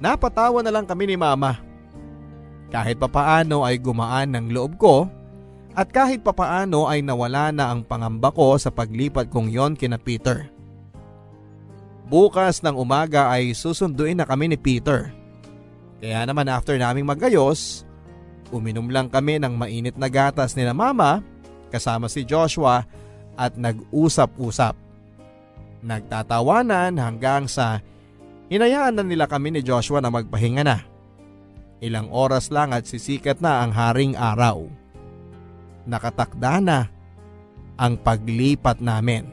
Napatawa 0.00 0.62
na 0.62 0.72
lang 0.72 0.86
kami 0.86 1.10
ni 1.10 1.16
Mama. 1.18 1.60
Kahit 2.70 3.02
papaano 3.02 3.66
ay 3.66 3.82
gumaan 3.82 4.30
ng 4.38 4.46
loob 4.54 4.78
ko 4.78 5.10
At 5.70 5.94
kahit 5.94 6.26
papaano 6.26 6.90
ay 6.90 6.98
nawala 6.98 7.54
na 7.54 7.70
ang 7.70 7.86
pangamba 7.86 8.34
ko 8.34 8.58
sa 8.58 8.74
paglipat 8.74 9.30
kong 9.30 9.54
yon 9.54 9.78
kina 9.78 10.02
Peter. 10.02 10.50
Bukas 12.10 12.58
ng 12.66 12.74
umaga 12.74 13.30
ay 13.30 13.54
susunduin 13.54 14.18
na 14.18 14.26
kami 14.26 14.50
ni 14.50 14.58
Peter. 14.58 15.14
Kaya 16.02 16.26
naman 16.26 16.50
after 16.50 16.74
naming 16.74 17.06
magayos, 17.06 17.86
uminom 18.50 18.90
lang 18.90 19.10
kami 19.10 19.38
ng 19.38 19.54
mainit 19.54 19.96
na 19.96 20.06
gatas 20.10 20.54
ni 20.54 20.66
na 20.66 20.74
mama 20.74 21.22
kasama 21.70 22.10
si 22.10 22.26
Joshua 22.26 22.84
at 23.38 23.54
nag-usap-usap. 23.56 24.74
Nagtatawanan 25.80 26.98
hanggang 27.00 27.48
sa 27.48 27.80
hinayaan 28.52 29.00
na 29.00 29.04
nila 29.06 29.24
kami 29.24 29.54
ni 29.54 29.60
Joshua 29.64 30.02
na 30.02 30.12
magpahinga 30.12 30.62
na. 30.66 30.84
Ilang 31.80 32.12
oras 32.12 32.52
lang 32.52 32.76
at 32.76 32.84
sisikat 32.84 33.40
na 33.40 33.64
ang 33.64 33.72
haring 33.72 34.12
araw. 34.12 34.68
Nakatakda 35.88 36.60
na 36.60 36.78
ang 37.80 37.96
paglipat 37.96 38.84
namin. 38.84 39.24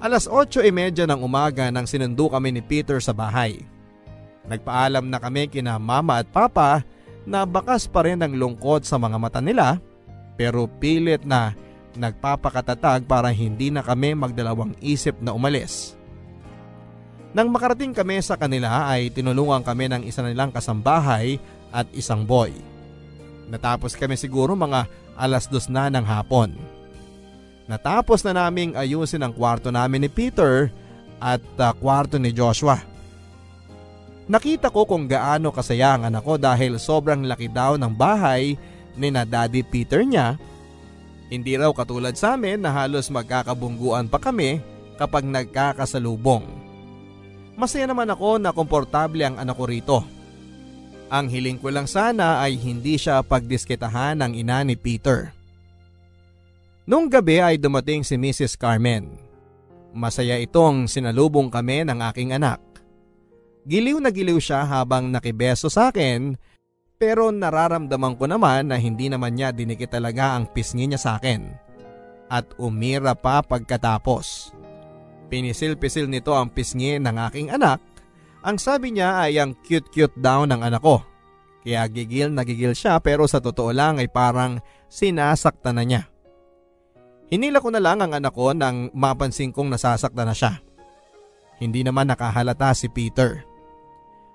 Alas 0.00 0.26
8.30 0.26 1.06
ng 1.06 1.20
umaga 1.22 1.68
nang 1.70 1.86
sinundo 1.86 2.26
kami 2.26 2.56
ni 2.56 2.64
Peter 2.64 2.98
sa 2.98 3.14
bahay. 3.14 3.62
Nagpaalam 4.48 5.08
na 5.08 5.18
kami 5.20 5.48
kina 5.50 5.76
mama 5.76 6.20
at 6.22 6.28
papa 6.28 6.84
na 7.28 7.44
bakas 7.44 7.84
pa 7.84 8.06
rin 8.06 8.20
ang 8.20 8.32
lungkot 8.32 8.86
sa 8.88 8.96
mga 8.96 9.16
mata 9.20 9.40
nila 9.44 9.76
pero 10.40 10.64
pilit 10.66 11.20
na 11.26 11.52
nagpapakatatag 11.92 13.04
para 13.04 13.28
hindi 13.28 13.68
na 13.68 13.84
kami 13.84 14.16
magdalawang 14.16 14.72
isip 14.80 15.18
na 15.20 15.36
umalis. 15.36 15.98
Nang 17.30 17.52
makarating 17.52 17.94
kami 17.94 18.18
sa 18.24 18.34
kanila 18.34 18.90
ay 18.90 19.12
tinulungan 19.14 19.62
kami 19.62 19.86
ng 19.86 20.02
isa 20.08 20.24
nilang 20.24 20.50
kasambahay 20.50 21.38
at 21.70 21.86
isang 21.94 22.26
boy. 22.26 22.50
Natapos 23.46 23.94
kami 23.94 24.18
siguro 24.18 24.58
mga 24.58 24.86
alas 25.14 25.46
dos 25.46 25.70
na 25.70 25.86
ng 25.90 26.02
hapon. 26.02 26.54
Natapos 27.70 28.26
na 28.26 28.34
naming 28.34 28.74
ayusin 28.74 29.22
ang 29.22 29.30
kwarto 29.30 29.70
namin 29.70 30.06
ni 30.06 30.10
Peter 30.10 30.74
at 31.22 31.42
uh, 31.60 31.70
kwarto 31.78 32.18
ni 32.18 32.34
Joshua. 32.34 32.82
Nakita 34.30 34.70
ko 34.70 34.86
kung 34.86 35.10
gaano 35.10 35.50
kasaya 35.50 35.98
ang 35.98 36.06
anak 36.06 36.22
ko 36.22 36.38
dahil 36.38 36.78
sobrang 36.78 37.26
laki 37.26 37.50
daw 37.50 37.74
ng 37.74 37.90
bahay 37.90 38.54
ni 38.94 39.10
na 39.10 39.26
Daddy 39.26 39.66
Peter 39.66 40.06
niya. 40.06 40.38
Hindi 41.26 41.58
raw 41.58 41.74
katulad 41.74 42.14
sa 42.14 42.38
amin 42.38 42.62
na 42.62 42.70
halos 42.70 43.10
magkakabungguan 43.10 44.06
pa 44.06 44.22
kami 44.22 44.62
kapag 45.02 45.26
nagkakasalubong. 45.26 46.46
Masaya 47.58 47.90
naman 47.90 48.06
ako 48.06 48.38
na 48.38 48.54
komportable 48.54 49.26
ang 49.26 49.34
anak 49.34 49.58
ko 49.58 49.66
rito. 49.66 49.98
Ang 51.10 51.26
hiling 51.26 51.58
ko 51.58 51.74
lang 51.74 51.90
sana 51.90 52.38
ay 52.38 52.54
hindi 52.54 53.02
siya 53.02 53.26
pagdiskitahan 53.26 54.14
ng 54.22 54.38
ina 54.38 54.62
ni 54.62 54.78
Peter. 54.78 55.34
Noong 56.86 57.10
gabi 57.10 57.42
ay 57.42 57.58
dumating 57.58 58.06
si 58.06 58.14
Mrs. 58.14 58.54
Carmen. 58.54 59.10
Masaya 59.90 60.38
itong 60.38 60.86
sinalubong 60.86 61.50
kami 61.50 61.82
ng 61.82 61.98
aking 61.98 62.30
anak. 62.30 62.69
Giliw 63.68 64.00
na 64.00 64.08
giliw 64.08 64.40
siya 64.40 64.64
habang 64.64 65.12
nakibeso 65.12 65.68
sa 65.68 65.92
akin 65.92 66.36
pero 67.00 67.32
nararamdaman 67.32 68.16
ko 68.20 68.28
naman 68.28 68.68
na 68.68 68.76
hindi 68.76 69.08
naman 69.08 69.32
niya 69.32 69.56
dinikit 69.56 69.88
talaga 69.88 70.36
ang 70.36 70.48
pisngi 70.52 70.84
niya 70.84 71.00
sa 71.00 71.10
akin. 71.16 71.48
At 72.28 72.44
umira 72.60 73.16
pa 73.16 73.40
pagkatapos. 73.40 74.52
Pinisil-pisil 75.32 76.12
nito 76.12 76.36
ang 76.36 76.52
pisngi 76.52 77.00
ng 77.00 77.16
aking 77.30 77.48
anak. 77.56 77.80
Ang 78.44 78.60
sabi 78.60 78.92
niya 78.92 79.24
ay 79.24 79.40
ang 79.40 79.56
cute-cute 79.64 80.16
daw 80.20 80.44
ng 80.44 80.60
anak 80.60 80.84
ko. 80.84 81.00
Kaya 81.64 81.88
gigil 81.88 82.32
na 82.32 82.44
gigil 82.44 82.76
siya 82.76 83.00
pero 83.00 83.24
sa 83.24 83.40
totoo 83.40 83.72
lang 83.72 83.96
ay 83.96 84.08
parang 84.08 84.60
sinasaktan 84.92 85.80
na 85.80 85.84
niya. 85.84 86.02
Hinila 87.32 87.64
ko 87.64 87.72
na 87.72 87.80
lang 87.80 88.04
ang 88.04 88.12
anak 88.12 88.32
ko 88.36 88.52
nang 88.52 88.92
mapansin 88.92 89.52
kong 89.56 89.72
nasasaktan 89.72 90.28
na 90.28 90.36
siya. 90.36 90.60
Hindi 91.60 91.80
naman 91.84 92.08
nakahalata 92.08 92.72
si 92.76 92.88
Peter. 92.92 93.49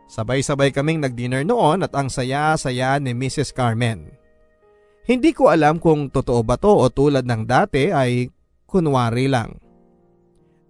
Sabay-sabay 0.06 0.70
kaming 0.70 1.02
nag-dinner 1.02 1.42
noon 1.42 1.82
at 1.82 1.94
ang 1.98 2.14
saya-saya 2.14 3.02
ni 3.02 3.18
Mrs. 3.18 3.50
Carmen. 3.50 4.14
Hindi 5.06 5.34
ko 5.34 5.50
alam 5.54 5.78
kung 5.78 6.10
totoo 6.10 6.42
ba 6.42 6.58
to 6.58 6.70
o 6.70 6.86
tulad 6.90 7.26
ng 7.26 7.46
dati 7.46 7.94
ay 7.94 8.30
kunwari 8.66 9.30
lang. 9.30 9.58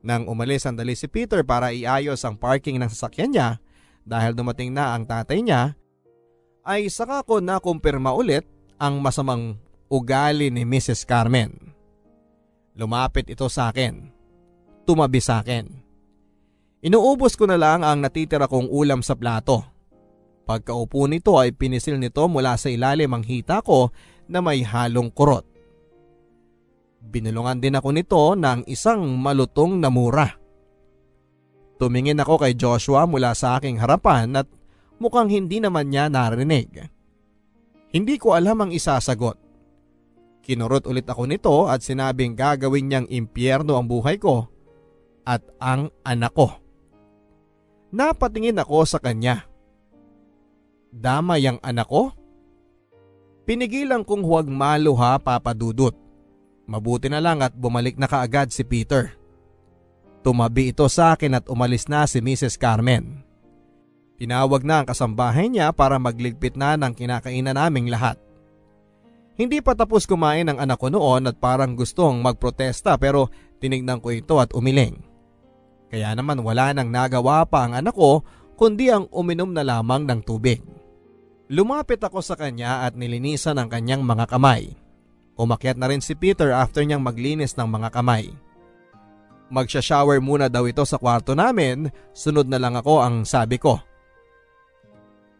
Nang 0.05 0.27
umalis 0.27 0.67
ang 0.67 0.75
dali 0.75 0.93
si 0.93 1.07
Peter 1.07 1.41
para 1.43 1.71
iayos 1.71 2.21
ang 2.23 2.35
parking 2.35 2.77
ng 2.79 2.91
sasakyan 2.91 3.31
niya 3.31 3.49
dahil 4.05 4.37
dumating 4.37 4.75
na 4.75 4.93
ang 4.93 5.07
tatay 5.07 5.41
niya, 5.41 5.73
ay 6.65 6.91
saka 6.91 7.25
ko 7.25 7.41
na 7.41 7.57
kumpirma 7.57 8.13
ulit 8.13 8.45
ang 8.77 8.99
masamang 8.99 9.57
ugali 9.89 10.51
ni 10.51 10.67
Mrs. 10.67 11.07
Carmen. 11.07 11.73
Lumapit 12.75 13.31
ito 13.31 13.47
sa 13.47 13.71
akin. 13.71 14.11
Tumabi 14.83 15.23
sa 15.23 15.39
akin. 15.39 15.84
Inuubos 16.85 17.33
ko 17.33 17.49
na 17.49 17.57
lang 17.57 17.81
ang 17.81 17.97
natitira 17.97 18.45
kong 18.45 18.69
ulam 18.69 19.01
sa 19.01 19.17
plato. 19.17 19.65
Pagkaupo 20.45 21.09
nito 21.09 21.41
ay 21.41 21.49
pinisil 21.49 21.97
nito 21.97 22.21
mula 22.29 22.53
sa 22.61 22.69
ilalim 22.69 23.09
ang 23.09 23.25
hita 23.25 23.65
ko 23.65 23.89
na 24.29 24.37
may 24.37 24.61
halong 24.61 25.09
kurot. 25.09 25.49
Binulungan 27.01 27.57
din 27.57 27.73
ako 27.73 27.89
nito 27.89 28.21
ng 28.37 28.69
isang 28.69 29.01
malutong 29.17 29.81
na 29.81 29.89
mura. 29.89 30.29
Tumingin 31.81 32.21
ako 32.21 32.37
kay 32.37 32.53
Joshua 32.53 33.09
mula 33.09 33.33
sa 33.33 33.57
aking 33.57 33.81
harapan 33.81 34.37
at 34.37 34.45
mukhang 35.01 35.33
hindi 35.33 35.57
naman 35.57 35.89
niya 35.89 36.05
narinig. 36.05 36.85
Hindi 37.89 38.15
ko 38.21 38.37
alam 38.37 38.61
ang 38.61 38.69
isasagot. 38.69 39.41
Kinurot 40.45 40.85
ulit 40.85 41.09
ako 41.09 41.25
nito 41.25 41.65
at 41.65 41.81
sinabing 41.81 42.37
gagawin 42.37 42.93
niyang 42.93 43.07
impyerno 43.09 43.73
ang 43.73 43.89
buhay 43.89 44.21
ko 44.21 44.45
at 45.25 45.41
ang 45.57 45.89
anak 46.05 46.29
ko. 46.37 46.64
Napatingin 47.95 48.59
ako 48.59 48.83
sa 48.83 48.99
kanya. 48.99 49.47
Damay 50.91 51.47
ang 51.47 51.63
anak 51.63 51.87
ko? 51.87 52.11
Pinigilan 53.47 54.03
kong 54.03 54.19
huwag 54.19 54.51
maluha 54.51 55.15
papadudot. 55.15 55.95
Mabuti 56.67 57.07
na 57.07 57.23
lang 57.23 57.39
at 57.39 57.55
bumalik 57.55 57.95
na 57.95 58.11
kaagad 58.11 58.51
si 58.51 58.67
Peter. 58.67 59.15
Tumabi 60.27 60.75
ito 60.75 60.83
sa 60.91 61.15
akin 61.15 61.39
at 61.39 61.47
umalis 61.47 61.87
na 61.87 62.03
si 62.03 62.19
Mrs. 62.19 62.59
Carmen. 62.59 63.23
Tinawag 64.19 64.67
na 64.67 64.81
ang 64.83 64.87
kasambahay 64.89 65.47
niya 65.47 65.71
para 65.71 65.95
magligpit 65.95 66.59
na 66.59 66.75
ng 66.75 66.91
kinakainan 66.91 67.55
naming 67.55 67.87
lahat. 67.87 68.19
Hindi 69.39 69.61
pa 69.61 69.71
tapos 69.77 70.03
kumain 70.03 70.51
ang 70.51 70.59
anak 70.59 70.81
ko 70.81 70.91
noon 70.91 71.31
at 71.31 71.37
parang 71.39 71.77
gustong 71.77 72.19
magprotesta 72.19 72.99
pero 72.99 73.31
tinignan 73.61 74.01
ko 74.03 74.11
ito 74.11 74.35
at 74.41 74.51
umiling. 74.51 75.04
Kaya 75.95 76.11
naman 76.11 76.43
wala 76.43 76.75
nang 76.75 76.91
nagawa 76.91 77.47
pa 77.47 77.63
ang 77.63 77.79
anak 77.79 77.95
ko 77.95 78.19
kundi 78.59 78.91
ang 78.91 79.07
uminom 79.15 79.55
na 79.55 79.63
lamang 79.63 80.03
ng 80.03 80.27
tubig. 80.27 80.59
Lumapit 81.47 82.03
ako 82.03 82.19
sa 82.19 82.35
kanya 82.35 82.83
at 82.83 82.99
nilinisan 82.99 83.55
ang 83.55 83.71
kanyang 83.71 84.03
mga 84.03 84.27
kamay. 84.27 84.75
Umakyat 85.39 85.79
na 85.79 85.87
rin 85.87 86.03
si 86.03 86.11
Peter 86.11 86.51
after 86.51 86.83
niyang 86.83 86.99
maglinis 86.99 87.55
ng 87.55 87.63
mga 87.63 87.95
kamay. 87.95 88.27
Magsha-shower 89.47 90.19
muna 90.19 90.51
daw 90.51 90.67
ito 90.67 90.83
sa 90.83 90.99
kwarto 90.99 91.31
namin, 91.31 91.87
sunod 92.11 92.51
na 92.51 92.59
lang 92.59 92.75
ako 92.75 92.99
ang 92.99 93.23
sabi 93.23 93.55
ko. 93.55 93.79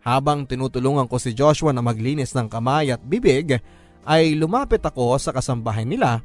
Habang 0.08 0.48
tinutulungan 0.48 1.12
ko 1.12 1.20
si 1.20 1.36
Joshua 1.36 1.76
na 1.76 1.84
maglinis 1.84 2.32
ng 2.32 2.48
kamay 2.48 2.96
at 2.96 3.04
bibig, 3.04 3.60
ay 4.08 4.40
lumapit 4.40 4.80
ako 4.88 5.20
sa 5.20 5.36
kasambahay 5.36 5.84
nila 5.84 6.24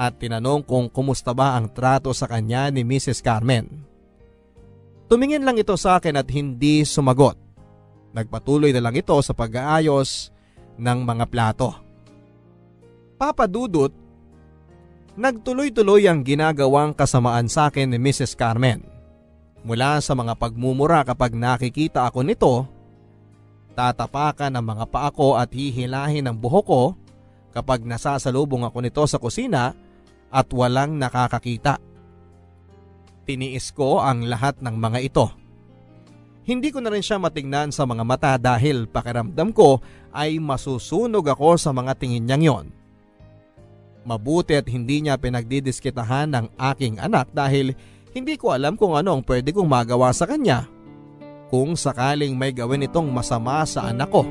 at 0.00 0.16
tinanong 0.16 0.64
kung 0.64 0.88
kumusta 0.88 1.36
ba 1.36 1.60
ang 1.60 1.68
trato 1.68 2.08
sa 2.16 2.24
kanya 2.24 2.72
ni 2.72 2.80
Mrs. 2.80 3.20
Carmen. 3.20 3.68
Tumingin 5.12 5.44
lang 5.44 5.60
ito 5.60 5.76
sa 5.76 6.00
akin 6.00 6.16
at 6.16 6.24
hindi 6.32 6.80
sumagot. 6.88 7.36
Nagpatuloy 8.16 8.72
na 8.72 8.80
lang 8.80 8.96
ito 8.96 9.12
sa 9.20 9.36
pag-aayos 9.36 10.32
ng 10.80 10.98
mga 11.04 11.24
plato. 11.28 11.76
Papadudot, 13.20 13.92
nagtuloy-tuloy 15.20 16.08
ang 16.08 16.24
ginagawang 16.24 16.96
kasamaan 16.96 17.52
sa 17.52 17.68
akin 17.68 17.92
ni 17.92 18.00
Mrs. 18.00 18.32
Carmen. 18.32 18.80
Mula 19.60 20.00
sa 20.00 20.16
mga 20.16 20.40
pagmumura 20.40 21.04
kapag 21.04 21.36
nakikita 21.36 22.08
ako 22.08 22.24
nito 22.24 22.80
Tatapakan 23.80 24.52
ang 24.52 24.64
mga 24.66 24.84
paa 24.90 25.08
ko 25.08 25.38
at 25.38 25.54
hihilahin 25.54 26.26
ang 26.26 26.36
buhok 26.36 26.66
ko 26.66 26.82
kapag 27.54 27.80
nasasalubong 27.86 28.66
ako 28.66 28.78
nito 28.82 29.02
sa 29.06 29.16
kusina 29.16 29.74
at 30.30 30.48
walang 30.54 30.96
nakakakita. 30.96 31.82
Tiniis 33.26 33.70
ko 33.74 34.02
ang 34.02 34.26
lahat 34.26 34.58
ng 34.62 34.74
mga 34.74 34.98
ito. 35.02 35.26
Hindi 36.46 36.72
ko 36.74 36.82
na 36.82 36.90
rin 36.90 37.04
siya 37.04 37.20
matingnan 37.20 37.70
sa 37.70 37.86
mga 37.86 38.02
mata 38.02 38.32
dahil 38.40 38.90
pakiramdam 38.90 39.54
ko 39.54 39.78
ay 40.10 40.40
masusunog 40.42 41.22
ako 41.22 41.54
sa 41.60 41.70
mga 41.70 41.94
tingin 41.94 42.26
niyang 42.26 42.42
yon. 42.42 42.66
Mabuti 44.02 44.56
at 44.56 44.66
hindi 44.66 45.04
niya 45.04 45.20
pinagdidiskitahan 45.20 46.32
ng 46.32 46.46
aking 46.56 46.98
anak 46.98 47.30
dahil 47.30 47.76
hindi 48.10 48.34
ko 48.40 48.56
alam 48.56 48.74
kung 48.74 48.96
ano 48.96 49.20
ang 49.20 49.22
pwede 49.22 49.52
kong 49.52 49.68
magawa 49.68 50.10
sa 50.10 50.26
kanya 50.26 50.66
kung 51.50 51.74
sakaling 51.74 52.38
may 52.38 52.54
gawin 52.54 52.86
itong 52.86 53.10
masama 53.10 53.66
sa 53.66 53.90
anak 53.90 54.08
ko. 54.14 54.22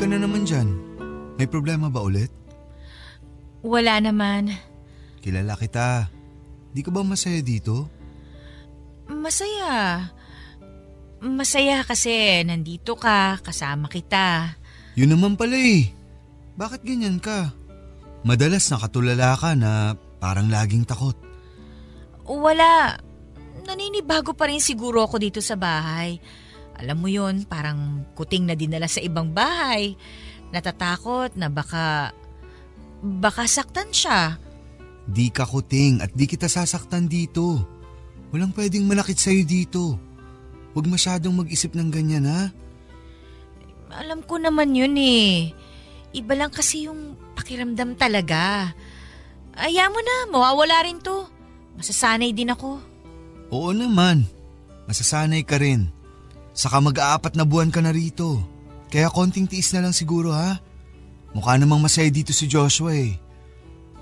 Ka 0.00 0.08
na 0.08 0.16
naman 0.16 0.48
dyan? 0.48 0.64
May 1.36 1.44
problema 1.44 1.92
ba 1.92 2.00
ulit? 2.00 2.32
Wala 3.60 4.00
naman. 4.00 4.48
Kilala 5.20 5.52
kita. 5.60 6.08
Di 6.72 6.80
ka 6.80 6.88
ba 6.88 7.04
masaya 7.04 7.44
dito? 7.44 7.84
Masaya. 9.12 10.08
Masaya 11.20 11.84
kasi 11.84 12.40
nandito 12.48 12.96
ka, 12.96 13.44
kasama 13.44 13.92
kita. 13.92 14.56
Yun 14.96 15.12
naman 15.12 15.36
pala 15.36 15.60
eh. 15.60 15.92
Bakit 16.56 16.80
ganyan 16.80 17.20
ka? 17.20 17.52
Madalas 18.24 18.72
nakatulala 18.72 19.36
ka 19.36 19.52
na 19.52 20.00
parang 20.16 20.48
laging 20.48 20.88
takot. 20.88 21.16
Wala. 22.24 22.96
Naninibago 23.68 24.32
pa 24.32 24.48
rin 24.48 24.64
siguro 24.64 25.04
ako 25.04 25.20
dito 25.20 25.44
sa 25.44 25.60
bahay. 25.60 26.16
Alam 26.80 26.96
mo 27.04 27.08
yun, 27.12 27.44
parang 27.44 28.08
kuting 28.16 28.48
na 28.48 28.56
dinala 28.56 28.88
sa 28.88 29.04
ibang 29.04 29.28
bahay. 29.36 29.94
Natatakot 30.48 31.36
na 31.36 31.52
baka... 31.52 32.16
Baka 33.00 33.48
saktan 33.48 33.92
siya. 33.92 34.36
Di 35.08 35.32
ka 35.32 35.44
kuting 35.48 36.04
at 36.04 36.12
di 36.12 36.24
kita 36.28 36.48
sasaktan 36.48 37.08
dito. 37.08 37.60
Walang 38.32 38.52
pwedeng 38.56 38.88
malakit 38.88 39.16
sa'yo 39.16 39.44
dito. 39.44 39.96
Huwag 40.76 40.86
masyadong 40.88 41.44
mag-isip 41.44 41.72
ng 41.76 41.88
ganyan 41.88 42.28
ha. 42.28 42.52
Alam 43.90 44.22
ko 44.22 44.38
naman 44.38 44.76
yun 44.76 44.94
eh. 45.00 45.50
Iba 46.14 46.38
lang 46.38 46.52
kasi 46.54 46.86
yung 46.86 47.18
pakiramdam 47.34 47.98
talaga. 47.98 48.70
Aya 49.56 49.90
mo 49.90 49.98
na, 49.98 50.16
mawawala 50.30 50.86
rin 50.86 51.02
to. 51.02 51.26
Masasanay 51.74 52.30
din 52.30 52.54
ako. 52.54 52.78
Oo 53.50 53.70
naman. 53.74 54.24
Masasanay 54.86 55.42
ka 55.42 55.58
rin. 55.58 55.90
Saka 56.50 56.82
mag-aapat 56.82 57.38
na 57.38 57.46
buwan 57.46 57.70
ka 57.70 57.80
na 57.80 57.94
rito. 57.94 58.42
Kaya 58.90 59.06
konting 59.06 59.46
tiis 59.46 59.70
na 59.70 59.86
lang 59.86 59.94
siguro 59.94 60.34
ha. 60.34 60.58
Mukha 61.30 61.54
namang 61.54 61.78
masaya 61.78 62.10
dito 62.10 62.34
si 62.34 62.50
Joshua 62.50 62.90
eh. 62.94 63.14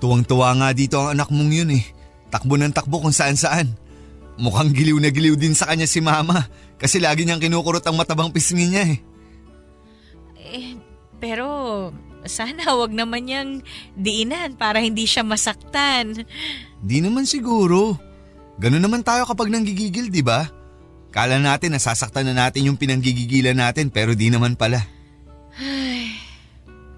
Tuwang-tuwa 0.01 0.55
nga 0.57 0.69
dito 0.73 0.97
ang 0.97 1.13
anak 1.13 1.29
mong 1.29 1.51
yun 1.53 1.71
eh. 1.77 1.85
Takbo 2.33 2.57
ng 2.57 2.73
takbo 2.73 2.97
kung 2.97 3.13
saan 3.13 3.37
saan. 3.37 3.77
Mukhang 4.39 4.71
giliw 4.71 4.97
na 4.97 5.11
giliw 5.11 5.35
din 5.35 5.53
sa 5.53 5.67
kanya 5.67 5.85
si 5.85 5.99
mama 5.99 6.47
kasi 6.79 6.97
lagi 6.97 7.27
niyang 7.27 7.43
kinukurot 7.43 7.83
ang 7.83 7.99
matabang 7.99 8.31
pisngi 8.31 8.71
niya 8.71 8.83
eh. 8.87 8.97
Eh, 10.39 10.67
pero 11.19 11.45
sana 12.23 12.73
wag 12.73 12.95
naman 12.95 13.27
niyang 13.27 13.51
diinan 13.99 14.55
para 14.55 14.79
hindi 14.79 15.03
siya 15.03 15.27
masaktan. 15.27 16.23
Di 16.79 17.03
naman 17.03 17.27
siguro. 17.27 17.99
Ganun 18.59 18.83
naman 18.83 19.03
tayo 19.03 19.23
kapag 19.23 19.51
nanggigigil, 19.51 20.11
di 20.11 20.23
ba? 20.23 20.47
Kala 21.09 21.41
natin 21.41 21.73
nasasaktan 21.73 22.29
na 22.29 22.47
natin 22.47 22.69
yung 22.69 22.77
pinanggigigilan 22.77 23.57
natin 23.57 23.89
pero 23.89 24.13
di 24.13 24.29
naman 24.29 24.53
pala. 24.53 24.85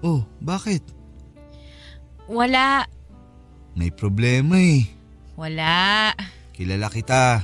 Oh, 0.02 0.26
bakit? 0.42 0.82
Wala. 2.26 2.84
May 3.72 3.94
problema 3.94 4.58
eh. 4.58 4.84
Wala. 5.38 6.12
Kilala 6.52 6.92
kita. 6.92 7.40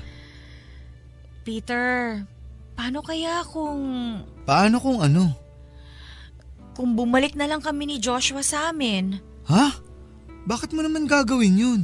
Peter, 1.46 2.20
paano 2.76 3.00
kaya 3.00 3.46
kung... 3.48 3.80
Paano 4.44 4.76
kung 4.82 5.00
ano? 5.00 5.32
Kung 6.76 6.92
bumalik 6.98 7.32
na 7.38 7.48
lang 7.48 7.64
kami 7.64 7.88
ni 7.88 7.96
Joshua 7.96 8.44
sa 8.44 8.74
amin? 8.74 9.16
Ha? 9.48 9.72
Bakit 10.44 10.76
mo 10.76 10.84
naman 10.84 11.08
gagawin 11.08 11.56
yun? 11.56 11.80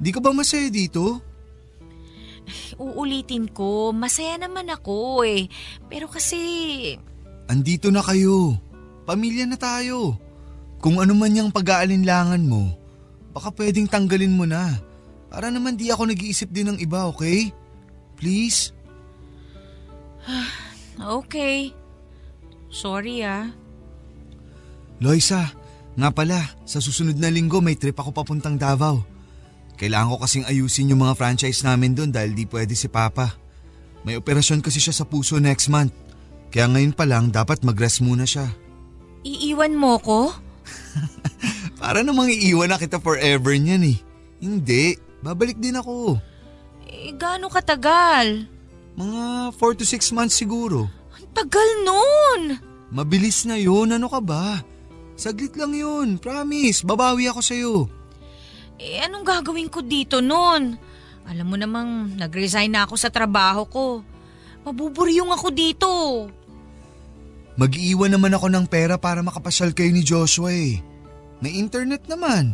Di 0.00 0.14
ka 0.14 0.22
ba 0.22 0.32
masaya 0.32 0.70
dito? 0.72 1.20
Uulitin 2.78 3.50
ko, 3.50 3.90
masaya 3.90 4.38
naman 4.38 4.70
ako 4.70 5.26
eh. 5.26 5.50
Pero 5.90 6.06
kasi... 6.06 6.38
Andito 7.46 7.90
na 7.94 8.02
kayo. 8.02 8.58
Pamilya 9.06 9.46
na 9.46 9.58
tayo. 9.58 10.18
Kung 10.82 10.98
ano 10.98 11.14
man 11.14 11.34
yung 11.34 11.50
pag-aalinlangan 11.54 12.42
mo, 12.42 12.74
baka 13.34 13.54
pwedeng 13.54 13.86
tanggalin 13.86 14.34
mo 14.34 14.44
na. 14.44 14.76
Para 15.30 15.50
naman 15.50 15.78
di 15.78 15.90
ako 15.90 16.10
nag-iisip 16.10 16.50
din 16.50 16.74
ng 16.74 16.78
iba, 16.82 17.06
okay? 17.10 17.50
Please? 18.18 18.72
Okay. 20.96 21.70
Sorry 22.72 23.22
ah. 23.22 23.50
Loisa, 24.98 25.52
nga 25.96 26.08
pala, 26.08 26.40
sa 26.64 26.80
susunod 26.80 27.16
na 27.20 27.28
linggo 27.28 27.60
may 27.60 27.76
trip 27.76 27.96
ako 28.00 28.12
papuntang 28.16 28.56
Davao. 28.56 29.15
Kailangan 29.76 30.16
ko 30.16 30.16
kasing 30.24 30.48
ayusin 30.48 30.88
yung 30.88 31.04
mga 31.04 31.16
franchise 31.20 31.60
namin 31.60 31.92
doon 31.92 32.08
dahil 32.08 32.32
di 32.32 32.48
pwede 32.48 32.72
si 32.72 32.88
Papa. 32.88 33.36
May 34.08 34.16
operasyon 34.16 34.64
kasi 34.64 34.80
siya 34.80 34.96
sa 34.96 35.04
puso 35.04 35.36
next 35.36 35.68
month. 35.68 35.92
Kaya 36.48 36.72
ngayon 36.72 36.96
pa 36.96 37.04
lang 37.04 37.28
dapat 37.28 37.60
mag-rest 37.60 38.00
muna 38.00 38.24
siya. 38.24 38.48
Iiwan 39.26 39.76
mo 39.76 40.00
ko? 40.00 40.32
Para 41.82 42.00
namang 42.00 42.32
iiwan 42.32 42.72
na 42.72 42.80
kita 42.80 42.96
forever 42.96 43.52
niyan 43.52 43.84
eh. 43.92 43.96
Hindi, 44.40 44.96
babalik 45.20 45.60
din 45.60 45.76
ako. 45.76 46.16
Eh, 46.88 47.12
gaano 47.12 47.52
katagal? 47.52 48.48
Mga 48.96 49.52
4 49.52 49.78
to 49.80 49.84
6 49.84 50.16
months 50.16 50.38
siguro. 50.38 50.88
Ang 51.12 51.28
tagal 51.36 51.68
nun! 51.84 52.40
Mabilis 52.88 53.44
na 53.44 53.60
yun, 53.60 53.92
ano 53.92 54.08
ka 54.08 54.22
ba? 54.24 54.62
Saglit 55.18 55.52
lang 55.58 55.76
yun, 55.76 56.16
promise, 56.16 56.86
babawi 56.86 57.28
ako 57.28 57.40
sa'yo. 57.42 57.74
Eh, 58.76 59.00
anong 59.00 59.24
gagawin 59.24 59.72
ko 59.72 59.80
dito 59.80 60.20
nun? 60.20 60.76
Alam 61.26 61.46
mo 61.48 61.56
namang, 61.58 62.14
nag-resign 62.14 62.70
na 62.70 62.84
ako 62.84 62.94
sa 62.94 63.10
trabaho 63.10 63.66
ko. 63.66 63.86
Mabuburyong 64.62 65.32
ako 65.32 65.48
dito. 65.50 65.90
Mag-iwan 67.56 68.12
naman 68.12 68.36
ako 68.36 68.52
ng 68.52 68.66
pera 68.68 69.00
para 69.00 69.24
makapasyal 69.24 69.72
kayo 69.72 69.88
ni 69.88 70.04
Joshua 70.04 70.52
eh. 70.52 70.78
May 71.40 71.56
internet 71.56 72.04
naman. 72.04 72.52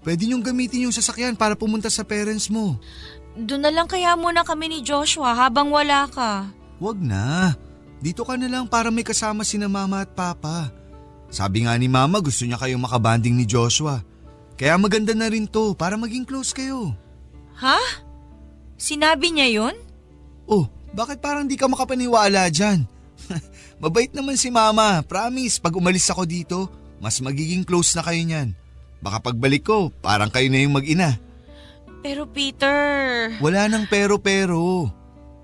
Pwede 0.00 0.24
niyong 0.24 0.44
gamitin 0.44 0.88
yung 0.88 0.96
sasakyan 0.96 1.36
para 1.36 1.56
pumunta 1.56 1.88
sa 1.88 2.04
parents 2.04 2.48
mo. 2.48 2.76
Doon 3.36 3.68
na 3.68 3.72
lang 3.72 3.88
kaya 3.88 4.16
muna 4.16 4.44
kami 4.44 4.68
ni 4.68 4.78
Joshua 4.80 5.36
habang 5.36 5.68
wala 5.68 6.08
ka. 6.08 6.48
Huwag 6.80 7.00
na. 7.00 7.56
Dito 8.04 8.24
ka 8.24 8.36
na 8.36 8.48
lang 8.48 8.68
para 8.68 8.92
may 8.92 9.04
kasama 9.04 9.44
sina 9.44 9.68
mama 9.68 10.04
at 10.04 10.12
papa. 10.12 10.68
Sabi 11.32 11.64
nga 11.64 11.72
ni 11.74 11.88
mama 11.88 12.20
gusto 12.20 12.44
niya 12.44 12.60
kayong 12.60 12.84
makabanding 12.84 13.32
ni 13.32 13.48
Joshua. 13.48 14.04
Kaya 14.54 14.78
maganda 14.78 15.12
na 15.12 15.26
rin 15.26 15.50
to 15.50 15.74
para 15.74 15.98
maging 15.98 16.22
close 16.22 16.54
kayo. 16.54 16.94
Ha? 17.58 17.78
Sinabi 18.78 19.34
niya 19.34 19.48
yun? 19.50 19.74
Oh, 20.46 20.70
bakit 20.94 21.18
parang 21.18 21.50
di 21.50 21.58
ka 21.58 21.66
makapaniwala 21.66 22.50
dyan? 22.50 22.86
Mabait 23.82 24.10
naman 24.14 24.38
si 24.38 24.50
mama, 24.54 25.02
promise. 25.02 25.58
Pag 25.58 25.74
umalis 25.74 26.06
ako 26.06 26.22
dito, 26.22 26.58
mas 27.02 27.18
magiging 27.18 27.66
close 27.66 27.98
na 27.98 28.06
kayo 28.06 28.22
niyan. 28.22 28.54
Baka 29.02 29.30
pagbalik 29.30 29.66
ko, 29.66 29.90
parang 30.00 30.30
kayo 30.30 30.46
na 30.48 30.62
yung 30.62 30.78
mag-ina. 30.78 31.18
Pero 32.04 32.28
Peter... 32.28 32.76
Wala 33.40 33.66
nang 33.66 33.88
pero-pero. 33.90 34.92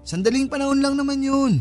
Sandaling 0.04 0.48
panahon 0.48 0.80
lang 0.80 0.94
naman 0.94 1.20
yun. 1.20 1.52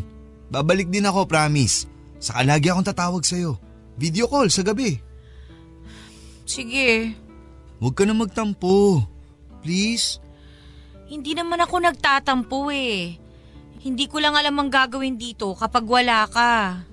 Babalik 0.52 0.92
din 0.92 1.08
ako, 1.08 1.26
promise. 1.26 1.88
Saka 2.20 2.44
lagi 2.44 2.68
akong 2.68 2.88
tatawag 2.88 3.24
sa'yo. 3.24 3.56
Video 3.96 4.28
call 4.28 4.52
sa 4.52 4.64
gabi. 4.64 5.00
Sige. 6.44 7.16
Huwag 7.80 7.96
ka 7.96 8.04
na 8.04 8.16
magtampo. 8.16 9.04
Please? 9.64 10.20
Hindi 11.08 11.34
naman 11.34 11.60
ako 11.64 11.82
nagtatampo 11.82 12.70
eh. 12.70 13.18
Hindi 13.80 14.06
ko 14.12 14.20
lang 14.20 14.36
alam 14.36 14.60
ang 14.60 14.68
gagawin 14.68 15.16
dito 15.16 15.56
kapag 15.56 15.88
wala 15.88 16.28
ka. 16.28 16.84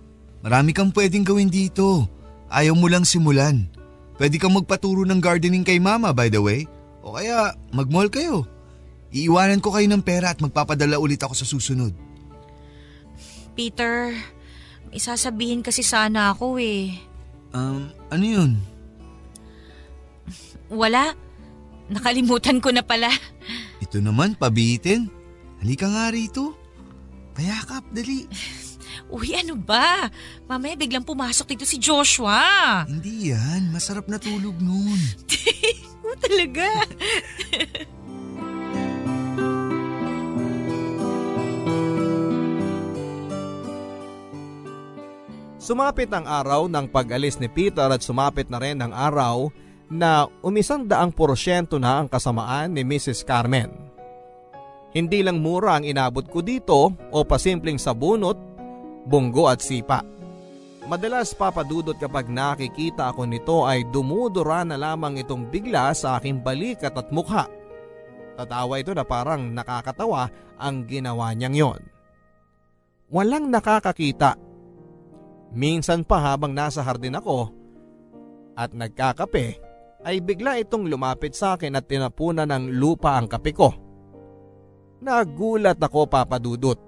Marami 0.46 0.70
kang 0.70 0.94
pwedeng 0.94 1.26
gawin 1.26 1.50
dito. 1.50 2.06
Ayaw 2.46 2.78
mo 2.78 2.86
lang 2.86 3.02
simulan. 3.02 3.66
Pwede 4.14 4.38
kang 4.38 4.54
magpaturo 4.54 5.02
ng 5.04 5.18
gardening 5.18 5.66
kay 5.66 5.82
mama 5.82 6.14
by 6.14 6.30
the 6.30 6.38
way. 6.38 6.70
O 7.02 7.18
kaya 7.18 7.52
mag-mall 7.74 8.06
kayo. 8.06 8.46
Iiwanan 9.10 9.58
ko 9.58 9.74
kayo 9.74 9.90
ng 9.90 10.02
pera 10.06 10.30
at 10.30 10.38
magpapadala 10.38 11.02
ulit 11.02 11.18
ako 11.22 11.34
sa 11.34 11.46
susunod. 11.46 11.90
Peter, 13.58 14.14
may 14.90 15.02
sasabihin 15.02 15.66
kasi 15.66 15.82
sana 15.82 16.30
ako 16.30 16.62
eh. 16.62 16.94
Um, 17.50 17.90
ano 18.12 18.24
yun? 18.24 18.52
Wala. 20.70 21.14
Nakalimutan 21.86 22.58
ko 22.58 22.74
na 22.74 22.82
pala. 22.82 23.10
Ito 23.78 24.02
naman, 24.02 24.34
pabitin. 24.34 25.06
Halika 25.62 25.86
nga 25.86 26.10
rito. 26.10 26.58
Payakap, 27.38 27.86
dali. 27.94 28.26
Uy, 29.06 29.38
ano 29.38 29.54
ba? 29.54 30.10
Mamaya 30.50 30.74
biglang 30.74 31.06
pumasok 31.06 31.54
dito 31.54 31.62
si 31.68 31.78
Joshua. 31.78 32.82
Hindi 32.90 33.30
yan, 33.30 33.70
masarap 33.70 34.10
na 34.10 34.18
tulog 34.18 34.58
nun. 34.58 34.98
Oo 36.06 36.16
talaga. 36.18 36.66
Sumapit 45.66 46.06
ang 46.14 46.22
araw 46.30 46.70
ng 46.70 46.86
pag-alis 46.86 47.42
ni 47.42 47.50
Peter 47.50 47.90
at 47.90 47.98
sumapit 47.98 48.46
na 48.46 48.62
rin 48.62 48.78
ang 48.78 48.94
araw 48.94 49.50
na 49.86 50.26
umisang 50.42 50.82
daang 50.86 51.14
porsyento 51.14 51.78
na 51.78 52.02
ang 52.02 52.10
kasamaan 52.10 52.74
ni 52.74 52.82
Mrs. 52.82 53.22
Carmen. 53.22 53.70
Hindi 54.96 55.20
lang 55.20 55.44
mura 55.44 55.76
ang 55.76 55.84
inabot 55.84 56.24
ko 56.26 56.40
dito 56.40 56.90
o 57.12 57.18
pasimpleng 57.22 57.76
sabunot, 57.76 58.38
bunggo 59.04 59.46
at 59.46 59.60
sipa. 59.60 60.02
Madalas 60.86 61.34
papadudot 61.34 61.98
kapag 61.98 62.30
nakikita 62.30 63.10
ako 63.10 63.26
nito 63.26 63.66
ay 63.66 63.82
dumudura 63.90 64.62
na 64.62 64.78
lamang 64.78 65.18
itong 65.18 65.50
bigla 65.50 65.90
sa 65.92 66.16
aking 66.16 66.40
balikat 66.40 66.94
at 66.94 67.10
mukha. 67.10 67.50
Tatawa 68.38 68.78
ito 68.78 68.94
na 68.94 69.02
parang 69.02 69.50
nakakatawa 69.50 70.30
ang 70.56 70.86
ginawa 70.86 71.34
niyang 71.34 71.56
yon. 71.56 71.80
Walang 73.10 73.50
nakakakita. 73.50 74.38
Minsan 75.50 76.06
pa 76.06 76.22
habang 76.22 76.54
nasa 76.54 76.86
hardin 76.86 77.18
ako 77.18 77.50
at 78.54 78.70
nagkakape 78.72 79.65
ay 80.06 80.22
bigla 80.22 80.62
itong 80.62 80.86
lumapit 80.86 81.34
sa 81.34 81.58
akin 81.58 81.74
at 81.74 81.90
tinapunan 81.90 82.46
ng 82.46 82.78
lupa 82.78 83.18
ang 83.18 83.26
kape 83.26 83.50
ko. 83.50 83.74
Nagulat 85.02 85.82
ako 85.82 86.06
papadudot. 86.06 86.78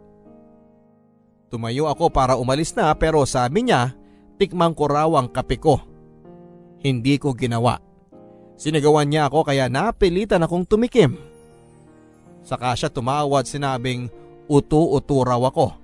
Tumayo 1.51 1.91
ako 1.91 2.15
para 2.15 2.39
umalis 2.39 2.71
na 2.79 2.95
pero 2.95 3.27
sabi 3.27 3.67
niya, 3.67 3.99
tikmang 4.39 4.71
ko 4.71 4.87
raw 4.87 5.11
ang 5.19 5.27
kape 5.35 5.59
ko. 5.59 5.83
Hindi 6.79 7.19
ko 7.19 7.35
ginawa. 7.35 7.83
Sinigawan 8.55 9.11
niya 9.11 9.27
ako 9.27 9.51
kaya 9.51 9.67
napilitan 9.67 10.47
akong 10.47 10.63
tumikim. 10.63 11.19
Saka 12.47 12.71
siya 12.79 12.87
tumawa 12.87 13.43
at 13.43 13.51
sinabing 13.51 14.07
utu-utu 14.47 15.27
raw 15.27 15.43
ako. 15.43 15.75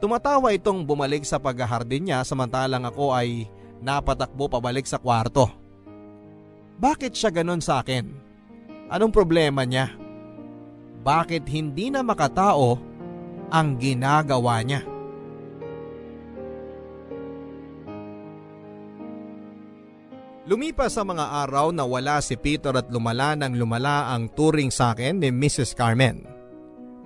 Tumatawa 0.00 0.56
itong 0.56 0.88
bumalik 0.88 1.22
sa 1.28 1.36
paghahardin 1.36 2.10
niya 2.10 2.24
samantalang 2.24 2.82
ako 2.88 3.12
ay 3.12 3.46
napatakbo 3.84 4.48
pabalik 4.48 4.88
sa 4.88 4.96
kwarto. 4.96 5.61
Bakit 6.78 7.12
siya 7.12 7.30
ganon 7.32 7.60
sa 7.60 7.84
akin? 7.84 8.08
Anong 8.92 9.12
problema 9.12 9.64
niya? 9.64 9.92
Bakit 11.02 11.48
hindi 11.50 11.90
na 11.90 12.04
makatao 12.06 12.78
ang 13.50 13.68
ginagawa 13.80 14.62
niya? 14.62 14.92
Lumipas 20.42 20.98
sa 20.98 21.06
mga 21.06 21.46
araw 21.46 21.70
na 21.70 21.86
wala 21.86 22.18
si 22.18 22.34
Peter 22.34 22.74
at 22.74 22.90
lumala 22.90 23.38
ng 23.38 23.54
lumala 23.54 24.10
ang 24.10 24.26
turing 24.26 24.74
sa 24.74 24.90
akin 24.90 25.22
ni 25.22 25.30
Mrs. 25.30 25.72
Carmen. 25.78 26.26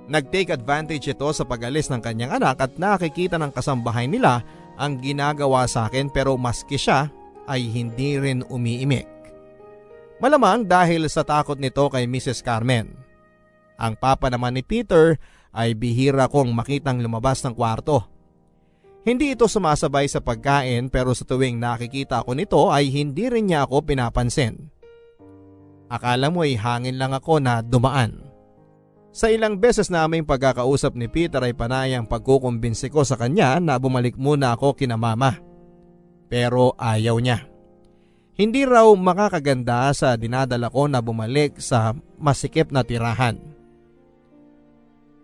Nag-take 0.09 0.55
advantage 0.55 1.11
ito 1.11 1.29
sa 1.35 1.45
pag-alis 1.45 1.93
ng 1.93 2.01
kanyang 2.01 2.41
anak 2.41 2.57
at 2.63 2.73
nakikita 2.81 3.37
ng 3.37 3.53
kasambahay 3.53 4.09
nila 4.09 4.41
ang 4.81 4.97
ginagawa 5.03 5.69
sa 5.69 5.91
akin 5.91 6.09
pero 6.09 6.39
maski 6.41 6.81
siya 6.81 7.13
ay 7.45 7.69
hindi 7.69 8.17
rin 8.17 8.41
umiimik. 8.49 9.16
Malamang 10.17 10.65
dahil 10.65 11.05
sa 11.13 11.21
takot 11.21 11.61
nito 11.61 11.85
kay 11.93 12.09
Mrs. 12.09 12.41
Carmen. 12.41 12.97
Ang 13.77 13.93
papa 14.01 14.33
naman 14.33 14.57
ni 14.57 14.65
Peter 14.65 15.21
ay 15.53 15.77
bihira 15.77 16.29
kong 16.29 16.57
makitang 16.57 17.05
lumabas 17.05 17.45
ng 17.45 17.53
kwarto. 17.53 18.09
Hindi 19.07 19.37
ito 19.37 19.47
sumasabay 19.47 20.09
sa 20.11 20.19
pagkain 20.19 20.89
pero 20.91 21.13
sa 21.15 21.23
tuwing 21.23 21.61
nakikita 21.61 22.25
ko 22.27 22.33
nito 22.33 22.73
ay 22.73 22.91
hindi 22.91 23.29
rin 23.29 23.53
niya 23.53 23.69
ako 23.69 23.87
pinapansin. 23.87 24.73
Akala 25.87 26.33
mo 26.33 26.43
ay 26.43 26.59
hangin 26.59 26.99
lang 26.99 27.15
ako 27.15 27.39
na 27.39 27.63
dumaan. 27.63 28.27
Sa 29.15 29.31
ilang 29.33 29.57
beses 29.57 29.89
naming 29.89 30.27
pagkakausap 30.27 30.93
ni 30.93 31.09
Peter 31.09 31.41
ay 31.41 31.57
panay 31.57 31.97
ang 31.97 32.05
pagkukumbinsi 32.05 32.93
ko 32.93 33.07
sa 33.07 33.17
kanya 33.17 33.57
na 33.63 33.79
bumalik 33.79 34.19
muna 34.19 34.53
ako 34.53 34.77
kina 34.77 34.99
mama. 34.99 35.39
Pero 36.27 36.75
ayaw 36.77 37.17
niya. 37.23 37.56
Hindi 38.37 38.69
raw 38.69 38.85
makakaganda 38.93 39.89
sa 39.97 40.13
dinadala 40.13 40.69
ko 40.69 40.85
na 40.85 41.01
bumalik 41.01 41.57
sa 41.57 41.97
masikip 42.21 42.69
na 42.69 42.85
tirahan. 42.85 43.41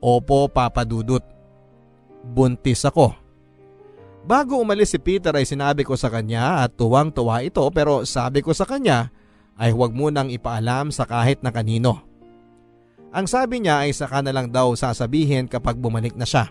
Opo, 0.01 0.49
Papa 0.49 0.83
Dudut. 0.89 1.21
Buntis 2.25 2.89
ako. 2.89 3.13
Bago 4.25 4.57
umalis 4.57 4.97
si 4.97 4.99
Peter 5.03 5.35
ay 5.37 5.45
sinabi 5.45 5.85
ko 5.85 5.93
sa 5.93 6.09
kanya 6.09 6.65
at 6.65 6.73
tuwang-tuwa 6.79 7.45
ito 7.45 7.63
pero 7.69 8.07
sabi 8.09 8.41
ko 8.41 8.57
sa 8.57 8.65
kanya 8.65 9.13
ay 9.61 9.75
huwag 9.77 9.93
munang 9.93 10.33
ipaalam 10.33 10.89
sa 10.89 11.05
kahit 11.05 11.45
na 11.45 11.53
kanino. 11.53 12.01
Ang 13.13 13.29
sabi 13.29 13.61
niya 13.61 13.85
ay 13.85 13.93
saka 13.93 14.25
na 14.25 14.33
lang 14.33 14.49
daw 14.49 14.73
sasabihin 14.73 15.53
kapag 15.53 15.77
bumalik 15.77 16.17
na 16.17 16.25
siya. 16.25 16.49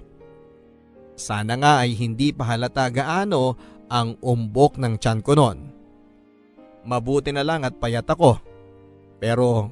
Sana 1.17 1.57
nga 1.57 1.81
ay 1.81 1.97
hindi 1.97 2.29
pa 2.29 2.53
halata 2.53 2.85
gaano 2.93 3.57
ang 3.89 4.13
umbok 4.21 4.77
ng 4.77 5.01
tiyan 5.01 5.25
ko 5.25 5.33
noon. 5.33 5.80
Mabuti 6.81 7.29
na 7.29 7.45
lang 7.45 7.61
at 7.61 7.77
payat 7.77 8.05
ako. 8.09 8.41
Pero 9.21 9.69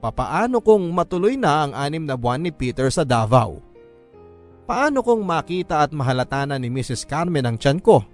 papaano 0.00 0.64
kung 0.64 0.88
matuloy 0.92 1.36
na 1.36 1.68
ang 1.68 1.72
anim 1.76 2.04
na 2.08 2.16
buwan 2.16 2.40
ni 2.40 2.50
Peter 2.54 2.88
sa 2.88 3.04
Davao? 3.04 3.60
Paano 4.68 5.00
kung 5.00 5.24
makita 5.24 5.80
at 5.80 5.96
mahalata 5.96 6.44
na 6.44 6.60
ni 6.60 6.68
Mrs. 6.68 7.08
Carmen 7.08 7.44
ang 7.48 7.56
tiyan 7.56 7.80
ko? 7.80 8.04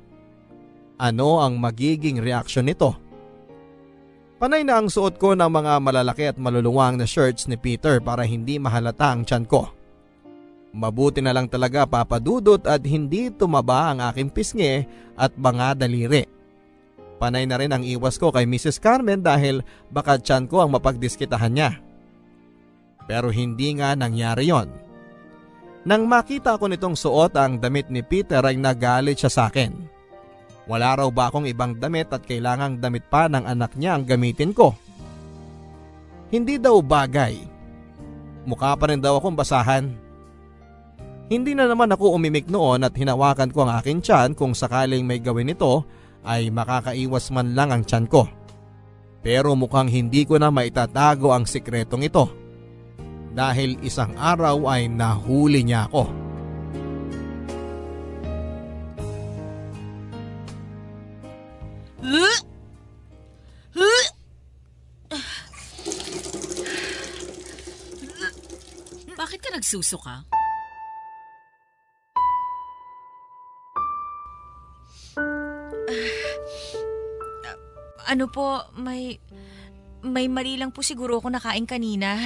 Ano 0.98 1.42
ang 1.42 1.58
magiging 1.58 2.22
reaksyon 2.22 2.70
nito? 2.70 2.94
Panay 4.38 4.62
na 4.62 4.78
ang 4.78 4.90
suot 4.90 5.18
ko 5.18 5.34
ng 5.34 5.50
mga 5.50 5.72
malalaki 5.82 6.24
at 6.30 6.38
maluluwang 6.38 6.98
na 6.98 7.06
shirts 7.06 7.46
ni 7.50 7.58
Peter 7.58 7.98
para 8.02 8.22
hindi 8.26 8.58
mahalata 8.58 9.14
ang 9.14 9.26
tiyan 9.26 9.46
ko. 9.46 9.70
Mabuti 10.74 11.22
na 11.22 11.30
lang 11.30 11.46
talaga 11.46 11.86
papadudot 11.86 12.58
at 12.66 12.82
hindi 12.82 13.30
tumaba 13.30 13.94
ang 13.94 14.02
aking 14.10 14.30
pisngi 14.30 14.82
at 15.14 15.30
mga 15.38 15.86
daliri. 15.86 16.33
Panay 17.18 17.46
na 17.46 17.56
rin 17.58 17.70
ang 17.70 17.86
iwas 17.86 18.18
ko 18.18 18.34
kay 18.34 18.44
Mrs. 18.44 18.82
Carmen 18.82 19.22
dahil 19.22 19.62
baka 19.88 20.18
tiyan 20.18 20.50
ko 20.50 20.62
ang 20.62 20.74
mapagdiskitahan 20.74 21.54
niya. 21.54 21.70
Pero 23.06 23.30
hindi 23.30 23.76
nga 23.78 23.94
nangyari 23.94 24.50
yon. 24.50 24.68
Nang 25.84 26.08
makita 26.08 26.56
ko 26.56 26.64
nitong 26.66 26.96
suot 26.96 27.36
ang 27.36 27.60
damit 27.60 27.92
ni 27.92 28.00
Peter 28.00 28.40
ay 28.40 28.56
nagalit 28.56 29.20
siya 29.20 29.30
sa 29.30 29.42
akin. 29.52 29.94
Wala 30.64 30.96
raw 30.96 31.08
ba 31.12 31.28
akong 31.28 31.44
ibang 31.44 31.76
damit 31.76 32.08
at 32.08 32.24
kailangang 32.24 32.80
damit 32.80 33.04
pa 33.12 33.28
ng 33.28 33.44
anak 33.44 33.76
niya 33.76 34.00
ang 34.00 34.08
gamitin 34.08 34.56
ko? 34.56 34.72
Hindi 36.32 36.56
daw 36.56 36.80
bagay. 36.80 37.36
Mukha 38.48 38.72
pa 38.80 38.88
rin 38.88 39.00
daw 39.00 39.20
akong 39.20 39.36
basahan. 39.36 39.92
Hindi 41.28 41.52
na 41.52 41.68
naman 41.68 41.92
ako 41.92 42.16
umimik 42.16 42.48
noon 42.48 42.84
at 42.84 42.96
hinawakan 42.96 43.52
ko 43.52 43.64
ang 43.64 43.76
aking 43.80 44.00
tiyan 44.00 44.32
kung 44.32 44.56
sakaling 44.56 45.04
may 45.04 45.20
gawin 45.20 45.52
ito 45.52 45.84
ay 46.24 46.48
makakaiwas 46.48 47.28
man 47.30 47.52
lang 47.52 47.70
ang 47.70 47.84
tiyan 47.84 48.08
ko. 48.08 48.26
Pero 49.24 49.56
mukhang 49.56 49.88
hindi 49.88 50.28
ko 50.28 50.36
na 50.36 50.52
maitatago 50.52 51.32
ang 51.32 51.48
sikretong 51.48 52.04
ito 52.04 52.28
dahil 53.32 53.80
isang 53.80 54.12
araw 54.16 54.68
ay 54.68 54.88
nahuli 54.88 55.64
niya 55.64 55.88
ako. 55.88 56.24
Bakit 69.14 69.40
ka 69.40 69.50
nagsusuka? 69.56 70.43
Ano 78.08 78.28
po, 78.28 78.62
may... 78.76 79.18
May 80.04 80.28
mali 80.28 80.60
lang 80.60 80.68
po 80.68 80.84
siguro 80.84 81.16
ako 81.16 81.32
nakain 81.32 81.64
kanina. 81.64 82.20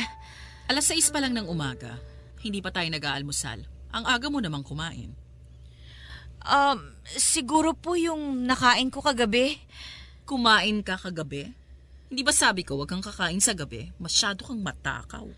Alas 0.67 0.91
6 0.91 1.15
pa 1.15 1.23
lang 1.23 1.31
ng 1.39 1.47
umaga. 1.47 1.95
Hindi 2.43 2.59
pa 2.59 2.75
tayo 2.75 2.91
nag-aalmusal. 2.91 3.63
Ang 3.95 4.05
aga 4.05 4.27
mo 4.27 4.43
namang 4.43 4.67
kumain. 4.67 5.15
Um, 6.43 6.79
siguro 7.07 7.79
po 7.79 7.95
yung 7.95 8.51
nakain 8.51 8.91
ko 8.91 8.99
kagabi. 8.99 9.63
Kumain 10.27 10.83
ka 10.83 10.99
kagabi? 10.99 11.55
Hindi 12.09 12.23
ba 12.25 12.35
sabi 12.35 12.65
ko 12.65 12.81
wag 12.81 12.91
kang 12.91 13.05
kakain 13.05 13.39
sa 13.39 13.55
gabi? 13.55 13.95
Masyado 14.01 14.43
kang 14.43 14.59
matakaw. 14.59 15.29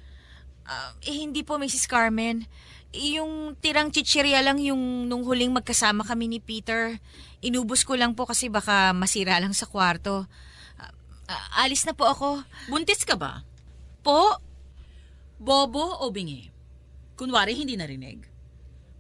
Uh, 0.71 0.91
eh, 1.03 1.17
hindi 1.19 1.43
po, 1.43 1.59
Mrs. 1.59 1.91
Carmen. 1.91 2.47
Yung 2.91 3.55
tirang 3.63 3.95
chichirya 3.95 4.43
lang 4.43 4.59
yung 4.59 5.07
nung 5.07 5.23
huling 5.23 5.55
magkasama 5.55 6.03
kami 6.03 6.27
ni 6.27 6.39
Peter. 6.43 6.99
Inubos 7.39 7.87
ko 7.87 7.95
lang 7.95 8.19
po 8.19 8.27
kasi 8.27 8.51
baka 8.51 8.91
masira 8.91 9.39
lang 9.39 9.55
sa 9.55 9.71
kwarto. 9.71 10.27
Uh, 10.75 10.93
uh, 11.31 11.63
alis 11.63 11.87
na 11.87 11.95
po 11.95 12.11
ako. 12.11 12.43
Buntis 12.67 13.07
ka 13.07 13.15
ba? 13.15 13.47
Po? 14.03 14.43
Bobo 15.39 16.03
o 16.03 16.11
bingi? 16.11 16.51
Kunwari 17.15 17.55
hindi 17.55 17.79
narinig. 17.79 18.27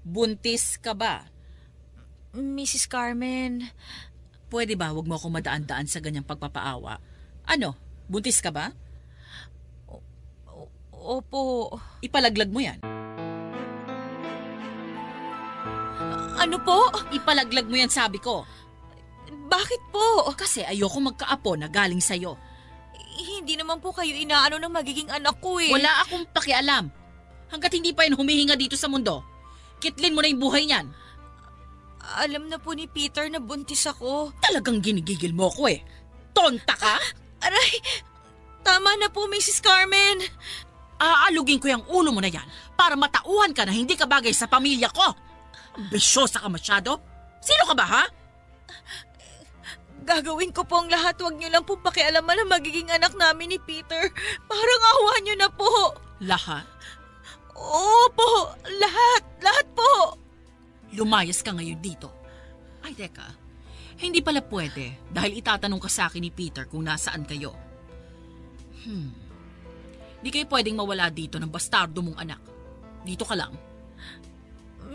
Buntis 0.06 0.78
ka 0.78 0.94
ba? 0.94 1.26
Mrs. 2.34 2.86
Carmen... 2.86 3.66
Pwede 4.50 4.74
ba 4.74 4.90
wag 4.90 5.06
mo 5.06 5.14
akong 5.14 5.30
madaan-daan 5.30 5.86
sa 5.86 6.02
ganyang 6.02 6.26
pagpapaawa? 6.26 6.98
Ano, 7.46 7.78
buntis 8.10 8.42
ka 8.42 8.50
ba? 8.50 8.74
O- 9.86 10.02
opo. 10.90 11.78
Ipalaglag 12.02 12.50
mo 12.50 12.58
yan. 12.58 12.82
Ano 16.40 16.56
po? 16.64 16.88
Ipalaglag 17.12 17.68
mo 17.68 17.76
yan 17.76 17.92
sabi 17.92 18.16
ko. 18.16 18.48
Bakit 19.28 19.82
po? 19.92 20.32
Kasi 20.32 20.64
ayoko 20.64 20.96
magkaapo 21.04 21.52
na 21.60 21.68
galing 21.68 22.00
sa'yo. 22.00 22.40
Hindi 23.20 23.60
naman 23.60 23.84
po 23.84 23.92
kayo 23.92 24.16
inaano 24.16 24.56
ng 24.56 24.72
magiging 24.72 25.12
anak 25.12 25.36
ko 25.44 25.60
eh. 25.60 25.68
Wala 25.68 26.00
akong 26.06 26.24
pakialam. 26.32 26.88
Hanggat 27.52 27.76
hindi 27.76 27.92
pa 27.92 28.08
yan 28.08 28.16
humihinga 28.16 28.56
dito 28.56 28.78
sa 28.80 28.88
mundo. 28.88 29.20
Kitlin 29.84 30.16
mo 30.16 30.24
na 30.24 30.32
yung 30.32 30.40
buhay 30.40 30.64
niyan. 30.64 30.86
Alam 32.24 32.48
na 32.48 32.56
po 32.56 32.72
ni 32.72 32.88
Peter 32.88 33.28
na 33.28 33.36
buntis 33.36 33.84
ako. 33.84 34.32
Talagang 34.40 34.80
ginigigil 34.80 35.36
mo 35.36 35.52
ko 35.52 35.68
eh. 35.68 35.84
Tonta 36.32 36.72
ka? 36.72 36.96
Aray! 37.44 37.72
Tama 38.64 38.96
na 38.96 39.12
po, 39.12 39.28
Mrs. 39.28 39.60
Carmen. 39.60 40.24
Aalugin 41.00 41.60
ko 41.60 41.68
yung 41.68 41.84
ulo 41.88 42.12
mo 42.12 42.20
na 42.20 42.28
yan 42.28 42.44
para 42.76 42.96
matauhan 42.96 43.52
ka 43.56 43.64
na 43.64 43.72
hindi 43.72 43.96
ka 43.96 44.04
bagay 44.04 44.32
sa 44.32 44.48
pamilya 44.48 44.88
ko. 44.92 45.29
Ambisyosa 45.76 46.42
ka 46.42 46.48
masyado. 46.50 46.98
Sino 47.40 47.64
ka 47.68 47.74
ba 47.74 47.86
ha? 47.86 48.04
Gagawin 50.04 50.50
ko 50.50 50.64
po 50.64 50.80
ang 50.80 50.88
lahat. 50.90 51.20
Huwag 51.20 51.36
niyo 51.36 51.52
lang 51.52 51.64
po 51.64 51.76
pakialaman 51.76 52.44
na 52.44 52.56
magiging 52.58 52.88
anak 52.90 53.12
namin 53.14 53.54
ni 53.54 53.58
Peter. 53.60 54.10
Parang 54.50 54.82
awa 54.96 55.12
niyo 55.22 55.34
na 55.36 55.48
po. 55.52 55.70
Lahat? 56.24 56.66
Opo, 57.60 58.56
lahat, 58.80 59.22
lahat 59.44 59.66
po. 59.76 60.16
Lumayas 60.96 61.44
ka 61.44 61.52
ngayon 61.52 61.78
dito. 61.78 62.08
Ay, 62.80 62.96
teka. 62.96 63.28
Hindi 64.00 64.24
pala 64.24 64.40
pwede 64.40 65.12
dahil 65.12 65.36
itatanong 65.44 65.80
ka 65.84 65.90
sa 65.92 66.08
akin 66.08 66.24
ni 66.24 66.32
Peter 66.32 66.64
kung 66.64 66.88
nasaan 66.88 67.28
kayo. 67.28 67.52
Hmm. 68.80 69.12
Di 70.24 70.32
kayo 70.32 70.48
pwedeng 70.48 70.80
mawala 70.80 71.12
dito 71.12 71.36
ng 71.36 71.52
bastardo 71.52 72.00
mong 72.00 72.16
anak. 72.16 72.40
Dito 73.04 73.28
ka 73.28 73.36
lang. 73.36 73.52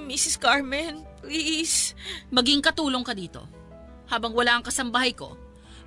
Mrs. 0.06 0.38
Carmen, 0.38 1.02
please. 1.20 1.98
Maging 2.30 2.62
katulong 2.62 3.02
ka 3.02 3.18
dito. 3.18 3.42
Habang 4.06 4.38
wala 4.38 4.62
ang 4.62 4.64
kasambahay 4.64 5.18
ko, 5.18 5.34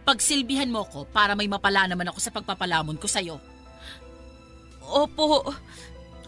pagsilbihan 0.02 0.66
mo 0.66 0.82
ko 0.90 1.06
para 1.06 1.38
may 1.38 1.46
mapala 1.46 1.86
naman 1.86 2.10
ako 2.10 2.18
sa 2.18 2.34
pagpapalamon 2.34 2.98
ko 2.98 3.06
sa'yo. 3.06 3.38
Opo. 4.82 5.46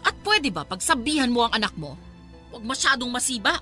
At 0.01 0.15
pwede 0.23 0.49
ba 0.49 0.63
pagsabihan 0.63 1.29
mo 1.29 1.45
ang 1.45 1.53
anak 1.59 1.75
mo? 1.75 1.99
Huwag 2.49 2.63
masyadong 2.63 3.11
masiba. 3.11 3.59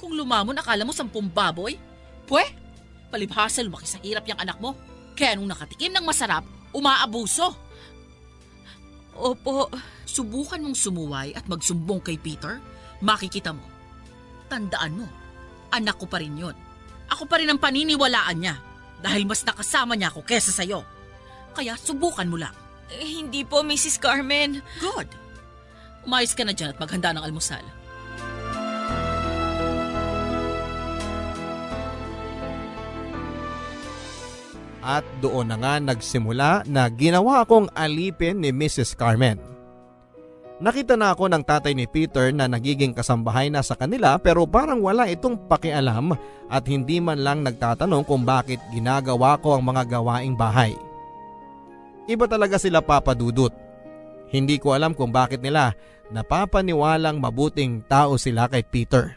Kung 0.00 0.16
lumamon, 0.16 0.56
akala 0.56 0.84
mo 0.88 0.96
sampung 0.96 1.28
baboy? 1.28 1.76
Pwe, 2.24 2.44
palibhasa 3.12 3.60
lumaki 3.60 3.86
sa 3.88 4.00
hirap 4.00 4.24
yung 4.24 4.40
anak 4.40 4.56
mo. 4.58 4.72
Kaya 5.16 5.36
nung 5.36 5.48
nakatikim 5.48 5.92
ng 5.92 6.04
masarap, 6.04 6.44
umaabuso. 6.72 7.52
Opo. 9.16 9.68
Subukan 10.06 10.62
mong 10.62 10.76
sumuway 10.76 11.34
at 11.36 11.44
magsumbong 11.44 12.00
kay 12.00 12.16
Peter, 12.16 12.62
makikita 13.00 13.52
mo. 13.52 13.64
Tandaan 14.46 15.02
mo, 15.02 15.06
anak 15.74 15.98
ko 15.98 16.06
pa 16.06 16.22
rin 16.22 16.38
yun. 16.38 16.56
Ako 17.10 17.26
pa 17.26 17.38
rin 17.38 17.50
ang 17.50 17.60
paniniwalaan 17.62 18.38
niya 18.38 18.54
dahil 19.02 19.26
mas 19.28 19.42
nakasama 19.46 19.94
niya 19.94 20.10
ako 20.10 20.26
kesa 20.26 20.50
sa'yo. 20.50 20.82
Kaya 21.54 21.78
subukan 21.78 22.28
mo 22.28 22.36
lang. 22.38 22.54
Eh, 22.92 23.22
hindi 23.22 23.42
po, 23.42 23.66
Mrs. 23.66 23.98
Carmen. 23.98 24.62
Good. 24.78 25.10
Umayos 26.06 26.38
ka 26.38 26.46
na 26.46 26.54
dyan 26.54 26.70
at 26.70 26.78
maghanda 26.78 27.10
ng 27.10 27.24
almusal. 27.26 27.64
At 34.86 35.02
doon 35.18 35.50
na 35.50 35.58
nga 35.58 35.82
nagsimula 35.82 36.62
na 36.70 36.86
ginawa 36.86 37.42
akong 37.42 37.66
alipin 37.74 38.38
ni 38.38 38.54
Mrs. 38.54 38.94
Carmen. 38.94 39.55
Nakita 40.56 40.96
na 40.96 41.12
ako 41.12 41.28
ng 41.28 41.44
tatay 41.44 41.76
ni 41.76 41.84
Peter 41.84 42.32
na 42.32 42.48
nagiging 42.48 42.96
kasambahay 42.96 43.52
na 43.52 43.60
sa 43.60 43.76
kanila 43.76 44.16
pero 44.16 44.48
parang 44.48 44.80
wala 44.80 45.04
itong 45.04 45.36
pakialam 45.52 46.16
at 46.48 46.64
hindi 46.64 46.96
man 46.96 47.20
lang 47.20 47.44
nagtatanong 47.44 48.08
kung 48.08 48.24
bakit 48.24 48.56
ginagawa 48.72 49.36
ko 49.36 49.60
ang 49.60 49.68
mga 49.68 50.00
gawaing 50.00 50.32
bahay. 50.32 50.72
Iba 52.08 52.24
talaga 52.24 52.56
sila 52.56 52.80
papadudot. 52.80 53.52
Hindi 54.32 54.56
ko 54.56 54.72
alam 54.72 54.96
kung 54.96 55.12
bakit 55.12 55.44
nila 55.44 55.76
napapaniwalang 56.08 57.20
mabuting 57.20 57.84
tao 57.84 58.16
sila 58.16 58.48
kay 58.48 58.64
Peter. 58.64 59.12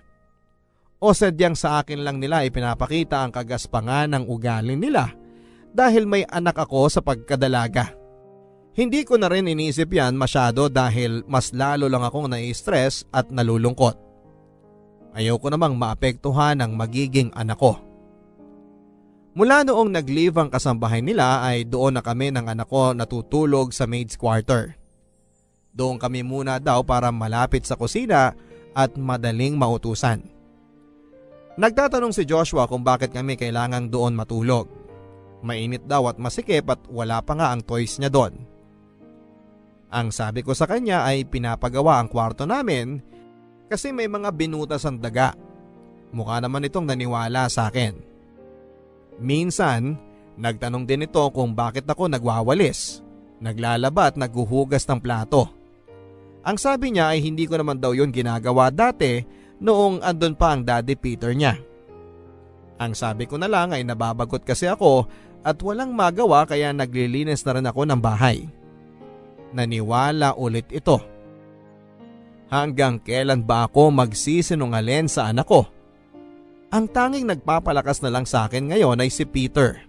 O 1.00 1.16
sadyang 1.16 1.56
sa 1.56 1.80
akin 1.80 2.04
lang 2.04 2.20
nila 2.20 2.44
ipinapakita 2.44 3.24
ang 3.24 3.32
kagaspangan 3.32 4.12
ng 4.12 4.24
ugali 4.28 4.76
nila 4.76 5.08
dahil 5.72 6.04
may 6.04 6.28
anak 6.28 6.60
ako 6.60 6.92
sa 6.92 7.00
pagkadalaga. 7.00 7.99
Hindi 8.80 9.04
ko 9.04 9.20
na 9.20 9.28
rin 9.28 9.44
iniisip 9.44 9.92
yan 9.92 10.16
masyado 10.16 10.72
dahil 10.72 11.28
mas 11.28 11.52
lalo 11.52 11.92
lang 11.92 12.00
akong 12.00 12.32
nai-stress 12.32 13.04
at 13.12 13.28
nalulungkot. 13.28 14.00
Ayoko 15.12 15.52
namang 15.52 15.76
maapektuhan 15.76 16.64
ang 16.64 16.80
magiging 16.80 17.28
anak 17.36 17.60
ko. 17.60 17.76
Mula 19.36 19.68
noong 19.68 19.92
nag-leave 19.92 20.40
ang 20.40 20.48
kasambahay 20.48 21.04
nila 21.04 21.44
ay 21.44 21.68
doon 21.68 22.00
na 22.00 22.04
kami 22.04 22.32
ng 22.32 22.48
anak 22.48 22.72
ko 22.72 22.96
natutulog 22.96 23.76
sa 23.76 23.84
maid's 23.84 24.16
quarter. 24.16 24.80
Doon 25.76 26.00
kami 26.00 26.24
muna 26.24 26.56
daw 26.56 26.80
para 26.80 27.12
malapit 27.12 27.68
sa 27.68 27.76
kusina 27.76 28.32
at 28.72 28.96
madaling 28.96 29.60
mautusan. 29.60 30.24
Nagtatanong 31.60 32.16
si 32.16 32.24
Joshua 32.24 32.64
kung 32.64 32.88
bakit 32.88 33.12
kami 33.12 33.36
kailangang 33.36 33.92
doon 33.92 34.16
matulog. 34.16 34.72
Mainit 35.44 35.84
daw 35.84 36.08
at 36.08 36.16
masikip 36.16 36.64
at 36.72 36.80
wala 36.88 37.20
pa 37.20 37.36
nga 37.36 37.52
ang 37.52 37.60
toys 37.60 38.00
niya 38.00 38.08
doon. 38.08 38.59
Ang 39.90 40.14
sabi 40.14 40.46
ko 40.46 40.54
sa 40.54 40.70
kanya 40.70 41.02
ay 41.02 41.26
pinapagawa 41.26 41.98
ang 41.98 42.14
kwarto 42.14 42.46
namin 42.46 43.02
kasi 43.66 43.90
may 43.90 44.06
mga 44.06 44.30
binutas 44.34 44.86
ang 44.86 45.02
daga. 45.02 45.34
Mukha 46.14 46.42
naman 46.42 46.66
itong 46.66 46.90
naniwala 46.90 47.50
sa 47.50 47.70
akin. 47.70 47.98
Minsan, 49.22 49.98
nagtanong 50.38 50.86
din 50.86 51.06
ito 51.06 51.22
kung 51.34 51.54
bakit 51.54 51.90
ako 51.90 52.06
nagwawalis, 52.10 53.02
naglalaba 53.42 54.14
at 54.14 54.16
naghuhugas 54.18 54.86
ng 54.90 55.02
plato. 55.02 55.50
Ang 56.46 56.58
sabi 56.58 56.94
niya 56.94 57.14
ay 57.14 57.26
hindi 57.26 57.46
ko 57.46 57.58
naman 57.58 57.82
daw 57.82 57.94
yun 57.94 58.14
ginagawa 58.14 58.72
dati 58.74 59.22
noong 59.60 60.06
andun 60.06 60.38
pa 60.38 60.56
ang 60.56 60.64
daddy 60.64 60.96
Peter 60.96 61.34
niya. 61.34 61.58
Ang 62.80 62.96
sabi 62.96 63.28
ko 63.28 63.36
na 63.36 63.52
lang 63.52 63.76
ay 63.76 63.84
nababagot 63.84 64.48
kasi 64.48 64.70
ako 64.70 65.04
at 65.44 65.60
walang 65.60 65.92
magawa 65.92 66.48
kaya 66.48 66.72
naglilinis 66.72 67.44
na 67.44 67.60
rin 67.60 67.68
ako 67.68 67.84
ng 67.86 68.00
bahay. 68.00 68.48
Naniwala 69.50 70.38
ulit 70.38 70.70
ito. 70.70 71.02
Hanggang 72.50 72.98
kailan 73.02 73.46
ba 73.46 73.70
ako 73.70 73.94
magsisinungalin 73.94 75.06
sa 75.06 75.30
anak 75.30 75.46
ko? 75.46 75.70
Ang 76.70 76.86
tanging 76.90 77.26
nagpapalakas 77.26 78.02
na 78.02 78.14
lang 78.14 78.26
sa 78.30 78.46
akin 78.46 78.70
ngayon 78.74 79.02
ay 79.02 79.10
si 79.10 79.26
Peter. 79.26 79.82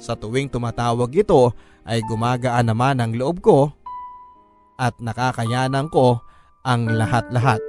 Sa 0.00 0.16
tuwing 0.16 0.48
tumatawag 0.48 1.12
ito 1.12 1.52
ay 1.84 2.00
gumagaan 2.08 2.68
naman 2.72 3.00
ang 3.00 3.12
loob 3.12 3.44
ko 3.44 3.72
at 4.80 4.96
nakakayanan 5.00 5.92
ko 5.92 6.20
ang 6.64 6.88
lahat-lahat. 6.88 7.60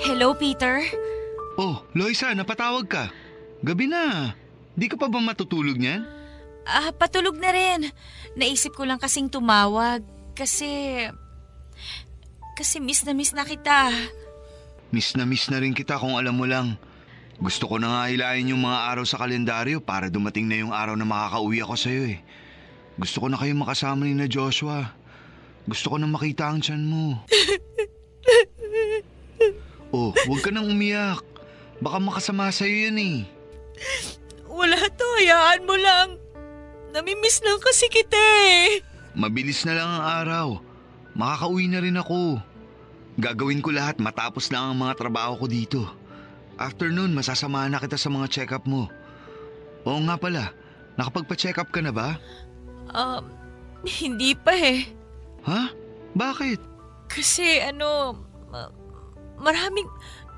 Hello, 0.00 0.36
Peter? 0.36 0.82
Oh, 1.60 1.84
Loisa, 1.92 2.32
napatawag 2.32 2.88
ka. 2.88 3.12
Gabi 3.60 3.84
na. 3.84 4.32
Di 4.72 4.88
ka 4.88 4.96
pa 4.96 5.12
ba 5.12 5.20
matutulog 5.20 5.76
niyan? 5.76 6.08
Ah, 6.64 6.88
patulog 6.88 7.36
na 7.36 7.52
rin. 7.52 7.92
Naisip 8.32 8.72
ko 8.72 8.88
lang 8.88 8.96
kasing 8.96 9.28
tumawag 9.28 10.00
kasi... 10.32 11.04
Kasi 12.56 12.80
miss 12.80 13.04
na 13.04 13.12
miss 13.12 13.36
na 13.36 13.44
kita. 13.44 13.92
Miss 14.88 15.12
na 15.12 15.28
miss 15.28 15.52
na 15.52 15.60
rin 15.60 15.76
kita 15.76 16.00
kung 16.00 16.16
alam 16.16 16.32
mo 16.32 16.48
lang. 16.48 16.80
Gusto 17.36 17.68
ko 17.68 17.76
na 17.76 17.92
nga 17.92 18.02
hilahin 18.08 18.56
yung 18.56 18.64
mga 18.64 18.96
araw 18.96 19.04
sa 19.04 19.20
kalendaryo 19.20 19.84
para 19.84 20.08
dumating 20.08 20.48
na 20.48 20.64
yung 20.64 20.72
araw 20.72 20.96
na 20.96 21.04
makakauwi 21.04 21.60
ako 21.60 21.76
sa'yo 21.76 22.16
eh. 22.16 22.24
Gusto 22.96 23.20
ko 23.20 23.28
na 23.28 23.36
kayong 23.36 23.60
makasama 23.60 24.08
ni 24.08 24.16
na 24.16 24.24
Joshua. 24.24 24.96
Gusto 25.68 25.92
ko 25.92 26.00
na 26.00 26.08
makita 26.08 26.48
ang 26.48 26.64
tiyan 26.64 26.88
mo. 26.88 27.20
oh, 29.96 30.16
huwag 30.24 30.40
ka 30.40 30.48
nang 30.48 30.64
umiyak. 30.64 31.29
Baka 31.80 31.96
makasama 31.96 32.52
sa'yo 32.52 32.92
yan 32.92 32.98
eh. 33.00 33.16
Wala 34.44 34.76
to, 34.92 35.06
hayaan 35.20 35.64
mo 35.64 35.76
lang. 35.80 36.20
Namimiss 36.92 37.40
lang 37.40 37.56
kasi 37.62 37.88
kita 37.88 38.20
eh. 38.44 38.84
Mabilis 39.16 39.64
na 39.64 39.74
lang 39.78 39.88
ang 39.88 40.04
araw. 40.04 40.46
Makakauwi 41.16 41.66
na 41.72 41.80
rin 41.80 41.96
ako. 41.98 42.38
Gagawin 43.18 43.64
ko 43.64 43.72
lahat 43.74 43.98
matapos 43.98 44.52
lang 44.52 44.72
ang 44.72 44.76
mga 44.86 44.94
trabaho 45.00 45.34
ko 45.40 45.46
dito. 45.48 45.82
After 46.60 46.92
nun, 46.92 47.16
masasamahan 47.16 47.72
na 47.72 47.80
kita 47.80 47.96
sa 47.96 48.12
mga 48.12 48.28
check-up 48.28 48.68
mo. 48.68 48.92
Oo 49.88 50.00
nga 50.04 50.20
pala, 50.20 50.52
nakapagpa-check 51.00 51.56
up 51.56 51.72
ka 51.72 51.80
na 51.80 51.88
ba? 51.88 52.20
Um, 52.92 53.24
hindi 53.88 54.36
pa 54.36 54.52
eh. 54.52 54.84
Ha? 55.48 55.72
Bakit? 56.12 56.60
Kasi 57.08 57.64
ano, 57.64 58.18
ma- 58.52 58.72
maraming, 59.40 59.88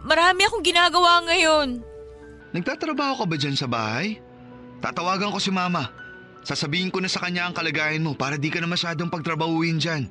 marami 0.03 0.47
akong 0.47 0.65
ginagawa 0.65 1.23
ngayon. 1.27 1.83
Nagtatrabaho 2.53 3.23
ka 3.23 3.27
ba 3.27 3.37
dyan 3.39 3.57
sa 3.57 3.67
bahay? 3.71 4.21
Tatawagan 4.83 5.33
ko 5.33 5.39
si 5.41 5.49
mama. 5.49 5.89
Sasabihin 6.43 6.91
ko 6.91 6.99
na 6.99 7.07
sa 7.07 7.23
kanya 7.23 7.47
ang 7.47 7.55
kalagayan 7.55 8.03
mo 8.03 8.19
para 8.19 8.35
di 8.35 8.51
ka 8.51 8.59
na 8.59 8.67
masyadong 8.67 9.09
pagtrabahuin 9.09 9.79
dyan. 9.79 10.11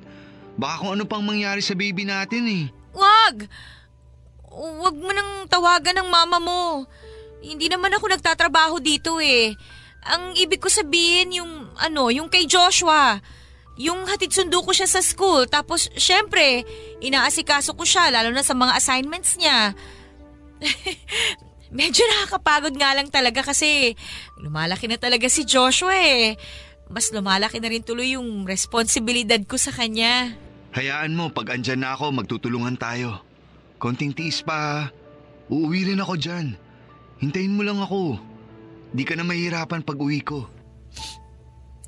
Baka 0.56 0.84
kung 0.84 0.92
ano 0.96 1.04
pang 1.04 1.24
mangyari 1.24 1.60
sa 1.60 1.76
baby 1.76 2.08
natin 2.08 2.44
eh. 2.48 2.64
Wag! 2.92 3.48
Wag 4.52 4.96
mo 4.96 5.12
nang 5.12 5.48
tawagan 5.48 6.00
ng 6.00 6.08
mama 6.08 6.38
mo. 6.40 6.62
Hindi 7.40 7.68
naman 7.68 7.92
ako 7.92 8.16
nagtatrabaho 8.16 8.80
dito 8.80 9.20
eh. 9.20 9.56
Ang 10.02 10.34
ibig 10.36 10.60
ko 10.60 10.68
sabihin 10.68 11.40
yung 11.40 11.52
ano, 11.78 12.10
yung 12.10 12.28
kay 12.28 12.44
Joshua. 12.44 13.20
Yung 13.80 14.04
hatid 14.04 14.32
sundo 14.36 14.60
ko 14.60 14.70
siya 14.76 14.84
sa 14.84 15.00
school. 15.00 15.48
Tapos, 15.48 15.88
syempre, 15.96 16.64
inaasikaso 17.00 17.72
ko 17.72 17.84
siya, 17.88 18.12
lalo 18.12 18.28
na 18.28 18.44
sa 18.44 18.52
mga 18.52 18.76
assignments 18.76 19.40
niya. 19.40 19.72
Medyo 21.72 22.04
nakakapagod 22.04 22.76
nga 22.76 22.92
lang 22.92 23.08
talaga 23.08 23.40
kasi 23.40 23.96
lumalaki 24.36 24.92
na 24.92 25.00
talaga 25.00 25.24
si 25.32 25.48
Joshua 25.48 25.96
eh. 25.96 26.36
Mas 26.92 27.08
lumalaki 27.08 27.56
na 27.64 27.72
rin 27.72 27.80
tuloy 27.80 28.12
yung 28.12 28.44
responsibilidad 28.44 29.40
ko 29.48 29.56
sa 29.56 29.72
kanya. 29.72 30.36
Hayaan 30.76 31.16
mo, 31.16 31.32
pag 31.32 31.56
andyan 31.56 31.80
na 31.80 31.96
ako, 31.96 32.12
magtutulungan 32.12 32.76
tayo. 32.76 33.24
Konting 33.80 34.12
tiis 34.12 34.44
pa. 34.44 34.92
Uuwi 35.48 35.88
rin 35.88 36.04
ako 36.04 36.14
dyan. 36.20 36.56
Hintayin 37.24 37.56
mo 37.56 37.64
lang 37.64 37.80
ako. 37.80 38.20
Di 38.92 39.08
ka 39.08 39.16
na 39.16 39.24
mahihirapan 39.24 39.80
pag 39.80 39.96
uwi 39.96 40.20
ko. 40.20 40.44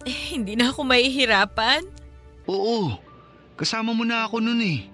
Eh, 0.05 0.37
hindi 0.37 0.53
na 0.53 0.69
ako 0.69 0.85
mahihirapan. 0.85 1.81
Oo, 2.45 3.01
kasama 3.57 3.97
mo 3.97 4.05
na 4.05 4.29
ako 4.29 4.45
nun 4.45 4.61
eh. 4.61 4.85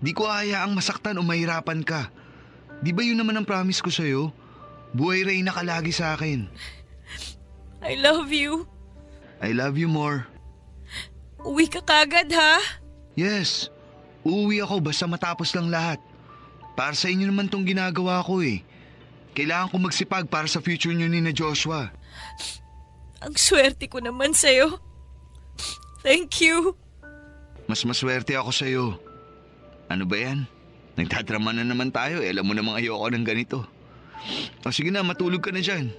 Di 0.00 0.16
ko 0.16 0.28
hayaang 0.28 0.72
masaktan 0.72 1.20
o 1.20 1.22
mahirapan 1.24 1.84
ka. 1.84 2.08
Di 2.80 2.92
ba 2.92 3.04
yun 3.04 3.16
naman 3.20 3.36
ang 3.36 3.48
promise 3.48 3.80
ko 3.80 3.88
sa'yo? 3.92 4.32
Buhay 4.96 5.24
Reyna 5.28 5.52
ka 5.52 5.60
lagi 5.60 5.92
sa 5.92 6.16
akin. 6.16 6.48
I 7.84 8.00
love 8.00 8.32
you. 8.32 8.64
I 9.44 9.52
love 9.52 9.76
you 9.76 9.88
more. 9.88 10.24
Uwi 11.44 11.68
ka 11.68 11.84
kagad 11.84 12.32
ha? 12.32 12.58
Yes, 13.12 13.68
uuwi 14.24 14.64
ako 14.64 14.80
basta 14.80 15.04
matapos 15.04 15.52
lang 15.52 15.68
lahat. 15.68 16.00
Para 16.76 16.92
sa 16.92 17.08
inyo 17.08 17.28
naman 17.28 17.48
tong 17.48 17.64
ginagawa 17.64 18.24
ko 18.24 18.40
eh. 18.40 18.60
Kailangan 19.36 19.68
ko 19.68 19.76
magsipag 19.80 20.28
para 20.32 20.48
sa 20.48 20.64
future 20.64 20.96
nyo 20.96 21.08
ni 21.08 21.20
na 21.20 21.32
Joshua. 21.32 21.92
Ang 23.24 23.34
swerte 23.36 23.88
ko 23.88 24.02
naman 24.02 24.36
sa'yo. 24.36 24.76
Thank 26.04 26.44
you. 26.44 26.76
Mas 27.66 27.82
maswerte 27.82 28.36
ako 28.36 28.50
sa'yo. 28.52 28.84
Ano 29.88 30.04
ba 30.06 30.16
yan? 30.20 30.46
Nagtadrama 30.96 31.52
na 31.52 31.64
naman 31.66 31.90
tayo 31.90 32.22
eh. 32.22 32.30
Alam 32.30 32.50
mo 32.50 32.54
namang 32.54 32.78
ayoko 32.78 33.08
ng 33.10 33.26
ganito. 33.26 33.64
O 34.62 34.72
sige 34.72 34.90
na, 34.90 35.04
matulog 35.06 35.42
ka 35.42 35.50
na 35.50 35.60
dyan. 35.60 35.90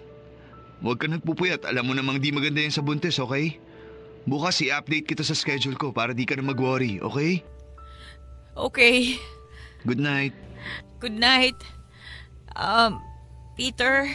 Huwag 0.82 1.01
ka 1.01 1.07
nagpupuyat. 1.09 1.65
Alam 1.65 1.91
mo 1.91 1.93
namang 1.97 2.22
di 2.22 2.30
maganda 2.30 2.61
yan 2.61 2.74
sa 2.74 2.86
buntis, 2.86 3.18
okay? 3.18 3.57
Bukas 4.28 4.59
i-update 4.61 5.07
kita 5.07 5.24
sa 5.24 5.34
schedule 5.34 5.80
ko 5.80 5.95
para 5.95 6.11
di 6.11 6.28
ka 6.28 6.36
na 6.36 6.45
mag-worry, 6.45 6.99
okay? 7.01 7.41
Okay. 8.57 9.18
Good 9.86 10.01
night. 10.01 10.34
Good 10.99 11.15
night. 11.15 11.57
Um, 12.57 13.01
Peter, 13.55 14.05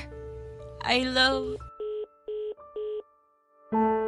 I 0.83 1.07
love... 1.07 1.72
thank 3.73 3.97
you 3.97 4.02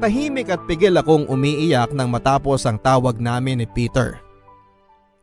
Tahimik 0.00 0.48
at 0.48 0.64
pigil 0.64 0.96
akong 0.96 1.28
umiiyak 1.28 1.92
nang 1.92 2.08
matapos 2.08 2.64
ang 2.64 2.80
tawag 2.80 3.20
namin 3.20 3.60
ni 3.60 3.68
Peter. 3.68 4.16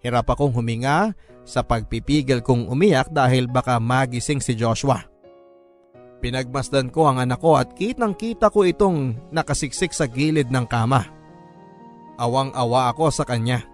Hirap 0.05 0.29
akong 0.29 0.53
huminga 0.53 1.17
sa 1.41 1.65
pagpipigil 1.65 2.45
kong 2.45 2.69
umiyak 2.69 3.09
dahil 3.09 3.49
baka 3.49 3.81
magising 3.81 4.37
si 4.37 4.53
Joshua. 4.53 5.01
Pinagmasdan 6.21 6.93
ko 6.93 7.09
ang 7.09 7.17
anak 7.17 7.41
ko 7.41 7.57
at 7.57 7.73
kitang 7.73 8.13
kita 8.13 8.53
ko 8.53 8.69
itong 8.69 9.17
nakasiksik 9.33 9.89
sa 9.97 10.05
gilid 10.05 10.53
ng 10.53 10.69
kama. 10.69 11.09
Awang-awa 12.21 12.93
ako 12.93 13.09
sa 13.09 13.25
kanya. 13.25 13.65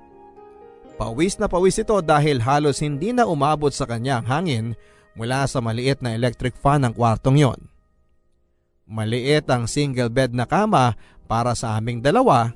Pawis 0.96 1.36
na 1.36 1.52
pawis 1.52 1.84
ito 1.84 2.00
dahil 2.00 2.40
halos 2.40 2.80
hindi 2.80 3.12
na 3.12 3.28
umabot 3.28 3.76
sa 3.76 3.84
kanya 3.84 4.24
ang 4.24 4.28
hangin 4.32 4.66
mula 5.20 5.44
sa 5.52 5.60
maliit 5.60 6.00
na 6.00 6.16
electric 6.16 6.56
fan 6.56 6.88
ng 6.88 6.96
kwartong 6.96 7.44
yon. 7.44 7.73
Maliit 8.94 9.50
ang 9.50 9.66
single 9.66 10.14
bed 10.14 10.38
na 10.38 10.46
kama 10.46 10.94
para 11.26 11.58
sa 11.58 11.82
aming 11.82 11.98
dalawa, 11.98 12.54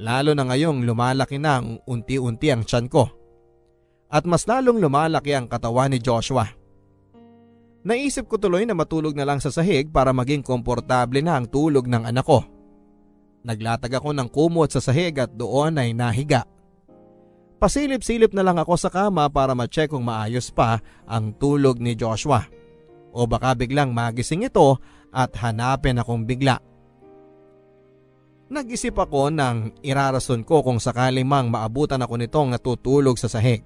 lalo 0.00 0.32
na 0.32 0.48
ngayong 0.48 0.88
lumalaki 0.88 1.36
na 1.36 1.60
ang 1.60 1.76
unti-unti 1.84 2.48
ang 2.48 2.64
tiyan 2.64 2.88
ko. 2.88 3.12
At 4.08 4.24
mas 4.24 4.48
lalong 4.48 4.80
lumalaki 4.80 5.36
ang 5.36 5.52
katawan 5.52 5.92
ni 5.92 6.00
Joshua. 6.00 6.48
Naisip 7.84 8.24
ko 8.24 8.40
tuloy 8.40 8.64
na 8.64 8.72
matulog 8.72 9.12
na 9.12 9.28
lang 9.28 9.36
sa 9.36 9.52
sahig 9.52 9.92
para 9.92 10.16
maging 10.16 10.40
komportable 10.40 11.20
na 11.20 11.36
ang 11.36 11.44
tulog 11.44 11.84
ng 11.84 12.08
anak 12.08 12.24
ko. 12.24 12.40
Naglatag 13.44 14.00
ako 14.00 14.16
ng 14.16 14.28
kumot 14.32 14.72
sa 14.72 14.80
sahig 14.80 15.12
at 15.20 15.32
doon 15.36 15.76
ay 15.76 15.92
nahiga. 15.92 16.48
Pasilip-silip 17.60 18.32
na 18.32 18.40
lang 18.40 18.56
ako 18.56 18.80
sa 18.80 18.88
kama 18.88 19.28
para 19.28 19.52
ma-check 19.52 19.92
kung 19.92 20.08
maayos 20.08 20.48
pa 20.48 20.80
ang 21.04 21.36
tulog 21.36 21.76
ni 21.76 21.92
Joshua. 21.92 22.48
O 23.10 23.26
baka 23.26 23.58
biglang 23.58 23.90
magising 23.90 24.46
ito 24.46 24.78
at 25.10 25.34
hanapin 25.42 25.98
akong 25.98 26.22
bigla. 26.22 26.62
Nag-isip 28.50 28.98
ako 28.98 29.30
nang 29.30 29.70
irarason 29.78 30.42
ko 30.42 30.66
kung 30.66 30.82
sakali 30.82 31.22
mang 31.22 31.54
maabutan 31.54 32.02
ako 32.02 32.18
nitong 32.18 32.50
natutulog 32.50 33.14
sa 33.14 33.30
sahig. 33.30 33.62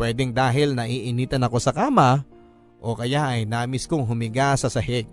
Pwedeng 0.00 0.32
dahil 0.32 0.72
naiinitan 0.72 1.44
ako 1.44 1.60
sa 1.60 1.76
kama 1.76 2.24
o 2.80 2.96
kaya 2.96 3.36
ay 3.36 3.44
namis 3.44 3.84
kong 3.84 4.08
humiga 4.08 4.56
sa 4.56 4.72
sahig. 4.72 5.04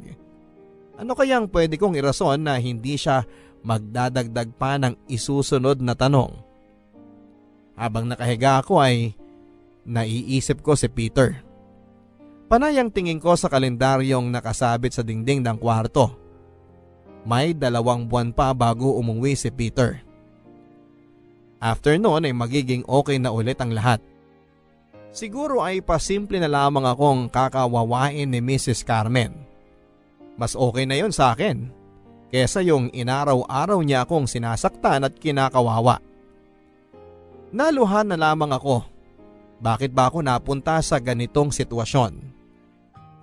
Ano 0.95 1.11
kayang 1.19 1.51
pwede 1.51 1.75
kong 1.75 1.99
irason 1.99 2.39
na 2.39 2.55
hindi 2.55 2.95
siya 2.95 3.27
magdadagdag 3.65 4.55
pa 4.55 4.79
ng 4.79 4.95
isusunod 5.11 5.83
na 5.83 5.91
tanong? 5.91 6.31
Habang 7.75 8.07
nakahiga 8.07 8.63
ako 8.63 8.79
ay 8.79 9.19
naiisip 9.83 10.63
ko 10.63 10.79
si 10.79 10.87
Peter. 10.87 11.43
Panayang 12.45 12.93
tingin 12.93 13.17
ko 13.17 13.33
sa 13.33 13.49
kalendaryong 13.49 14.29
nakasabit 14.29 14.93
sa 14.93 15.01
dingding 15.01 15.41
ng 15.41 15.57
kwarto. 15.57 16.13
May 17.25 17.57
dalawang 17.57 18.05
buwan 18.05 18.29
pa 18.29 18.53
bago 18.53 19.01
umuwi 19.01 19.33
si 19.33 19.49
Peter. 19.49 19.97
After 21.57 21.97
noon 21.97 22.29
ay 22.29 22.33
magiging 22.37 22.85
okay 22.85 23.17
na 23.17 23.33
ulit 23.33 23.57
ang 23.57 23.73
lahat. 23.73 23.97
Siguro 25.09 25.65
ay 25.65 25.81
pasimple 25.81 26.37
na 26.37 26.45
lamang 26.45 26.85
akong 26.85 27.33
kakawawain 27.33 28.29
ni 28.29 28.37
Mrs. 28.43 28.85
Carmen. 28.85 29.33
Mas 30.37 30.53
okay 30.53 30.85
na 30.85 30.99
yon 30.99 31.09
sa 31.09 31.33
akin 31.33 31.71
kesa 32.29 32.59
yung 32.61 32.91
inaraw-araw 32.91 33.79
niya 33.79 34.03
akong 34.03 34.27
sinasaktan 34.27 35.07
at 35.07 35.15
kinakawawa. 35.15 36.03
Naluhan 37.55 38.11
na 38.11 38.19
lamang 38.19 38.51
ako. 38.51 38.83
Bakit 39.65 39.97
ba 39.97 40.13
ako 40.13 40.21
napunta 40.21 40.77
sa 40.85 41.01
ganitong 41.01 41.49
sitwasyon? 41.49 42.21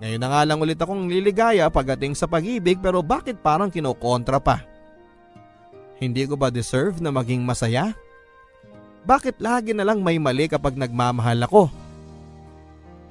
Ngayon 0.03 0.19
na 0.19 0.27
nga 0.27 0.41
lang 0.43 0.59
ulit 0.59 0.75
akong 0.75 1.07
liligaya 1.07 1.71
pagdating 1.71 2.19
sa 2.19 2.27
pag-ibig 2.27 2.83
pero 2.83 2.99
bakit 2.99 3.39
parang 3.39 3.71
kinokontra 3.71 4.43
pa? 4.43 4.59
Hindi 6.03 6.27
ko 6.27 6.35
ba 6.35 6.51
deserve 6.51 6.99
na 6.99 7.15
maging 7.15 7.47
masaya? 7.47 7.95
Bakit 9.07 9.39
lagi 9.39 9.71
na 9.71 9.87
lang 9.87 10.03
may 10.03 10.19
mali 10.19 10.51
kapag 10.51 10.75
nagmamahal 10.75 11.47
ako? 11.47 11.71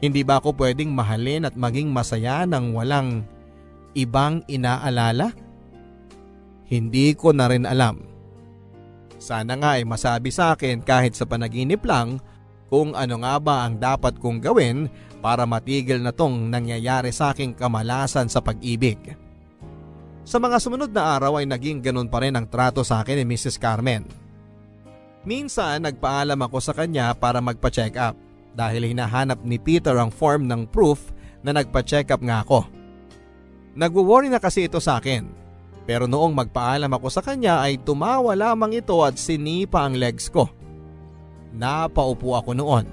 Hindi 0.04 0.20
ba 0.20 0.36
ako 0.36 0.52
pwedeng 0.60 0.92
mahalin 0.92 1.48
at 1.48 1.56
maging 1.56 1.88
masaya 1.88 2.44
nang 2.44 2.76
walang 2.76 3.24
ibang 3.96 4.44
inaalala? 4.44 5.32
Hindi 6.68 7.16
ko 7.16 7.32
na 7.32 7.48
rin 7.48 7.64
alam. 7.64 8.04
Sana 9.16 9.56
nga 9.56 9.80
ay 9.80 9.88
masabi 9.88 10.28
sa 10.28 10.52
akin 10.52 10.84
kahit 10.84 11.16
sa 11.16 11.24
panaginip 11.24 11.80
lang 11.88 12.20
kung 12.72 12.96
ano 12.96 13.20
nga 13.20 13.36
ba 13.36 13.68
ang 13.68 13.76
dapat 13.76 14.16
kong 14.16 14.40
gawin 14.40 14.88
para 15.20 15.44
matigil 15.44 16.00
na 16.00 16.08
tong 16.08 16.48
nangyayari 16.48 17.12
sa 17.12 17.36
aking 17.36 17.52
kamalasan 17.52 18.32
sa 18.32 18.40
pag-ibig. 18.40 19.12
Sa 20.24 20.40
mga 20.40 20.56
sumunod 20.56 20.88
na 20.88 21.20
araw 21.20 21.36
ay 21.36 21.44
naging 21.44 21.84
ganun 21.84 22.08
pa 22.08 22.24
rin 22.24 22.32
ang 22.32 22.48
trato 22.48 22.80
sa 22.80 23.04
akin 23.04 23.20
ni 23.20 23.28
Mrs. 23.28 23.60
Carmen. 23.60 24.08
Minsan 25.28 25.84
nagpaalam 25.84 26.40
ako 26.40 26.58
sa 26.64 26.72
kanya 26.72 27.12
para 27.12 27.44
magpa-check 27.44 27.92
up 28.00 28.16
dahil 28.56 28.88
hinahanap 28.88 29.44
ni 29.44 29.60
Peter 29.60 29.92
ang 30.00 30.08
form 30.08 30.48
ng 30.48 30.64
proof 30.64 31.12
na 31.44 31.52
nagpa-check 31.52 32.08
up 32.08 32.24
nga 32.24 32.40
ako. 32.40 32.64
Nagwo-worry 33.76 34.32
na 34.32 34.40
kasi 34.40 34.64
ito 34.64 34.80
sa 34.80 34.96
akin 34.96 35.28
pero 35.84 36.08
noong 36.08 36.32
magpaalam 36.32 36.88
ako 36.88 37.08
sa 37.12 37.20
kanya 37.20 37.60
ay 37.60 37.84
tumawa 37.84 38.32
lamang 38.32 38.80
ito 38.80 38.96
at 39.04 39.20
sinipa 39.20 39.84
ang 39.84 40.00
legs 40.00 40.32
ko. 40.32 40.61
Napaupo 41.53 42.32
ako 42.34 42.57
noon. 42.57 42.86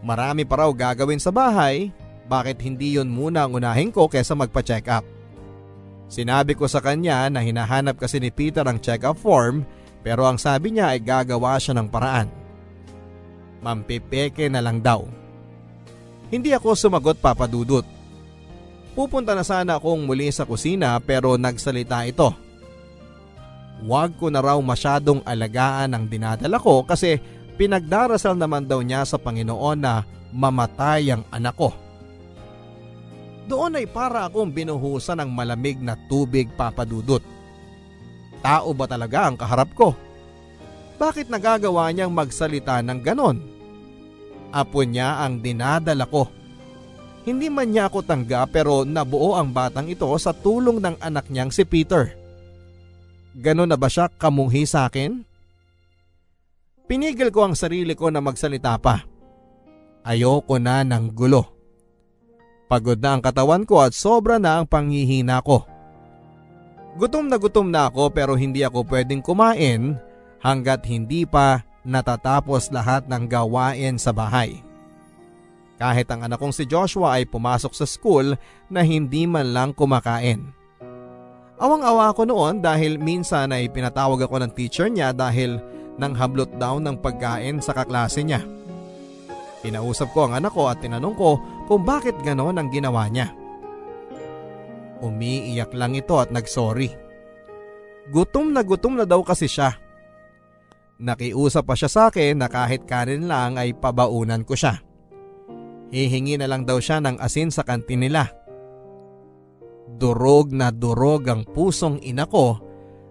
Marami 0.00 0.48
pa 0.48 0.64
raw 0.64 0.70
gagawin 0.72 1.20
sa 1.20 1.28
bahay, 1.28 1.92
bakit 2.28 2.60
hindi 2.64 2.96
yon 2.96 3.08
muna 3.08 3.44
ang 3.44 3.56
unahin 3.56 3.92
ko 3.92 4.08
kesa 4.08 4.36
magpa-check 4.36 4.86
up? 4.88 5.04
Sinabi 6.08 6.56
ko 6.56 6.64
sa 6.64 6.80
kanya 6.80 7.28
na 7.28 7.44
hinahanap 7.44 8.00
kasi 8.00 8.16
ni 8.16 8.32
Peter 8.32 8.64
ang 8.64 8.80
check-up 8.80 9.20
form 9.20 9.64
pero 10.00 10.24
ang 10.24 10.40
sabi 10.40 10.72
niya 10.72 10.96
ay 10.96 11.04
gagawa 11.04 11.60
siya 11.60 11.76
ng 11.76 11.88
paraan. 11.92 12.28
Mampipeke 13.60 14.48
na 14.48 14.64
lang 14.64 14.80
daw. 14.80 15.04
Hindi 16.32 16.56
ako 16.56 16.72
sumagot 16.72 17.20
papadudot. 17.20 17.84
Pupunta 18.96 19.36
na 19.36 19.44
sana 19.44 19.76
akong 19.76 20.08
muli 20.08 20.32
sa 20.32 20.48
kusina 20.48 20.96
pero 21.02 21.36
nagsalita 21.36 22.08
ito. 22.08 22.32
Huwag 23.78 24.18
ko 24.18 24.26
na 24.26 24.42
raw 24.42 24.58
masyadong 24.58 25.22
alagaan 25.22 25.94
ang 25.94 26.04
dinadala 26.10 26.58
ko 26.58 26.82
kasi 26.82 27.22
pinagdarasal 27.54 28.34
naman 28.34 28.66
daw 28.66 28.82
niya 28.82 29.06
sa 29.06 29.18
Panginoon 29.22 29.78
na 29.78 30.02
mamatay 30.34 31.14
ang 31.14 31.22
anak 31.30 31.54
ko. 31.54 31.70
Doon 33.48 33.80
ay 33.80 33.86
para 33.88 34.28
akong 34.28 34.52
binuhusan 34.52 35.24
ng 35.24 35.30
malamig 35.32 35.80
na 35.80 35.96
tubig 36.10 36.50
papadudot. 36.52 37.22
Tao 38.44 38.70
ba 38.76 38.84
talaga 38.84 39.30
ang 39.30 39.40
kaharap 39.40 39.72
ko? 39.72 39.96
Bakit 40.98 41.30
nagagawa 41.30 41.88
niyang 41.94 42.12
magsalita 42.12 42.82
ng 42.82 43.00
ganon? 43.00 43.38
Apo 44.50 44.82
niya 44.82 45.22
ang 45.22 45.38
dinadala 45.38 46.04
ko. 46.10 46.28
Hindi 47.24 47.48
man 47.48 47.70
niya 47.72 47.88
ako 47.88 48.04
tangga 48.04 48.44
pero 48.50 48.82
nabuo 48.82 49.36
ang 49.38 49.54
batang 49.54 49.88
ito 49.88 50.08
sa 50.18 50.34
tulong 50.34 50.80
ng 50.82 50.96
anak 51.00 51.28
niyang 51.30 51.52
si 51.52 51.62
Peter. 51.64 52.12
Ganon 53.38 53.70
na 53.70 53.78
ba 53.78 53.86
siya 53.86 54.10
kamunghi 54.10 54.66
sa 54.66 54.90
akin? 54.90 55.22
Pinigil 56.90 57.30
ko 57.30 57.46
ang 57.46 57.54
sarili 57.54 57.94
ko 57.94 58.10
na 58.10 58.18
magsalita 58.18 58.74
pa. 58.82 59.06
Ayoko 60.02 60.58
na 60.58 60.82
ng 60.82 61.14
gulo. 61.14 61.46
Pagod 62.66 62.98
na 62.98 63.14
ang 63.14 63.22
katawan 63.22 63.62
ko 63.62 63.86
at 63.86 63.94
sobra 63.94 64.42
na 64.42 64.58
ang 64.58 64.66
panghihina 64.66 65.38
ko. 65.46 65.62
Gutom 66.98 67.30
na 67.30 67.38
gutom 67.38 67.70
na 67.70 67.86
ako 67.86 68.10
pero 68.10 68.34
hindi 68.34 68.66
ako 68.66 68.82
pwedeng 68.90 69.22
kumain 69.22 69.94
hanggat 70.42 70.82
hindi 70.90 71.22
pa 71.22 71.62
natatapos 71.86 72.74
lahat 72.74 73.06
ng 73.06 73.30
gawain 73.30 74.02
sa 74.02 74.10
bahay. 74.10 74.58
Kahit 75.78 76.10
ang 76.10 76.26
anak 76.26 76.42
kong 76.42 76.50
si 76.50 76.66
Joshua 76.66 77.22
ay 77.22 77.30
pumasok 77.30 77.70
sa 77.70 77.86
school 77.86 78.34
na 78.66 78.82
hindi 78.82 79.30
man 79.30 79.54
lang 79.54 79.70
kumakain. 79.70 80.57
Awang-awa 81.58 82.14
ako 82.14 82.22
noon 82.30 82.62
dahil 82.62 83.02
minsan 83.02 83.50
ay 83.50 83.66
pinatawag 83.66 84.22
ako 84.22 84.38
ng 84.38 84.52
teacher 84.54 84.86
niya 84.86 85.10
dahil 85.10 85.58
nang 85.98 86.14
hablot 86.14 86.54
daw 86.54 86.78
ng 86.78 87.02
pagkain 87.02 87.58
sa 87.58 87.74
kaklase 87.74 88.22
niya. 88.22 88.46
Pinausap 89.58 90.14
ko 90.14 90.30
ang 90.30 90.38
anak 90.38 90.54
ko 90.54 90.70
at 90.70 90.78
tinanong 90.78 91.18
ko 91.18 91.42
kung 91.66 91.82
bakit 91.82 92.14
ganon 92.22 92.54
ang 92.54 92.70
ginawa 92.70 93.10
niya. 93.10 93.34
Umiiyak 95.02 95.74
lang 95.74 95.98
ito 95.98 96.14
at 96.22 96.30
nagsorry. 96.30 96.94
Gutom 98.14 98.54
na 98.54 98.62
gutom 98.62 98.94
na 98.94 99.02
daw 99.02 99.18
kasi 99.26 99.50
siya. 99.50 99.74
Nakiusap 101.02 101.66
pa 101.66 101.74
siya 101.74 101.90
sa 101.90 102.02
akin 102.10 102.38
na 102.38 102.46
kahit 102.46 102.86
kanin 102.86 103.26
lang 103.26 103.58
ay 103.58 103.74
pabaunan 103.74 104.46
ko 104.46 104.54
siya. 104.54 104.78
Hihingi 105.90 106.38
na 106.38 106.46
lang 106.46 106.62
daw 106.62 106.78
siya 106.78 107.02
ng 107.02 107.18
asin 107.18 107.50
sa 107.50 107.66
kantin 107.66 108.06
nila. 108.06 108.30
Durog 109.98 110.54
na 110.54 110.70
durog 110.70 111.26
ang 111.26 111.42
pusong 111.42 111.98
ina 112.06 112.22
ko 112.30 112.62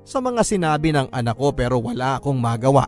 sa 0.08 0.24
mga 0.24 0.42
sinabi 0.48 0.96
ng 0.96 1.12
anak 1.12 1.36
ko 1.36 1.52
pero 1.52 1.84
wala 1.84 2.16
akong 2.16 2.40
magawa. 2.40 2.88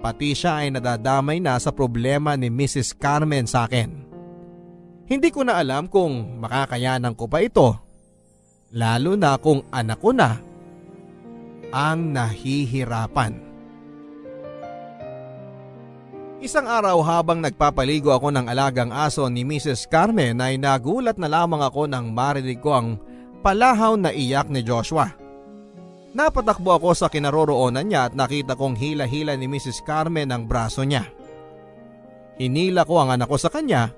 Pati 0.00 0.34
siya 0.34 0.66
ay 0.66 0.74
nadadamay 0.74 1.38
na 1.38 1.54
sa 1.62 1.70
problema 1.70 2.34
ni 2.34 2.50
Mrs. 2.50 2.98
Carmen 2.98 3.46
sa 3.46 3.70
akin. 3.70 4.10
Hindi 5.06 5.28
ko 5.30 5.46
na 5.46 5.62
alam 5.62 5.86
kung 5.86 6.42
makakayanan 6.42 7.14
ko 7.14 7.30
pa 7.30 7.38
ito. 7.42 7.78
Lalo 8.74 9.14
na 9.14 9.38
kung 9.38 9.66
anak 9.70 9.98
ko 9.98 10.10
na 10.10 10.38
ang 11.70 12.14
nahihirapan. 12.14 13.49
Isang 16.40 16.64
araw 16.64 17.04
habang 17.04 17.44
nagpapaligo 17.44 18.16
ako 18.16 18.32
ng 18.32 18.48
alagang 18.48 18.88
aso 18.96 19.28
ni 19.28 19.44
Mrs. 19.44 19.84
Carmen 19.84 20.40
ay 20.40 20.56
nagulat 20.56 21.20
na 21.20 21.28
lamang 21.28 21.60
ako 21.60 21.84
nang 21.84 22.16
marinig 22.16 22.64
ko 22.64 22.80
ang 22.80 22.96
palahaw 23.44 23.92
na 24.00 24.08
iyak 24.08 24.48
ni 24.48 24.64
Joshua. 24.64 25.12
Napatakbo 26.16 26.80
ako 26.80 26.96
sa 26.96 27.12
kinaroroonan 27.12 27.84
niya 27.84 28.08
at 28.08 28.16
nakita 28.16 28.56
kong 28.56 28.72
hila-hila 28.72 29.36
ni 29.36 29.52
Mrs. 29.52 29.84
Carmen 29.84 30.32
ang 30.32 30.48
braso 30.48 30.80
niya. 30.80 31.04
Hinila 32.40 32.88
ko 32.88 33.04
ang 33.04 33.12
anak 33.12 33.28
ko 33.28 33.36
sa 33.36 33.52
kanya. 33.52 33.92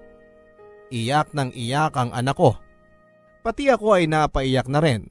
Iyak 0.90 1.30
ng 1.38 1.54
iyak 1.54 1.94
ang 1.94 2.10
anak 2.10 2.34
ko. 2.34 2.58
Pati 3.46 3.70
ako 3.70 4.02
ay 4.02 4.10
napaiyak 4.10 4.66
na 4.66 4.82
rin. 4.82 5.06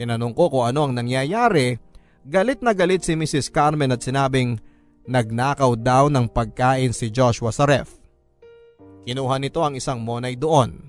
Tinanong 0.00 0.32
ko 0.32 0.48
kung 0.48 0.64
ano 0.64 0.88
ang 0.88 0.96
nangyayari. 0.96 1.76
Galit 2.24 2.64
na 2.64 2.72
galit 2.72 3.04
si 3.04 3.12
Mrs. 3.20 3.52
Carmen 3.52 3.92
at 3.92 4.00
sinabing 4.00 4.56
Nagnakaw 5.04 5.76
daw 5.76 6.08
ng 6.08 6.26
pagkain 6.32 6.96
si 6.96 7.12
Joshua 7.12 7.52
sa 7.52 7.68
ref. 7.68 7.92
Kinuha 9.04 9.36
nito 9.36 9.60
ang 9.60 9.76
isang 9.76 10.00
monay 10.00 10.32
doon. 10.32 10.80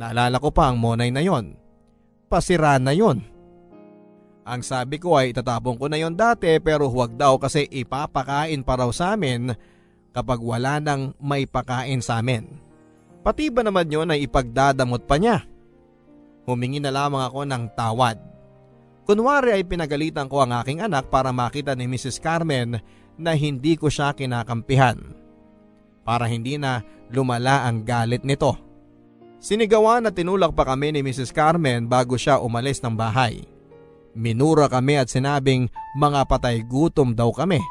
Naalala 0.00 0.40
ko 0.40 0.48
pa 0.48 0.72
ang 0.72 0.80
monay 0.80 1.12
na 1.12 1.20
yon. 1.20 1.52
Pasira 2.32 2.80
na 2.80 2.96
yon. 2.96 3.20
Ang 4.48 4.64
sabi 4.64 4.96
ko 4.96 5.20
ay 5.20 5.36
itatapon 5.36 5.76
ko 5.76 5.92
na 5.92 6.00
yon 6.00 6.16
dati 6.16 6.56
pero 6.64 6.88
huwag 6.88 7.12
daw 7.12 7.36
kasi 7.36 7.68
ipapakain 7.68 8.64
pa 8.64 8.80
raw 8.80 8.88
sa 8.88 9.12
amin 9.12 9.52
kapag 10.16 10.40
wala 10.40 10.80
nang 10.80 11.12
may 11.20 11.44
pakain 11.44 12.00
sa 12.00 12.24
amin. 12.24 12.48
Pati 13.20 13.52
ba 13.52 13.60
naman 13.60 13.92
yon 13.92 14.08
ay 14.16 14.24
ipagdadamot 14.24 15.04
pa 15.04 15.20
niya? 15.20 15.44
Humingi 16.48 16.80
na 16.80 16.88
lamang 16.88 17.20
ako 17.20 17.44
ng 17.44 17.64
tawad. 17.76 18.16
Kunwari 19.04 19.60
ay 19.60 19.68
pinagalitan 19.68 20.24
ko 20.24 20.40
ang 20.40 20.56
aking 20.56 20.80
anak 20.80 21.12
para 21.12 21.28
makita 21.36 21.76
ni 21.76 21.84
Mrs. 21.84 22.16
Carmen 22.16 22.80
na 23.20 23.36
hindi 23.36 23.76
ko 23.76 23.92
siya 23.92 24.16
kinakampihan 24.16 24.98
para 26.02 26.26
hindi 26.26 26.56
na 26.56 26.82
lumala 27.12 27.68
ang 27.68 27.84
galit 27.84 28.24
nito. 28.24 28.56
Sinigawan 29.40 30.04
at 30.04 30.16
tinulak 30.16 30.52
pa 30.52 30.68
kami 30.68 30.92
ni 30.92 31.00
Mrs. 31.00 31.32
Carmen 31.32 31.88
bago 31.88 32.16
siya 32.16 32.40
umalis 32.40 32.80
ng 32.84 32.92
bahay. 32.92 33.40
Minura 34.12 34.66
kami 34.68 35.00
at 35.00 35.08
sinabing 35.08 35.70
mga 35.96 36.26
patay 36.26 36.60
gutom 36.66 37.14
daw 37.14 37.30
kami. 37.32 37.62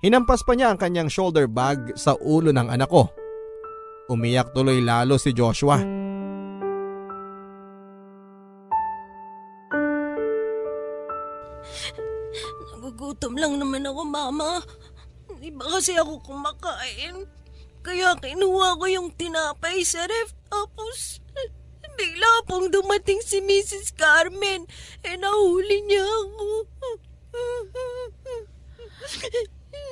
Hinampas 0.00 0.40
pa 0.46 0.56
niya 0.56 0.72
ang 0.72 0.78
kanyang 0.80 1.12
shoulder 1.12 1.44
bag 1.44 1.92
sa 1.98 2.16
ulo 2.16 2.56
ng 2.56 2.72
anak 2.72 2.88
ko. 2.88 3.12
Umiyak 4.08 4.56
tuloy 4.56 4.80
lalo 4.80 5.20
si 5.20 5.36
Joshua. 5.36 5.99
Nagugutom 13.10 13.42
lang 13.42 13.58
naman 13.58 13.82
ako, 13.82 14.06
Mama. 14.06 14.62
Hindi 15.26 15.50
ba 15.50 15.66
kasi 15.66 15.98
ako 15.98 16.22
kumakain? 16.22 17.26
Kaya 17.82 18.14
kinuha 18.22 18.78
ko 18.78 18.86
yung 18.86 19.10
tinapay 19.18 19.82
sa 19.82 20.06
ref. 20.06 20.30
Tapos, 20.46 21.18
bigla 21.98 22.46
pong 22.46 22.70
dumating 22.70 23.18
si 23.18 23.42
Mrs. 23.42 23.98
Carmen. 23.98 24.62
Eh, 25.02 25.18
nahuli 25.18 25.90
niya 25.90 26.06
ako. 26.06 26.46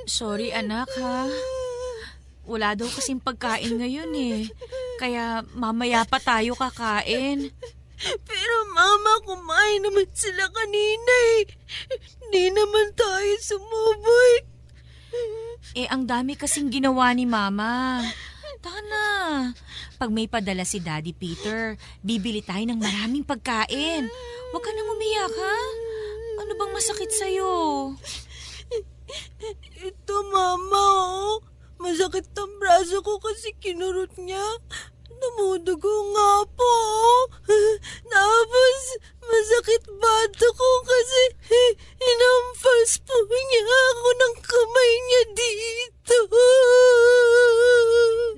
Sorry 0.07 0.55
anak 0.55 0.86
ha. 1.03 1.27
Wala 2.47 2.78
daw 2.78 2.86
kasing 2.86 3.19
pagkain 3.19 3.82
ngayon 3.82 4.15
eh. 4.15 4.47
Kaya 5.03 5.43
mamaya 5.59 6.07
pa 6.07 6.23
tayo 6.23 6.55
kakain. 6.55 7.51
Pero 7.99 8.55
mama, 8.75 9.23
kumain 9.27 9.83
naman 9.83 10.07
sila 10.15 10.47
kanina 10.51 11.15
eh. 11.39 11.51
Di 12.31 12.47
naman 12.55 12.95
tayo 12.95 13.33
sumubay. 13.43 14.33
Eh 15.75 15.87
ang 15.91 16.07
dami 16.07 16.39
kasing 16.39 16.70
ginawa 16.70 17.11
ni 17.12 17.27
mama. 17.27 18.03
Tana, 18.59 19.07
pag 20.03 20.11
may 20.11 20.27
padala 20.27 20.66
si 20.66 20.83
Daddy 20.83 21.15
Peter, 21.15 21.79
bibili 22.03 22.43
tayo 22.43 22.66
ng 22.66 22.83
maraming 22.83 23.23
pagkain. 23.23 24.11
Huwag 24.51 24.62
ka 24.66 24.70
nang 24.75 24.91
umiyak 24.99 25.31
ha. 25.31 25.59
Ano 26.43 26.53
bang 26.59 26.73
masakit 26.75 27.11
sa'yo? 27.15 27.55
Ito 29.79 30.16
mama 30.35 30.83
oh. 31.07 31.39
Masakit 31.79 32.35
ang 32.35 32.59
braso 32.59 32.99
ko 33.07 33.23
kasi 33.23 33.55
kinurot 33.62 34.11
niya. 34.19 34.43
Dumudugo 35.19 35.95
nga 36.15 36.32
po. 36.55 36.74
Tapos, 38.15 38.81
masakit 39.19 39.82
bato 39.99 40.47
ko 40.55 40.69
kasi 40.86 41.23
inampas 42.11 43.03
po 43.03 43.16
niya 43.27 43.62
ako 43.66 44.09
ng 44.15 44.35
kamay 44.47 44.93
niya 45.03 45.23
dito. 45.35 46.16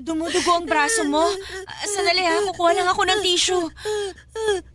Dumudugo 0.00 0.50
ang 0.56 0.66
braso 0.66 1.04
mo. 1.04 1.28
Ah, 1.68 1.84
Sandali 1.84 2.24
ha, 2.24 2.40
kukuha 2.50 2.72
lang 2.72 2.88
ako 2.88 3.02
ng 3.04 3.20
tissue. 3.20 3.66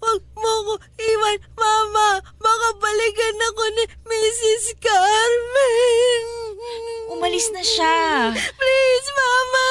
Huwag 0.00 0.22
mo 0.36 0.52
ko 0.66 0.74
iwan, 0.96 1.38
Mama. 1.56 2.24
Baka 2.40 2.68
balikan 2.80 3.36
ako 3.52 3.62
ni 3.76 3.84
Mrs. 4.08 4.64
Carmen. 4.80 6.22
Umalis 7.12 7.48
na 7.52 7.62
siya. 7.64 7.98
Please, 8.32 9.08
Mama. 9.12 9.68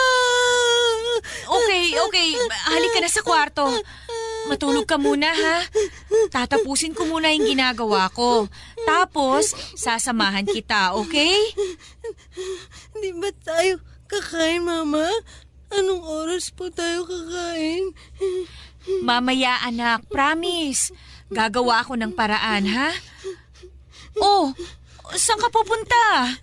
Okay, 1.50 1.86
okay. 1.98 2.30
Halika 2.70 3.00
na 3.02 3.10
sa 3.10 3.26
kwarto. 3.26 3.66
Matulog 4.50 4.90
ka 4.90 4.98
muna 4.98 5.30
ha. 5.30 5.58
Tatapusin 6.34 6.98
ko 6.98 7.06
muna 7.06 7.30
yung 7.34 7.46
ginagawa 7.46 8.10
ko. 8.14 8.50
Tapos, 8.86 9.54
sasamahan 9.78 10.46
kita, 10.46 10.98
okay? 10.98 11.38
Di 12.98 13.14
ba 13.14 13.30
tayo 13.46 13.78
kakain, 14.10 14.66
Mama? 14.66 15.06
Anong 15.70 16.02
oras 16.02 16.50
po 16.50 16.74
tayo 16.74 17.06
kakain? 17.06 17.94
Mamaya 19.04 19.60
anak, 19.68 20.08
promise. 20.08 20.96
Gagawa 21.30 21.84
ako 21.84 22.00
ng 22.00 22.16
paraan, 22.16 22.66
ha? 22.72 22.90
Oh, 24.24 24.56
saan 25.14 25.40
ka 25.40 25.52
pupunta? 25.52 26.34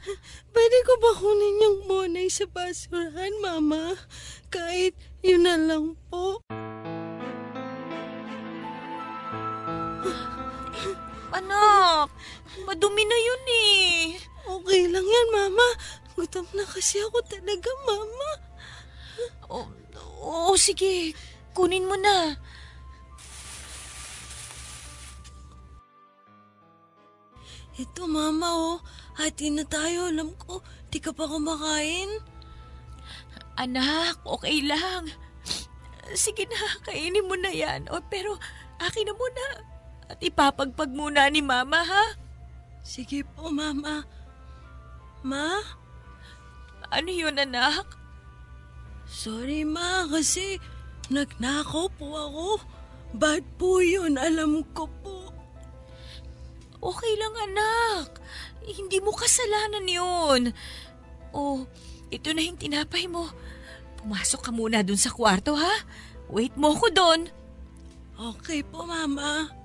Pwede 0.53 0.79
ko 0.89 0.93
ba 1.01 1.11
kunin 1.17 1.65
yung 1.65 1.79
monay 1.85 2.29
sa 2.33 2.49
basurahan, 2.49 3.35
Mama? 3.45 3.97
Kahit 4.49 4.97
yun 5.21 5.45
na 5.45 5.61
lang 5.61 5.97
po. 6.09 6.41
Anak, 11.37 12.09
madumi 12.65 13.05
na 13.05 13.19
yun 13.21 13.45
eh. 13.53 14.17
Okay 14.47 14.89
lang 14.89 15.05
yan, 15.05 15.29
Mama. 15.35 15.69
Gutom 16.17 16.49
na 16.57 16.65
kasi 16.65 17.03
ako 17.05 17.21
talaga, 17.29 17.69
Mama. 17.85 18.31
Oh, 19.53 19.69
oh, 20.25 20.57
sige, 20.57 21.13
kunin 21.57 21.89
mo 21.89 21.97
na. 21.97 22.37
Ito, 27.81 28.05
Mama, 28.05 28.49
oh. 28.53 28.79
Hati 29.17 29.49
na 29.49 29.65
tayo. 29.65 30.13
Alam 30.13 30.37
ko, 30.37 30.61
di 30.93 31.01
ka 31.01 31.17
pa 31.17 31.25
kumakain. 31.25 32.21
Anak, 33.57 34.21
okay 34.29 34.61
lang. 34.61 35.09
Sige 36.13 36.45
na, 36.45 36.61
kainin 36.85 37.25
mo 37.25 37.37
na 37.41 37.49
yan. 37.49 37.89
O, 37.89 38.01
pero 38.13 38.37
akin 38.81 39.09
na 39.09 39.15
muna. 39.17 39.47
At 40.13 40.21
ipapagpag 40.21 40.93
muna 40.93 41.29
ni 41.33 41.41
Mama, 41.41 41.81
ha? 41.81 42.05
Sige 42.85 43.25
po, 43.25 43.49
Mama. 43.49 44.05
Ma? 45.25 45.61
Ano 46.93 47.11
yun, 47.11 47.41
anak? 47.41 47.89
Sorry, 49.09 49.65
Ma, 49.65 50.07
kasi 50.07 50.61
nagnakaw 51.11 51.87
po 51.97 52.07
ako. 52.15 52.49
Bad 53.17 53.43
po 53.57 53.81
yun, 53.81 54.21
alam 54.21 54.61
ko 54.77 54.91
po. 55.01 55.31
Okay 56.83 57.13
lang, 57.17 57.35
anak. 57.51 58.21
Hindi 58.67 59.01
mo 59.01 59.15
kasalanan 59.15 59.87
yun. 59.87 60.43
Oh, 61.33 61.65
ito 62.13 62.31
na 62.31 62.43
yung 62.45 62.61
tinapay 62.61 63.09
mo. 63.11 63.31
Pumasok 63.99 64.41
ka 64.47 64.51
muna 64.53 64.85
dun 64.85 65.01
sa 65.01 65.11
kwarto, 65.11 65.57
ha? 65.57 65.75
Wait 66.31 66.55
mo 66.55 66.75
ko 66.77 66.91
doon. 66.93 67.31
Okay 68.17 68.63
po, 68.67 68.87
Mama. 68.87 69.56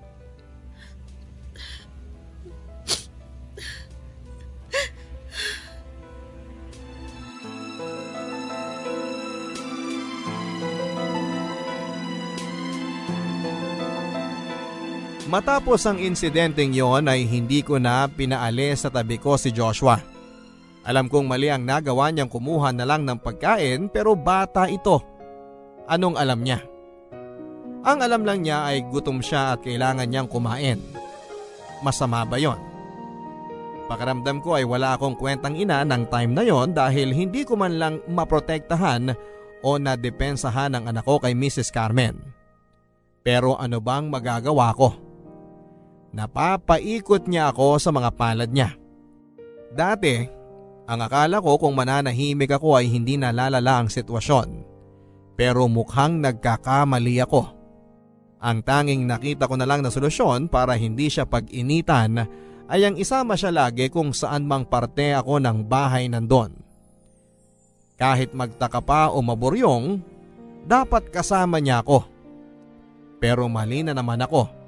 Matapos 15.32 15.88
ang 15.88 15.95
insidenteng 15.95 16.76
yon 16.76 17.08
ay 17.08 17.24
hindi 17.24 17.64
ko 17.64 17.80
na 17.80 18.03
pinaalis 18.03 18.84
sa 18.84 18.91
tabi 18.91 19.16
ko 19.16 19.40
si 19.40 19.56
Joshua. 19.56 19.95
Alam 20.84 21.08
kong 21.08 21.24
mali 21.24 21.48
ang 21.48 21.64
nagawa 21.64 22.12
niyang 22.12 22.28
kumuha 22.28 22.76
na 22.76 22.84
lang 22.84 23.08
ng 23.08 23.16
pagkain 23.16 23.88
pero 23.88 24.12
bata 24.12 24.68
ito. 24.68 24.99
Anong 25.88 26.20
alam 26.20 26.44
niya? 26.44 26.60
Ang 27.88 28.03
alam 28.03 28.28
lang 28.28 28.44
niya 28.44 28.76
ay 28.76 28.84
gutom 28.91 29.24
siya 29.24 29.56
at 29.56 29.64
kailangan 29.64 30.12
niyang 30.12 30.28
kumain. 30.28 30.84
Masama 31.80 32.28
ba 32.28 32.36
yon? 32.36 32.60
Pakaramdam 33.88 34.44
ko 34.44 34.60
ay 34.60 34.68
wala 34.68 34.99
akong 34.99 35.16
kwentang 35.16 35.56
ina 35.56 35.88
ng 35.88 36.12
time 36.12 36.36
na 36.36 36.44
yon 36.44 36.76
dahil 36.76 37.16
hindi 37.16 37.48
ko 37.48 37.56
man 37.56 37.80
lang 37.80 38.03
maprotektahan 38.12 39.16
o 39.64 39.80
nadepensahan 39.80 40.76
ang 40.76 40.91
anak 40.91 41.08
ko 41.08 41.24
kay 41.24 41.32
Mrs. 41.32 41.72
Carmen. 41.72 42.20
Pero 43.24 43.56
ano 43.56 43.80
bang 43.80 44.12
magagawa 44.12 44.76
ko? 44.76 45.11
Napapaikot 46.12 47.32
niya 47.32 47.56
ako 47.56 47.80
sa 47.80 47.90
mga 47.96 48.10
palad 48.20 48.52
niya. 48.52 48.76
Dati, 49.72 50.28
ang 50.84 51.00
akala 51.00 51.40
ko 51.40 51.56
kung 51.56 51.72
mananahimik 51.72 52.52
ako 52.52 52.76
ay 52.76 52.92
hindi 52.92 53.16
nalalala 53.16 53.80
ang 53.80 53.88
sitwasyon. 53.88 54.68
Pero 55.40 55.72
mukhang 55.72 56.20
nagkakamali 56.20 57.24
ako. 57.24 57.44
Ang 58.44 58.60
tanging 58.68 59.08
nakita 59.08 59.48
ko 59.48 59.56
na 59.56 59.64
lang 59.64 59.80
na 59.80 59.88
solusyon 59.94 60.52
para 60.52 60.76
hindi 60.76 61.08
siya 61.08 61.24
pag-initan 61.24 62.28
ay 62.68 62.82
ang 62.84 62.96
isama 63.00 63.40
siya 63.40 63.56
lagi 63.56 63.88
kung 63.88 64.12
saan 64.12 64.44
mang 64.44 64.68
parte 64.68 65.16
ako 65.16 65.40
ng 65.40 65.64
bahay 65.64 66.12
nandon. 66.12 66.52
Kahit 67.96 68.36
magtaka 68.36 68.82
pa 68.84 69.14
o 69.14 69.22
maburyong, 69.24 70.02
dapat 70.68 71.08
kasama 71.14 71.64
niya 71.64 71.86
ako. 71.86 72.04
Pero 73.22 73.46
mali 73.48 73.86
na 73.86 73.94
naman 73.94 74.20
ako 74.26 74.61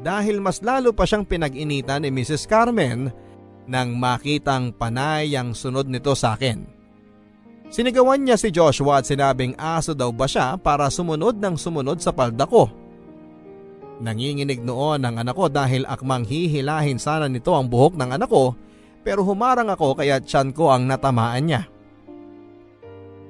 dahil 0.00 0.40
mas 0.40 0.64
lalo 0.64 0.96
pa 0.96 1.04
siyang 1.04 1.28
pinag-initan 1.28 2.04
ni 2.04 2.10
Mrs. 2.12 2.48
Carmen 2.48 3.12
nang 3.68 3.94
makitang 3.94 4.72
panay 4.72 5.36
ang 5.36 5.52
sunod 5.52 5.86
nito 5.86 6.16
sa 6.16 6.34
akin. 6.34 6.64
Sinigawan 7.70 8.26
niya 8.26 8.34
si 8.34 8.50
Joshua 8.50 8.98
at 8.98 9.06
sinabing 9.06 9.54
aso 9.54 9.94
daw 9.94 10.10
ba 10.10 10.26
siya 10.26 10.58
para 10.58 10.90
sumunod 10.90 11.38
ng 11.38 11.54
sumunod 11.54 12.02
sa 12.02 12.10
palda 12.10 12.42
ko. 12.48 12.66
Nanginginig 14.00 14.64
noon 14.64 15.06
ang 15.06 15.20
anak 15.20 15.36
ko 15.38 15.46
dahil 15.46 15.86
akmang 15.86 16.26
hihilahin 16.26 16.98
sana 16.98 17.30
nito 17.30 17.54
ang 17.54 17.70
buhok 17.70 17.94
ng 17.94 18.10
anak 18.16 18.26
ko 18.32 18.56
pero 19.06 19.22
humarang 19.22 19.70
ako 19.70 20.02
kaya 20.02 20.18
tiyan 20.18 20.50
ko 20.50 20.72
ang 20.72 20.88
natamaan 20.88 21.44
niya. 21.46 21.62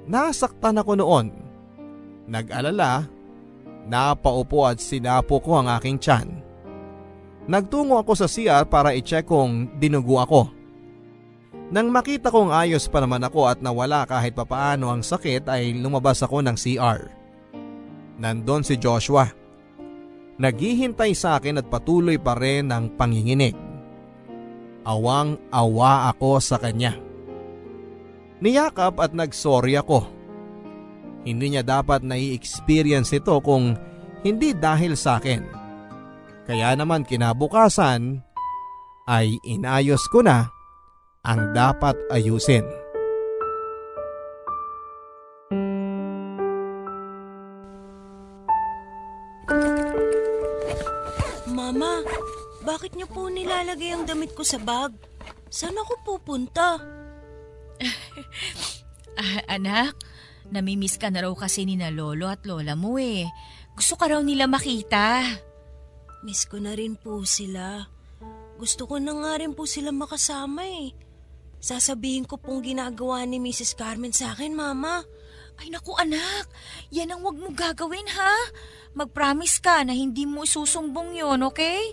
Nasaktan 0.09 0.81
ako 0.81 0.93
noon. 0.97 1.27
Nag-alala, 2.31 3.05
napaupo 3.91 4.65
at 4.65 4.81
sinapo 4.81 5.43
ko 5.43 5.61
ang 5.61 5.69
aking 5.69 6.01
tiyan. 6.01 6.50
Nagtungo 7.51 7.99
ako 7.99 8.15
sa 8.15 8.31
CR 8.31 8.63
para 8.71 8.95
i-check 8.95 9.27
kung 9.27 9.67
dinugo 9.83 10.23
ako. 10.23 10.55
Nang 11.75 11.91
makita 11.91 12.31
kong 12.31 12.55
ayos 12.55 12.87
pa 12.87 13.03
naman 13.03 13.27
ako 13.27 13.51
at 13.51 13.59
nawala 13.59 14.07
kahit 14.07 14.39
papaano 14.39 14.87
ang 14.87 15.03
sakit 15.03 15.51
ay 15.51 15.75
lumabas 15.75 16.23
ako 16.23 16.47
ng 16.47 16.55
CR. 16.55 17.11
Nandon 18.23 18.63
si 18.63 18.79
Joshua. 18.79 19.27
Naghihintay 20.39 21.11
sa 21.11 21.43
akin 21.43 21.59
at 21.59 21.67
patuloy 21.67 22.23
pa 22.23 22.39
rin 22.39 22.71
ang 22.71 22.87
panginginig. 22.95 23.59
Awang-awa 24.87 26.15
ako 26.15 26.39
sa 26.39 26.55
kanya. 26.55 26.95
Niyakap 28.39 28.95
at 29.03 29.11
nagsorry 29.11 29.75
ako. 29.75 30.07
Hindi 31.27 31.59
niya 31.59 31.67
dapat 31.67 32.07
nai-experience 32.07 33.11
ito 33.11 33.35
kung 33.43 33.75
hindi 34.23 34.55
dahil 34.55 34.95
sa 34.95 35.19
akin. 35.19 35.60
Kaya 36.51 36.75
naman 36.75 37.07
kinabukasan 37.07 38.27
ay 39.07 39.39
inayos 39.47 40.03
ko 40.11 40.19
na 40.19 40.51
ang 41.23 41.55
dapat 41.55 41.95
ayusin. 42.11 42.67
Mama, 51.55 52.03
bakit 52.67 52.99
niyo 52.99 53.07
po 53.07 53.31
nilalagay 53.31 53.95
ang 53.95 54.11
damit 54.11 54.35
ko 54.35 54.43
sa 54.43 54.59
bag? 54.59 54.91
Saan 55.55 55.79
ako 55.79 56.03
pupunta? 56.03 56.83
Ah, 59.21 59.61
anak, 59.61 60.01
namimiss 60.49 60.97
ka 60.97 61.13
na 61.13 61.29
raw 61.29 61.35
kasi 61.37 61.69
ni 61.69 61.77
na 61.77 61.93
lolo 61.93 62.33
at 62.33 62.41
lola 62.49 62.73
mo 62.73 62.97
eh. 62.97 63.29
Gusto 63.77 64.01
ka 64.01 64.09
raw 64.09 64.25
nila 64.25 64.49
makita. 64.49 65.29
Miss 66.21 66.45
ko 66.45 66.61
na 66.61 66.77
rin 66.77 67.01
po 67.01 67.25
sila. 67.25 67.89
Gusto 68.61 68.85
ko 68.85 69.01
na 69.01 69.17
nga 69.17 69.41
rin 69.41 69.57
po 69.57 69.65
sila 69.65 69.89
makasama 69.89 70.69
eh. 70.69 70.93
Sasabihin 71.61 72.29
ko 72.29 72.37
pong 72.37 72.61
ginagawa 72.61 73.25
ni 73.25 73.41
Mrs. 73.41 73.73
Carmen 73.73 74.13
sa 74.13 74.37
akin, 74.37 74.53
Mama. 74.53 75.01
Ay 75.61 75.69
naku 75.73 75.93
anak, 75.97 76.49
yan 76.89 77.13
ang 77.13 77.21
wag 77.25 77.37
mo 77.37 77.53
gagawin 77.53 78.09
ha. 78.17 78.37
Mag-promise 78.97 79.61
ka 79.61 79.85
na 79.85 79.93
hindi 79.93 80.25
mo 80.25 80.45
isusumbong 80.45 81.17
yon, 81.17 81.45
okay? 81.45 81.93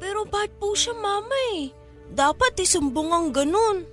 Pero 0.00 0.28
bad 0.28 0.52
po 0.56 0.72
siya, 0.72 0.96
Mama 0.96 1.36
eh. 1.56 1.72
Dapat 2.12 2.60
isumbong 2.60 3.08
ang 3.12 3.28
ganun. 3.32 3.88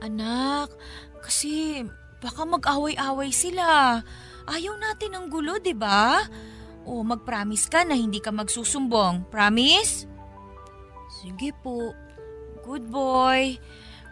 Anak, 0.00 0.72
kasi 1.20 1.84
baka 2.24 2.44
mag-away-away 2.48 3.32
sila. 3.32 4.00
Ayaw 4.48 4.74
natin 4.80 5.12
ng 5.12 5.26
gulo, 5.28 5.60
di 5.60 5.76
ba? 5.76 6.24
O 6.88 7.04
mag-promise 7.04 7.68
ka 7.68 7.84
na 7.84 7.92
hindi 7.92 8.16
ka 8.16 8.32
magsusumbong. 8.32 9.28
Promise? 9.28 10.08
Sige 11.20 11.52
po. 11.60 11.92
Good 12.64 12.88
boy. 12.88 13.60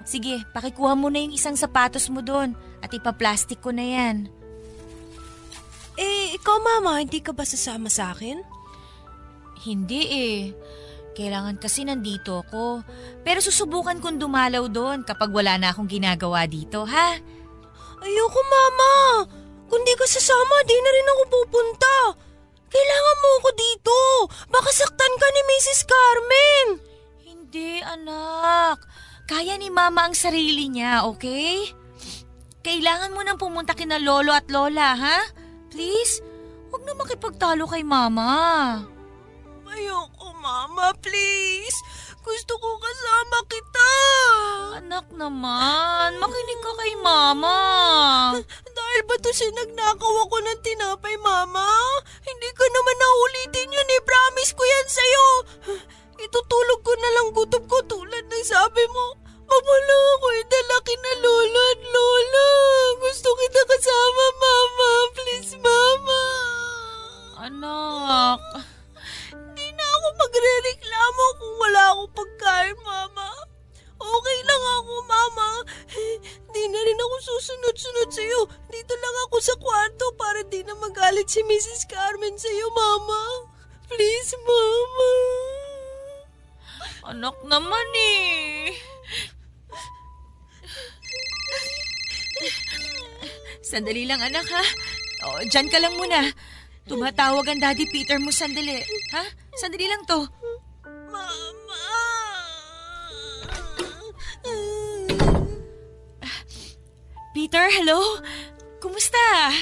Sige, 0.05 0.45
pakikuha 0.53 0.93
mo 0.93 1.09
na 1.09 1.25
yung 1.25 1.33
isang 1.33 1.57
sapatos 1.57 2.13
mo 2.13 2.21
doon 2.21 2.53
at 2.85 2.93
ipaplastic 2.93 3.65
ko 3.65 3.73
na 3.73 3.83
yan. 3.83 4.29
Eh, 5.97 6.37
Ikaw 6.37 6.57
mama, 6.61 7.01
hindi 7.01 7.25
ka 7.25 7.33
ba 7.33 7.49
sasama 7.49 7.89
sa 7.89 8.13
akin? 8.13 8.45
Hindi 9.65 10.01
eh. 10.13 10.41
Kailangan 11.17 11.57
kasi 11.57 11.89
nandito 11.89 12.45
ako. 12.45 12.85
Pero 13.25 13.41
susubukan 13.41 13.97
kong 14.05 14.21
dumalaw 14.21 14.69
doon 14.69 15.01
kapag 15.01 15.33
wala 15.33 15.57
na 15.57 15.73
akong 15.73 15.89
ginagawa 15.89 16.45
dito, 16.45 16.85
ha? 16.85 17.17
Ayoko 18.05 18.41
mama. 18.45 18.93
Kung 19.67 19.83
di 19.83 19.97
ka 19.97 20.05
sasama, 20.05 20.61
di 20.69 20.77
na 20.77 20.91
rin 20.93 21.13
ako 21.17 21.23
pupunta. 21.33 21.95
Kailangan 22.67 23.17
mo 23.23 23.29
ako 23.41 23.51
dito. 23.55 23.99
Baka 24.51 24.71
saktan 24.75 25.15
ka 25.17 25.27
ni 25.31 25.43
Mrs. 25.47 25.81
Carmen. 25.87 26.67
Hindi, 27.23 27.81
anak. 27.83 28.83
Kaya 29.27 29.59
ni 29.59 29.71
mama 29.71 30.07
ang 30.07 30.15
sarili 30.15 30.71
niya, 30.71 31.07
okay? 31.07 31.67
Kailangan 32.63 33.15
mo 33.15 33.23
nang 33.23 33.39
pumunta 33.39 33.75
kina 33.75 33.99
lolo 33.99 34.35
at 34.35 34.47
lola, 34.51 34.95
ha? 34.95 35.19
Please, 35.71 36.23
huwag 36.71 36.83
na 36.87 36.95
makipagtalo 36.95 37.67
kay 37.67 37.83
mama. 37.83 38.31
Ayoko 39.67 40.31
mama, 40.39 40.95
please. 41.03 41.75
Gusto 42.27 42.59
ko 42.59 42.75
kasama 42.83 43.39
kita. 43.47 43.91
Anak 44.83 45.07
naman, 45.15 46.19
makinig 46.19 46.59
ka 46.59 46.73
kay 46.75 46.99
mama. 46.99 47.59
Dahil 48.77 49.01
ba 49.07 49.15
to 49.23 49.31
sinagnakaw 49.31 50.15
ako 50.27 50.37
ng 50.43 50.59
tinapay, 50.59 51.15
mama? 51.23 51.71
Hindi 52.27 52.51
ka 52.51 52.67
naman 52.67 52.97
naulitin 52.99 53.71
yun 53.71 53.95
eh. 53.95 54.03
Promise 54.03 54.59
ko 54.59 54.63
yan 54.67 54.87
sa'yo. 54.91 55.27
Itutulog 56.27 56.83
ko 56.83 56.93
na 56.99 57.11
lang 57.15 57.29
gutom 57.31 57.63
ko 57.71 57.79
tulad 57.87 58.27
ng 58.27 58.43
sabi 58.43 58.83
mo. 58.91 59.23
Mawala 59.47 59.99
ako 60.19 60.27
idalaki 60.43 60.95
na 60.99 61.13
lolo 61.23 61.63
at 61.63 61.81
lola. 61.95 62.49
Gusto 63.07 63.31
kita 63.39 63.63
kasama, 63.71 64.25
mama. 64.43 64.91
Please, 65.15 65.55
mama. 65.63 66.46
Sandali 93.87 94.03
lang 94.03 94.19
anak 94.19 94.43
ha. 94.51 94.65
O, 95.31 95.47
dyan 95.47 95.71
ka 95.71 95.79
lang 95.79 95.95
muna. 95.95 96.35
Tumatawag 96.91 97.47
ang 97.47 97.63
Daddy 97.63 97.87
Peter 97.87 98.19
mo 98.19 98.35
sandali. 98.35 98.83
Ha? 99.15 99.23
Sandali 99.55 99.87
lang 99.87 100.03
to. 100.03 100.27
Mama. 101.07 101.87
Peter, 107.31 107.63
hello? 107.79 108.19
Kumusta? 108.83 109.55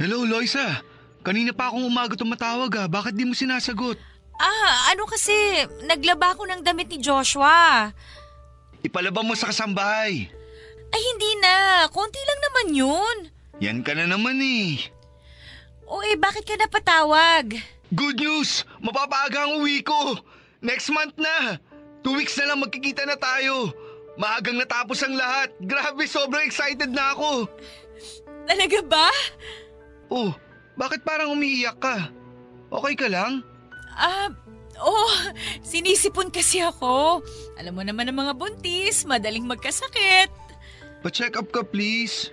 Hello, 0.00 0.24
Loisa. 0.24 0.80
Kanina 1.20 1.52
pa 1.52 1.68
akong 1.68 1.84
umaga 1.84 2.16
tumatawag 2.16 2.72
ah. 2.80 2.88
Bakit 2.88 3.12
di 3.12 3.28
mo 3.28 3.36
sinasagot? 3.36 4.00
Ah, 4.40 4.88
ano 4.88 5.04
kasi, 5.04 5.36
naglaba 5.84 6.32
ko 6.32 6.48
ng 6.48 6.64
damit 6.64 6.88
ni 6.88 6.96
Joshua. 6.96 7.92
Ipalaba 8.80 9.20
mo 9.20 9.36
sa 9.36 9.52
kasambahay. 9.52 10.32
Ay, 10.96 11.02
hindi 11.12 11.30
na. 11.44 11.84
Konti 11.92 12.24
lang 12.24 12.40
naman 12.40 12.68
yun. 12.72 13.39
Yan 13.60 13.84
ka 13.84 13.92
na 13.92 14.08
naman 14.08 14.40
eh. 14.40 14.80
O 15.84 16.00
eh, 16.00 16.16
bakit 16.16 16.48
ka 16.48 16.56
napatawag? 16.56 17.60
Good 17.92 18.16
news! 18.16 18.64
Mapapaaga 18.80 19.44
ang 19.44 19.60
uwi 19.60 19.84
ko! 19.84 20.16
Next 20.64 20.88
month 20.88 21.12
na! 21.20 21.60
Two 22.00 22.16
weeks 22.16 22.40
na 22.40 22.48
lang 22.48 22.64
magkikita 22.64 23.04
na 23.04 23.20
tayo! 23.20 23.68
Maagang 24.16 24.56
natapos 24.56 25.04
ang 25.04 25.12
lahat! 25.12 25.52
Grabe, 25.60 26.08
sobrang 26.08 26.40
excited 26.46 26.88
na 26.88 27.12
ako! 27.12 27.50
Talaga 28.48 28.80
ba? 28.88 29.08
Oh, 30.08 30.32
bakit 30.80 31.04
parang 31.04 31.36
umiiyak 31.36 31.76
ka? 31.76 32.08
Okay 32.72 32.94
ka 32.96 33.12
lang? 33.12 33.44
Ah, 33.92 34.32
oh, 34.80 35.12
sinisipon 35.60 36.32
kasi 36.32 36.64
ako. 36.64 37.20
Alam 37.60 37.76
mo 37.76 37.82
naman 37.84 38.08
ang 38.08 38.16
mga 38.24 38.32
buntis, 38.40 39.04
madaling 39.04 39.44
magkasakit. 39.44 40.32
Pa-check 41.04 41.36
up 41.36 41.52
ka 41.52 41.60
please. 41.60 42.32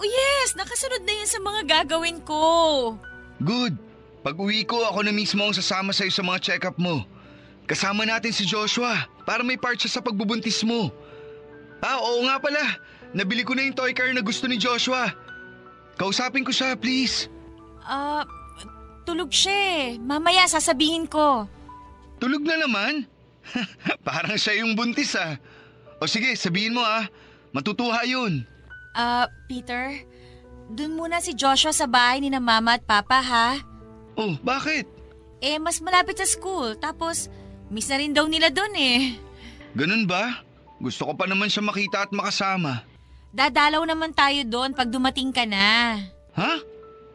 Oh 0.00 0.08
yes, 0.08 0.56
nakasunod 0.56 1.04
na 1.04 1.12
yan 1.12 1.28
sa 1.28 1.40
mga 1.44 1.60
gagawin 1.68 2.24
ko. 2.24 2.40
Good. 3.36 3.76
Pag 4.24 4.40
uwi 4.40 4.64
ko, 4.64 4.80
ako 4.88 5.04
na 5.04 5.12
mismo 5.12 5.44
ang 5.44 5.52
sasama 5.52 5.92
sa'yo 5.92 6.08
sa 6.08 6.24
mga 6.24 6.40
check-up 6.40 6.80
mo. 6.80 7.04
Kasama 7.68 8.08
natin 8.08 8.32
si 8.32 8.48
Joshua 8.48 8.96
para 9.28 9.44
may 9.44 9.60
part 9.60 9.76
siya 9.76 10.00
sa 10.00 10.00
pagbubuntis 10.00 10.64
mo. 10.64 10.88
Ah, 11.84 12.00
oo 12.00 12.24
nga 12.24 12.40
pala. 12.40 12.80
Nabili 13.12 13.44
ko 13.44 13.52
na 13.52 13.68
yung 13.68 13.76
toy 13.76 13.92
car 13.92 14.08
na 14.16 14.24
gusto 14.24 14.48
ni 14.48 14.56
Joshua. 14.56 15.12
Kausapin 16.00 16.48
ko 16.48 16.52
siya, 16.52 16.72
please. 16.80 17.28
Ah, 17.84 18.24
tulog 19.04 19.28
siya 19.28 19.52
eh. 19.52 19.84
Mamaya 20.00 20.48
sasabihin 20.48 21.04
ko. 21.04 21.44
Tulog 22.16 22.40
na 22.40 22.56
naman? 22.56 23.04
Parang 24.08 24.40
siya 24.40 24.64
yung 24.64 24.72
buntis 24.72 25.12
ah. 25.12 25.36
O 26.00 26.08
sige, 26.08 26.32
sabihin 26.40 26.72
mo 26.72 26.80
ah. 26.80 27.04
Matutuha 27.52 28.08
yun. 28.08 28.48
Ah, 28.94 29.30
Peter, 29.46 30.02
dun 30.70 30.98
muna 30.98 31.22
si 31.22 31.34
Joshua 31.34 31.70
sa 31.70 31.86
bahay 31.86 32.22
ni 32.22 32.28
na 32.30 32.42
mama 32.42 32.78
at 32.78 32.84
papa 32.86 33.18
ha. 33.22 33.48
Oh, 34.18 34.34
bakit? 34.42 34.86
Eh, 35.40 35.56
mas 35.56 35.80
malapit 35.80 36.18
sa 36.20 36.26
school. 36.28 36.76
Tapos, 36.76 37.30
miss 37.72 37.88
na 37.88 37.96
rin 37.96 38.12
daw 38.12 38.26
nila 38.26 38.50
dun 38.52 38.74
eh. 38.76 39.16
Ganun 39.72 40.04
ba? 40.04 40.44
Gusto 40.82 41.08
ko 41.08 41.12
pa 41.14 41.24
naman 41.30 41.48
siya 41.48 41.64
makita 41.64 42.08
at 42.08 42.12
makasama. 42.12 42.82
Dadalaw 43.30 43.86
naman 43.86 44.10
tayo 44.10 44.42
doon 44.42 44.74
pag 44.74 44.90
dumating 44.90 45.30
ka 45.30 45.46
na. 45.46 45.96
Ha? 46.34 46.52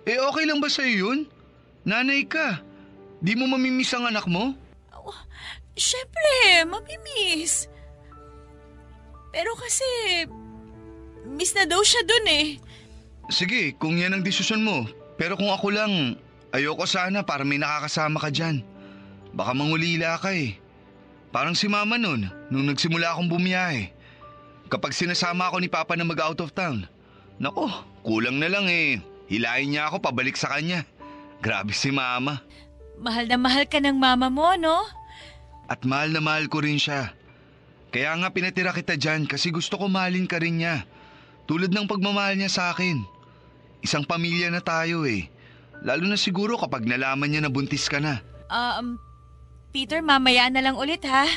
Eh 0.08 0.22
okay 0.22 0.46
lang 0.48 0.64
ba 0.64 0.70
sa'yo 0.72 1.12
yun? 1.12 1.20
Nanay 1.84 2.24
ka. 2.26 2.64
Di 3.20 3.36
mo 3.36 3.50
mamimiss 3.50 3.94
ang 3.94 4.08
anak 4.08 4.26
mo? 4.30 4.56
Siyempre, 5.76 6.64
mamimiss. 6.64 7.68
Pero 9.36 9.52
kasi, 9.60 10.24
miss 11.26 11.58
na 11.58 11.66
daw 11.66 11.82
siya 11.82 12.06
dun 12.06 12.26
eh. 12.30 12.48
Sige, 13.34 13.74
kung 13.82 13.98
yan 13.98 14.14
ang 14.14 14.24
desisyon 14.26 14.62
mo. 14.62 14.86
Pero 15.18 15.34
kung 15.40 15.50
ako 15.50 15.74
lang, 15.74 16.20
ayoko 16.54 16.86
sana 16.86 17.26
para 17.26 17.42
may 17.42 17.58
nakakasama 17.58 18.22
ka 18.22 18.30
dyan. 18.30 18.62
Baka 19.34 19.52
mangulila 19.58 20.20
ka 20.22 20.32
eh. 20.32 20.60
Parang 21.34 21.58
si 21.58 21.68
mama 21.68 22.00
nun, 22.00 22.32
nung 22.48 22.66
nagsimula 22.70 23.12
akong 23.12 23.28
bumiyahe. 23.28 23.92
Kapag 24.72 24.96
sinasama 24.96 25.52
ako 25.52 25.60
ni 25.60 25.68
Papa 25.68 25.98
na 26.00 26.08
mag-out 26.08 26.40
of 26.40 26.56
town, 26.56 26.88
nako, 27.42 27.68
kulang 28.06 28.40
na 28.40 28.48
lang 28.48 28.72
eh. 28.72 29.04
Hilahin 29.28 29.76
niya 29.76 29.90
ako 29.90 30.00
pabalik 30.06 30.38
sa 30.38 30.54
kanya. 30.54 30.86
Grabe 31.42 31.74
si 31.74 31.92
mama. 31.92 32.40
Mahal 33.02 33.28
na 33.28 33.36
mahal 33.36 33.68
ka 33.68 33.84
ng 33.84 33.98
mama 33.98 34.32
mo, 34.32 34.56
no? 34.56 34.86
At 35.68 35.84
mahal 35.84 36.14
na 36.14 36.22
mahal 36.24 36.48
ko 36.48 36.64
rin 36.64 36.80
siya. 36.80 37.12
Kaya 37.92 38.16
nga 38.16 38.32
pinatira 38.32 38.72
kita 38.72 38.96
dyan 38.96 39.28
kasi 39.28 39.52
gusto 39.52 39.76
ko 39.76 39.92
mahalin 39.92 40.30
ka 40.30 40.40
rin 40.40 40.62
niya. 40.62 40.88
Tulad 41.46 41.70
ng 41.70 41.86
pagmamahal 41.86 42.38
niya 42.38 42.50
sa 42.50 42.64
akin. 42.74 43.06
Isang 43.86 44.06
pamilya 44.06 44.50
na 44.50 44.62
tayo 44.62 45.06
eh. 45.06 45.30
Lalo 45.86 46.10
na 46.10 46.18
siguro 46.18 46.58
kapag 46.58 46.90
nalaman 46.90 47.30
niya 47.30 47.46
na 47.46 47.54
buntis 47.54 47.86
ka 47.86 48.02
na. 48.02 48.18
Um, 48.50 48.98
Peter, 49.70 50.02
mamaya 50.02 50.50
na 50.50 50.66
lang 50.66 50.78
ulit 50.78 51.06
ha. 51.06 51.30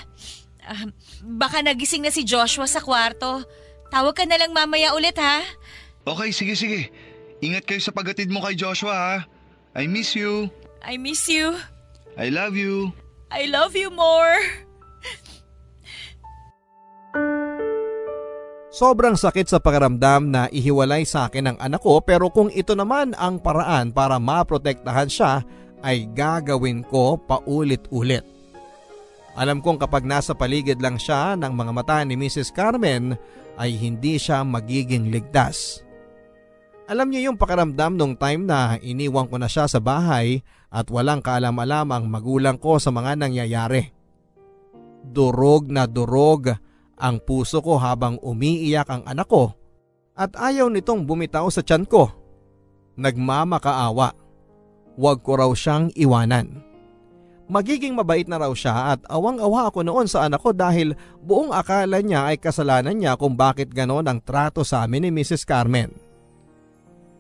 Um, 0.68 0.92
baka 1.36 1.60
nagising 1.60 2.04
na 2.04 2.12
si 2.12 2.24
Joshua 2.24 2.64
sa 2.64 2.80
kwarto. 2.80 3.44
Tawag 3.92 4.16
ka 4.16 4.24
na 4.24 4.40
lang 4.40 4.56
mamaya 4.56 4.96
ulit 4.96 5.16
ha. 5.20 5.44
Okay, 6.08 6.32
sige 6.32 6.56
sige. 6.56 6.88
Ingat 7.44 7.68
kayo 7.68 7.80
sa 7.84 7.92
pagatid 7.92 8.32
mo 8.32 8.40
kay 8.40 8.56
Joshua 8.56 8.94
ha. 8.96 9.16
I 9.76 9.84
miss 9.84 10.16
you. 10.16 10.48
I 10.80 10.96
miss 10.96 11.28
you. 11.28 11.52
I 12.16 12.32
love 12.32 12.56
you. 12.56 12.96
I 13.28 13.44
love 13.44 13.76
you 13.76 13.92
more. 13.92 14.40
Sobrang 18.78 19.18
sakit 19.18 19.50
sa 19.50 19.58
pakiramdam 19.58 20.30
na 20.30 20.46
ihiwalay 20.54 21.02
sa 21.02 21.26
akin 21.26 21.50
ang 21.50 21.58
anak 21.58 21.82
ko 21.82 21.98
pero 21.98 22.30
kung 22.30 22.46
ito 22.46 22.78
naman 22.78 23.10
ang 23.18 23.42
paraan 23.42 23.90
para 23.90 24.22
maprotektahan 24.22 25.10
siya 25.10 25.42
ay 25.82 26.06
gagawin 26.14 26.86
ko 26.86 27.18
paulit-ulit. 27.18 28.22
Alam 29.34 29.58
kong 29.66 29.82
kapag 29.82 30.06
nasa 30.06 30.30
paligid 30.30 30.78
lang 30.78 30.94
siya 30.94 31.34
ng 31.34 31.58
mga 31.58 31.72
mata 31.74 31.98
ni 32.06 32.14
Mrs. 32.14 32.54
Carmen 32.54 33.18
ay 33.58 33.74
hindi 33.74 34.14
siya 34.14 34.46
magiging 34.46 35.10
ligtas. 35.10 35.82
Alam 36.86 37.10
niyo 37.10 37.34
yung 37.34 37.38
pakiramdam 37.38 37.98
nung 37.98 38.14
time 38.14 38.46
na 38.46 38.78
iniwan 38.78 39.26
ko 39.26 39.42
na 39.42 39.50
siya 39.50 39.66
sa 39.66 39.82
bahay 39.82 40.38
at 40.70 40.86
walang 40.86 41.18
kaalam-alam 41.18 41.90
ang 41.90 42.06
magulang 42.06 42.54
ko 42.54 42.78
sa 42.78 42.94
mga 42.94 43.26
nangyayari. 43.26 43.90
Durog 45.02 45.66
na 45.66 45.90
durog 45.90 46.67
ang 46.98 47.22
puso 47.22 47.62
ko 47.62 47.78
habang 47.78 48.18
umiiyak 48.20 48.90
ang 48.90 49.02
anak 49.06 49.30
ko 49.30 49.54
at 50.18 50.34
ayaw 50.34 50.66
nitong 50.66 51.06
bumitaw 51.06 51.46
sa 51.46 51.62
tiyan 51.62 51.86
ko. 51.86 52.10
Nagmamakaawa. 52.98 54.10
Huwag 54.98 55.22
ko 55.22 55.38
raw 55.38 55.50
siyang 55.54 55.94
iwanan. 55.94 56.58
Magiging 57.46 57.94
mabait 57.94 58.26
na 58.26 58.42
raw 58.42 58.50
siya 58.50 58.98
at 58.98 59.00
awang-awa 59.06 59.70
ako 59.70 59.86
noon 59.86 60.10
sa 60.10 60.26
anak 60.26 60.42
ko 60.42 60.50
dahil 60.50 60.98
buong 61.22 61.54
akala 61.54 62.02
niya 62.02 62.28
ay 62.28 62.36
kasalanan 62.36 62.98
niya 62.98 63.14
kung 63.14 63.38
bakit 63.38 63.70
ganon 63.70 64.04
ang 64.04 64.18
trato 64.20 64.66
sa 64.66 64.84
amin 64.84 65.08
ni 65.08 65.10
Mrs. 65.14 65.46
Carmen. 65.46 65.94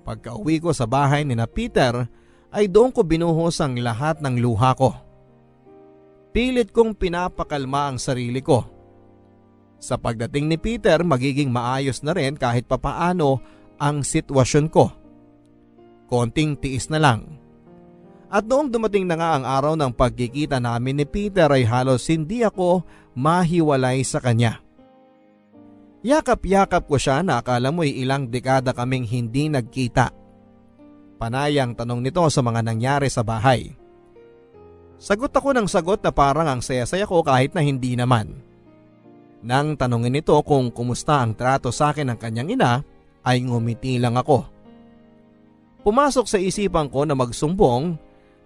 Pagka 0.02 0.34
uwi 0.34 0.58
ko 0.58 0.74
sa 0.74 0.84
bahay 0.84 1.22
ni 1.22 1.38
na 1.38 1.46
Peter 1.46 2.04
ay 2.50 2.66
doon 2.66 2.90
ko 2.90 3.06
binuhos 3.06 3.62
ang 3.62 3.78
lahat 3.78 4.20
ng 4.20 4.36
luha 4.42 4.74
ko. 4.74 4.92
Pilit 6.34 6.74
kong 6.74 6.98
pinapakalma 6.98 7.94
ang 7.94 7.96
sarili 7.96 8.44
ko. 8.44 8.77
Sa 9.78 9.94
pagdating 9.94 10.50
ni 10.50 10.58
Peter 10.58 10.98
magiging 11.06 11.54
maayos 11.54 12.02
na 12.02 12.14
rin 12.14 12.34
kahit 12.34 12.66
papaano 12.66 13.38
ang 13.78 14.02
sitwasyon 14.02 14.66
ko. 14.68 14.90
Konting 16.10 16.58
tiis 16.58 16.90
na 16.90 16.98
lang. 16.98 17.38
At 18.28 18.44
noong 18.44 18.68
dumating 18.68 19.08
na 19.08 19.16
nga 19.16 19.30
ang 19.40 19.44
araw 19.46 19.74
ng 19.78 19.94
pagkikita 19.94 20.60
namin 20.60 21.00
ni 21.00 21.06
Peter 21.08 21.48
ay 21.48 21.64
halos 21.64 22.04
hindi 22.12 22.44
ako 22.44 22.84
mahiwalay 23.16 24.04
sa 24.04 24.20
kanya. 24.20 24.60
Yakap-yakap 26.04 26.86
ko 26.86 26.94
siya 27.00 27.24
na 27.24 27.40
akala 27.40 27.74
mo'y 27.74 28.04
ilang 28.04 28.28
dekada 28.28 28.76
kaming 28.76 29.08
hindi 29.08 29.50
nagkita. 29.50 30.14
Panayang 31.18 31.74
tanong 31.74 32.04
nito 32.04 32.22
sa 32.30 32.38
mga 32.44 32.62
nangyari 32.62 33.10
sa 33.10 33.26
bahay. 33.26 33.74
Sagot 34.98 35.34
ako 35.34 35.54
ng 35.54 35.66
sagot 35.66 35.98
na 36.02 36.14
parang 36.14 36.46
ang 36.46 36.60
saya-saya 36.62 37.06
ko 37.06 37.26
kahit 37.26 37.54
na 37.54 37.62
hindi 37.62 37.98
naman. 37.98 38.47
Nang 39.44 39.78
tanongin 39.78 40.18
nito 40.18 40.34
kung 40.42 40.74
kumusta 40.74 41.22
ang 41.22 41.38
trato 41.38 41.70
sa 41.70 41.94
akin 41.94 42.14
ng 42.14 42.18
kanyang 42.18 42.50
ina, 42.58 42.72
ay 43.22 43.44
ngumiti 43.44 44.00
lang 44.02 44.18
ako. 44.18 44.42
Pumasok 45.86 46.26
sa 46.26 46.38
isipan 46.42 46.90
ko 46.90 47.06
na 47.06 47.14
magsumbong 47.14 47.96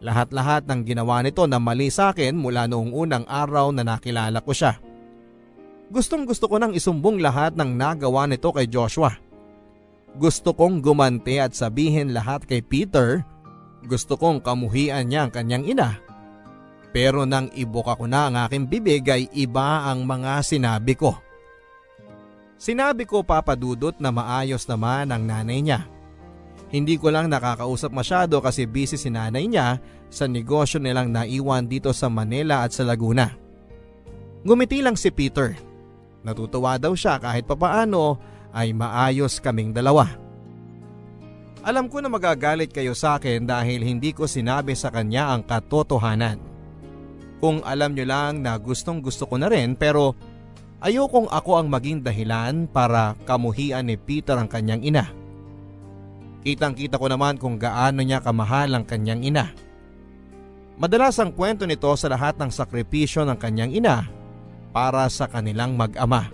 lahat-lahat 0.03 0.67
ng 0.67 0.81
ginawa 0.85 1.23
nito 1.23 1.47
na 1.47 1.57
mali 1.63 1.89
sa 1.89 2.13
akin 2.13 2.35
mula 2.37 2.67
noong 2.67 2.93
unang 2.93 3.25
araw 3.25 3.71
na 3.71 3.87
nakilala 3.87 4.43
ko 4.43 4.53
siya. 4.53 4.77
Gustong 5.89 6.27
gusto 6.29 6.49
ko 6.49 6.59
nang 6.59 6.75
isumbong 6.77 7.23
lahat 7.23 7.55
ng 7.57 7.73
nagawa 7.73 8.27
nito 8.27 8.51
kay 8.53 8.67
Joshua. 8.69 9.13
Gusto 10.13 10.53
kong 10.53 10.85
gumanti 10.85 11.41
at 11.41 11.57
sabihin 11.57 12.13
lahat 12.13 12.45
kay 12.45 12.61
Peter. 12.61 13.25
Gusto 13.89 14.21
kong 14.21 14.45
kamuhian 14.45 15.09
niya 15.09 15.29
ang 15.29 15.33
kanyang 15.33 15.65
ina. 15.65 16.12
Pero 16.93 17.25
nang 17.25 17.49
ibuka 17.57 17.97
ko 17.97 18.05
na 18.05 18.29
ang 18.29 18.37
aking 18.45 18.69
bibig 18.69 19.09
ay 19.09 19.27
iba 19.33 19.89
ang 19.89 20.05
mga 20.05 20.45
sinabi 20.45 20.93
ko. 20.93 21.17
Sinabi 22.61 23.09
ko 23.09 23.25
papadudot 23.25 23.97
na 23.99 24.13
maayos 24.13 24.69
naman 24.69 25.11
ang 25.11 25.25
nanay 25.25 25.65
niya. 25.65 25.89
Hindi 26.69 27.01
ko 27.01 27.11
lang 27.11 27.33
nakakausap 27.33 27.91
masyado 27.91 28.39
kasi 28.39 28.69
busy 28.69 29.01
si 29.01 29.09
nanay 29.09 29.49
niya 29.49 29.81
sa 30.13 30.29
negosyo 30.29 30.79
nilang 30.79 31.11
naiwan 31.11 31.65
dito 31.65 31.91
sa 31.97 32.13
Manila 32.13 32.63
at 32.63 32.77
sa 32.77 32.85
Laguna. 32.85 33.29
Ngumiti 34.45 34.85
lang 34.85 34.95
si 34.95 35.09
Peter. 35.09 35.57
Natutuwa 36.23 36.79
daw 36.79 36.93
siya 36.95 37.19
kahit 37.19 37.49
papaano 37.49 38.21
ay 38.53 38.77
maayos 38.77 39.41
kaming 39.41 39.73
dalawa. 39.73 40.07
Alam 41.65 41.87
ko 41.87 42.03
na 42.03 42.11
magagalit 42.11 42.75
kayo 42.75 42.93
sa 42.93 43.17
akin 43.19 43.49
dahil 43.49 43.81
hindi 43.83 44.11
ko 44.11 44.27
sinabi 44.27 44.77
sa 44.77 44.91
kanya 44.91 45.33
ang 45.33 45.47
katotohanan. 45.47 46.52
Kung 47.43 47.59
alam 47.67 47.99
nyo 47.99 48.07
lang 48.07 48.47
na 48.47 48.55
gustong 48.55 49.03
gusto 49.03 49.27
ko 49.27 49.35
na 49.35 49.51
rin 49.51 49.75
pero 49.75 50.15
ayokong 50.79 51.27
ako 51.27 51.59
ang 51.59 51.67
maging 51.67 51.99
dahilan 51.99 52.71
para 52.71 53.19
kamuhian 53.27 53.91
ni 53.91 53.99
Peter 53.99 54.39
ang 54.39 54.47
kanyang 54.47 54.87
ina. 54.87 55.11
Kitang 56.47 56.79
kita 56.79 57.03
ko 57.03 57.11
naman 57.11 57.43
kung 57.43 57.59
gaano 57.59 57.99
niya 57.99 58.23
kamahal 58.23 58.71
ang 58.71 58.87
kanyang 58.87 59.27
ina. 59.27 59.51
Madalas 60.79 61.19
ang 61.19 61.35
kwento 61.35 61.67
nito 61.67 61.91
sa 61.99 62.07
lahat 62.07 62.39
ng 62.39 62.51
sakripisyo 62.51 63.27
ng 63.27 63.39
kanyang 63.39 63.75
ina 63.75 64.07
para 64.71 65.03
sa 65.11 65.27
kanilang 65.27 65.75
mag-ama. 65.75 66.31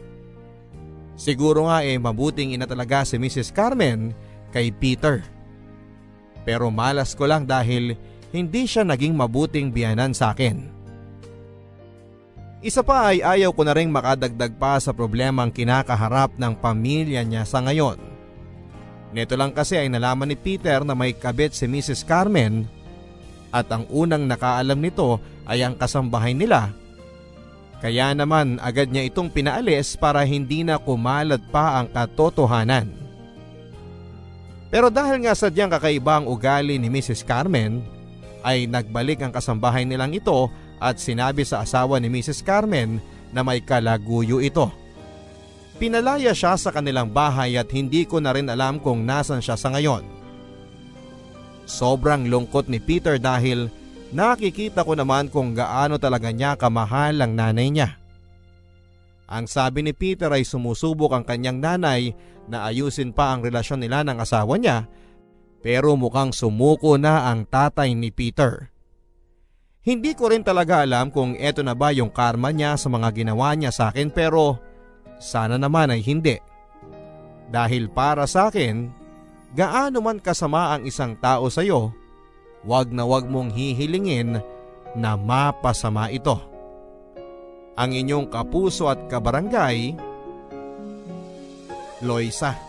Siguro 1.16 1.72
nga 1.72 1.88
eh 1.88 1.96
mabuting 1.96 2.52
ina 2.52 2.68
talaga 2.68 3.08
si 3.08 3.16
Mrs. 3.16 3.50
Carmen 3.56 4.12
kay 4.52 4.72
Peter. 4.76 5.24
Pero 6.44 6.68
malas 6.68 7.16
ko 7.16 7.24
lang 7.24 7.48
dahil 7.48 7.96
hindi 8.28 8.68
siya 8.68 8.84
naging 8.84 9.16
mabuting 9.16 9.72
biyanan 9.72 10.12
sa 10.12 10.36
akin. 10.36 10.77
Isa 12.58 12.82
pa 12.82 13.14
ay 13.14 13.22
ayaw 13.22 13.54
ko 13.54 13.62
na 13.62 13.70
rin 13.70 13.86
makadagdag 13.86 14.58
pa 14.58 14.82
sa 14.82 14.90
problemang 14.90 15.54
kinakaharap 15.54 16.34
ng 16.34 16.58
pamilya 16.58 17.22
niya 17.22 17.46
sa 17.46 17.62
ngayon. 17.62 17.98
Neto 19.14 19.38
lang 19.38 19.54
kasi 19.54 19.78
ay 19.78 19.86
nalaman 19.86 20.34
ni 20.34 20.36
Peter 20.36 20.82
na 20.82 20.92
may 20.92 21.14
kabit 21.14 21.54
si 21.54 21.70
Mrs. 21.70 22.02
Carmen 22.02 22.66
at 23.54 23.70
ang 23.70 23.86
unang 23.88 24.26
nakaalam 24.26 24.76
nito 24.76 25.22
ay 25.46 25.62
ang 25.62 25.78
kasambahay 25.78 26.34
nila. 26.34 26.74
Kaya 27.78 28.10
naman 28.10 28.58
agad 28.58 28.90
niya 28.90 29.06
itong 29.06 29.30
pinaalis 29.30 29.94
para 29.94 30.26
hindi 30.26 30.66
na 30.66 30.82
kumalat 30.82 31.40
pa 31.54 31.78
ang 31.78 31.86
katotohanan. 31.94 32.90
Pero 34.68 34.90
dahil 34.90 35.24
nga 35.24 35.32
sadyang 35.32 35.70
kakaiba 35.70 36.20
ang 36.20 36.26
ugali 36.26 36.76
ni 36.76 36.90
Mrs. 36.90 37.22
Carmen, 37.22 37.80
ay 38.42 38.66
nagbalik 38.66 39.22
ang 39.22 39.32
kasambahay 39.32 39.86
nilang 39.86 40.12
ito 40.12 40.50
at 40.78 40.98
sinabi 40.98 41.42
sa 41.42 41.62
asawa 41.66 41.98
ni 41.98 42.10
Mrs. 42.10 42.42
Carmen 42.42 43.02
na 43.34 43.44
may 43.44 43.62
kalaguyo 43.62 44.42
ito. 44.42 44.70
Pinalaya 45.78 46.34
siya 46.34 46.58
sa 46.58 46.74
kanilang 46.74 47.14
bahay 47.14 47.54
at 47.54 47.70
hindi 47.70 48.02
ko 48.02 48.18
na 48.18 48.34
rin 48.34 48.50
alam 48.50 48.82
kung 48.82 49.06
nasan 49.06 49.38
siya 49.38 49.54
sa 49.54 49.70
ngayon. 49.70 50.02
Sobrang 51.68 52.26
lungkot 52.26 52.66
ni 52.66 52.82
Peter 52.82 53.20
dahil 53.20 53.70
nakikita 54.10 54.82
ko 54.82 54.98
naman 54.98 55.30
kung 55.30 55.54
gaano 55.54 56.00
talaga 56.00 56.34
niya 56.34 56.58
kamahal 56.58 57.22
ang 57.22 57.36
nanay 57.38 57.68
niya. 57.70 57.94
Ang 59.28 59.44
sabi 59.44 59.84
ni 59.84 59.92
Peter 59.92 60.32
ay 60.32 60.42
sumusubok 60.42 61.12
ang 61.12 61.22
kanyang 61.22 61.60
nanay 61.60 62.16
na 62.48 62.64
ayusin 62.64 63.12
pa 63.12 63.36
ang 63.36 63.44
relasyon 63.44 63.84
nila 63.84 64.00
ng 64.02 64.18
asawa 64.18 64.56
niya 64.56 64.88
pero 65.60 65.98
mukhang 65.98 66.30
sumuko 66.30 66.96
na 66.96 67.28
ang 67.30 67.44
tatay 67.44 67.92
ni 67.92 68.08
Peter. 68.14 68.70
Hindi 69.88 70.12
ko 70.12 70.28
rin 70.28 70.44
talaga 70.44 70.84
alam 70.84 71.08
kung 71.08 71.32
eto 71.40 71.64
na 71.64 71.72
ba 71.72 71.88
yung 71.96 72.12
karma 72.12 72.52
niya 72.52 72.76
sa 72.76 72.92
mga 72.92 73.08
ginawa 73.16 73.56
niya 73.56 73.72
sa 73.72 73.88
akin 73.88 74.12
pero 74.12 74.60
sana 75.16 75.56
naman 75.56 75.88
ay 75.88 76.04
hindi. 76.04 76.36
Dahil 77.48 77.88
para 77.88 78.28
sa 78.28 78.52
akin, 78.52 78.92
gaano 79.56 80.04
man 80.04 80.20
kasama 80.20 80.76
ang 80.76 80.84
isang 80.84 81.16
tao 81.16 81.48
sa 81.48 81.64
iyo, 81.64 81.96
wag 82.68 82.92
na 82.92 83.08
wag 83.08 83.32
mong 83.32 83.56
hihilingin 83.56 84.44
na 84.92 85.16
mapasama 85.16 86.12
ito. 86.12 86.36
Ang 87.80 87.96
inyong 87.96 88.28
kapuso 88.28 88.92
at 88.92 89.08
kabarangay, 89.08 89.96
Loisa. 92.04 92.67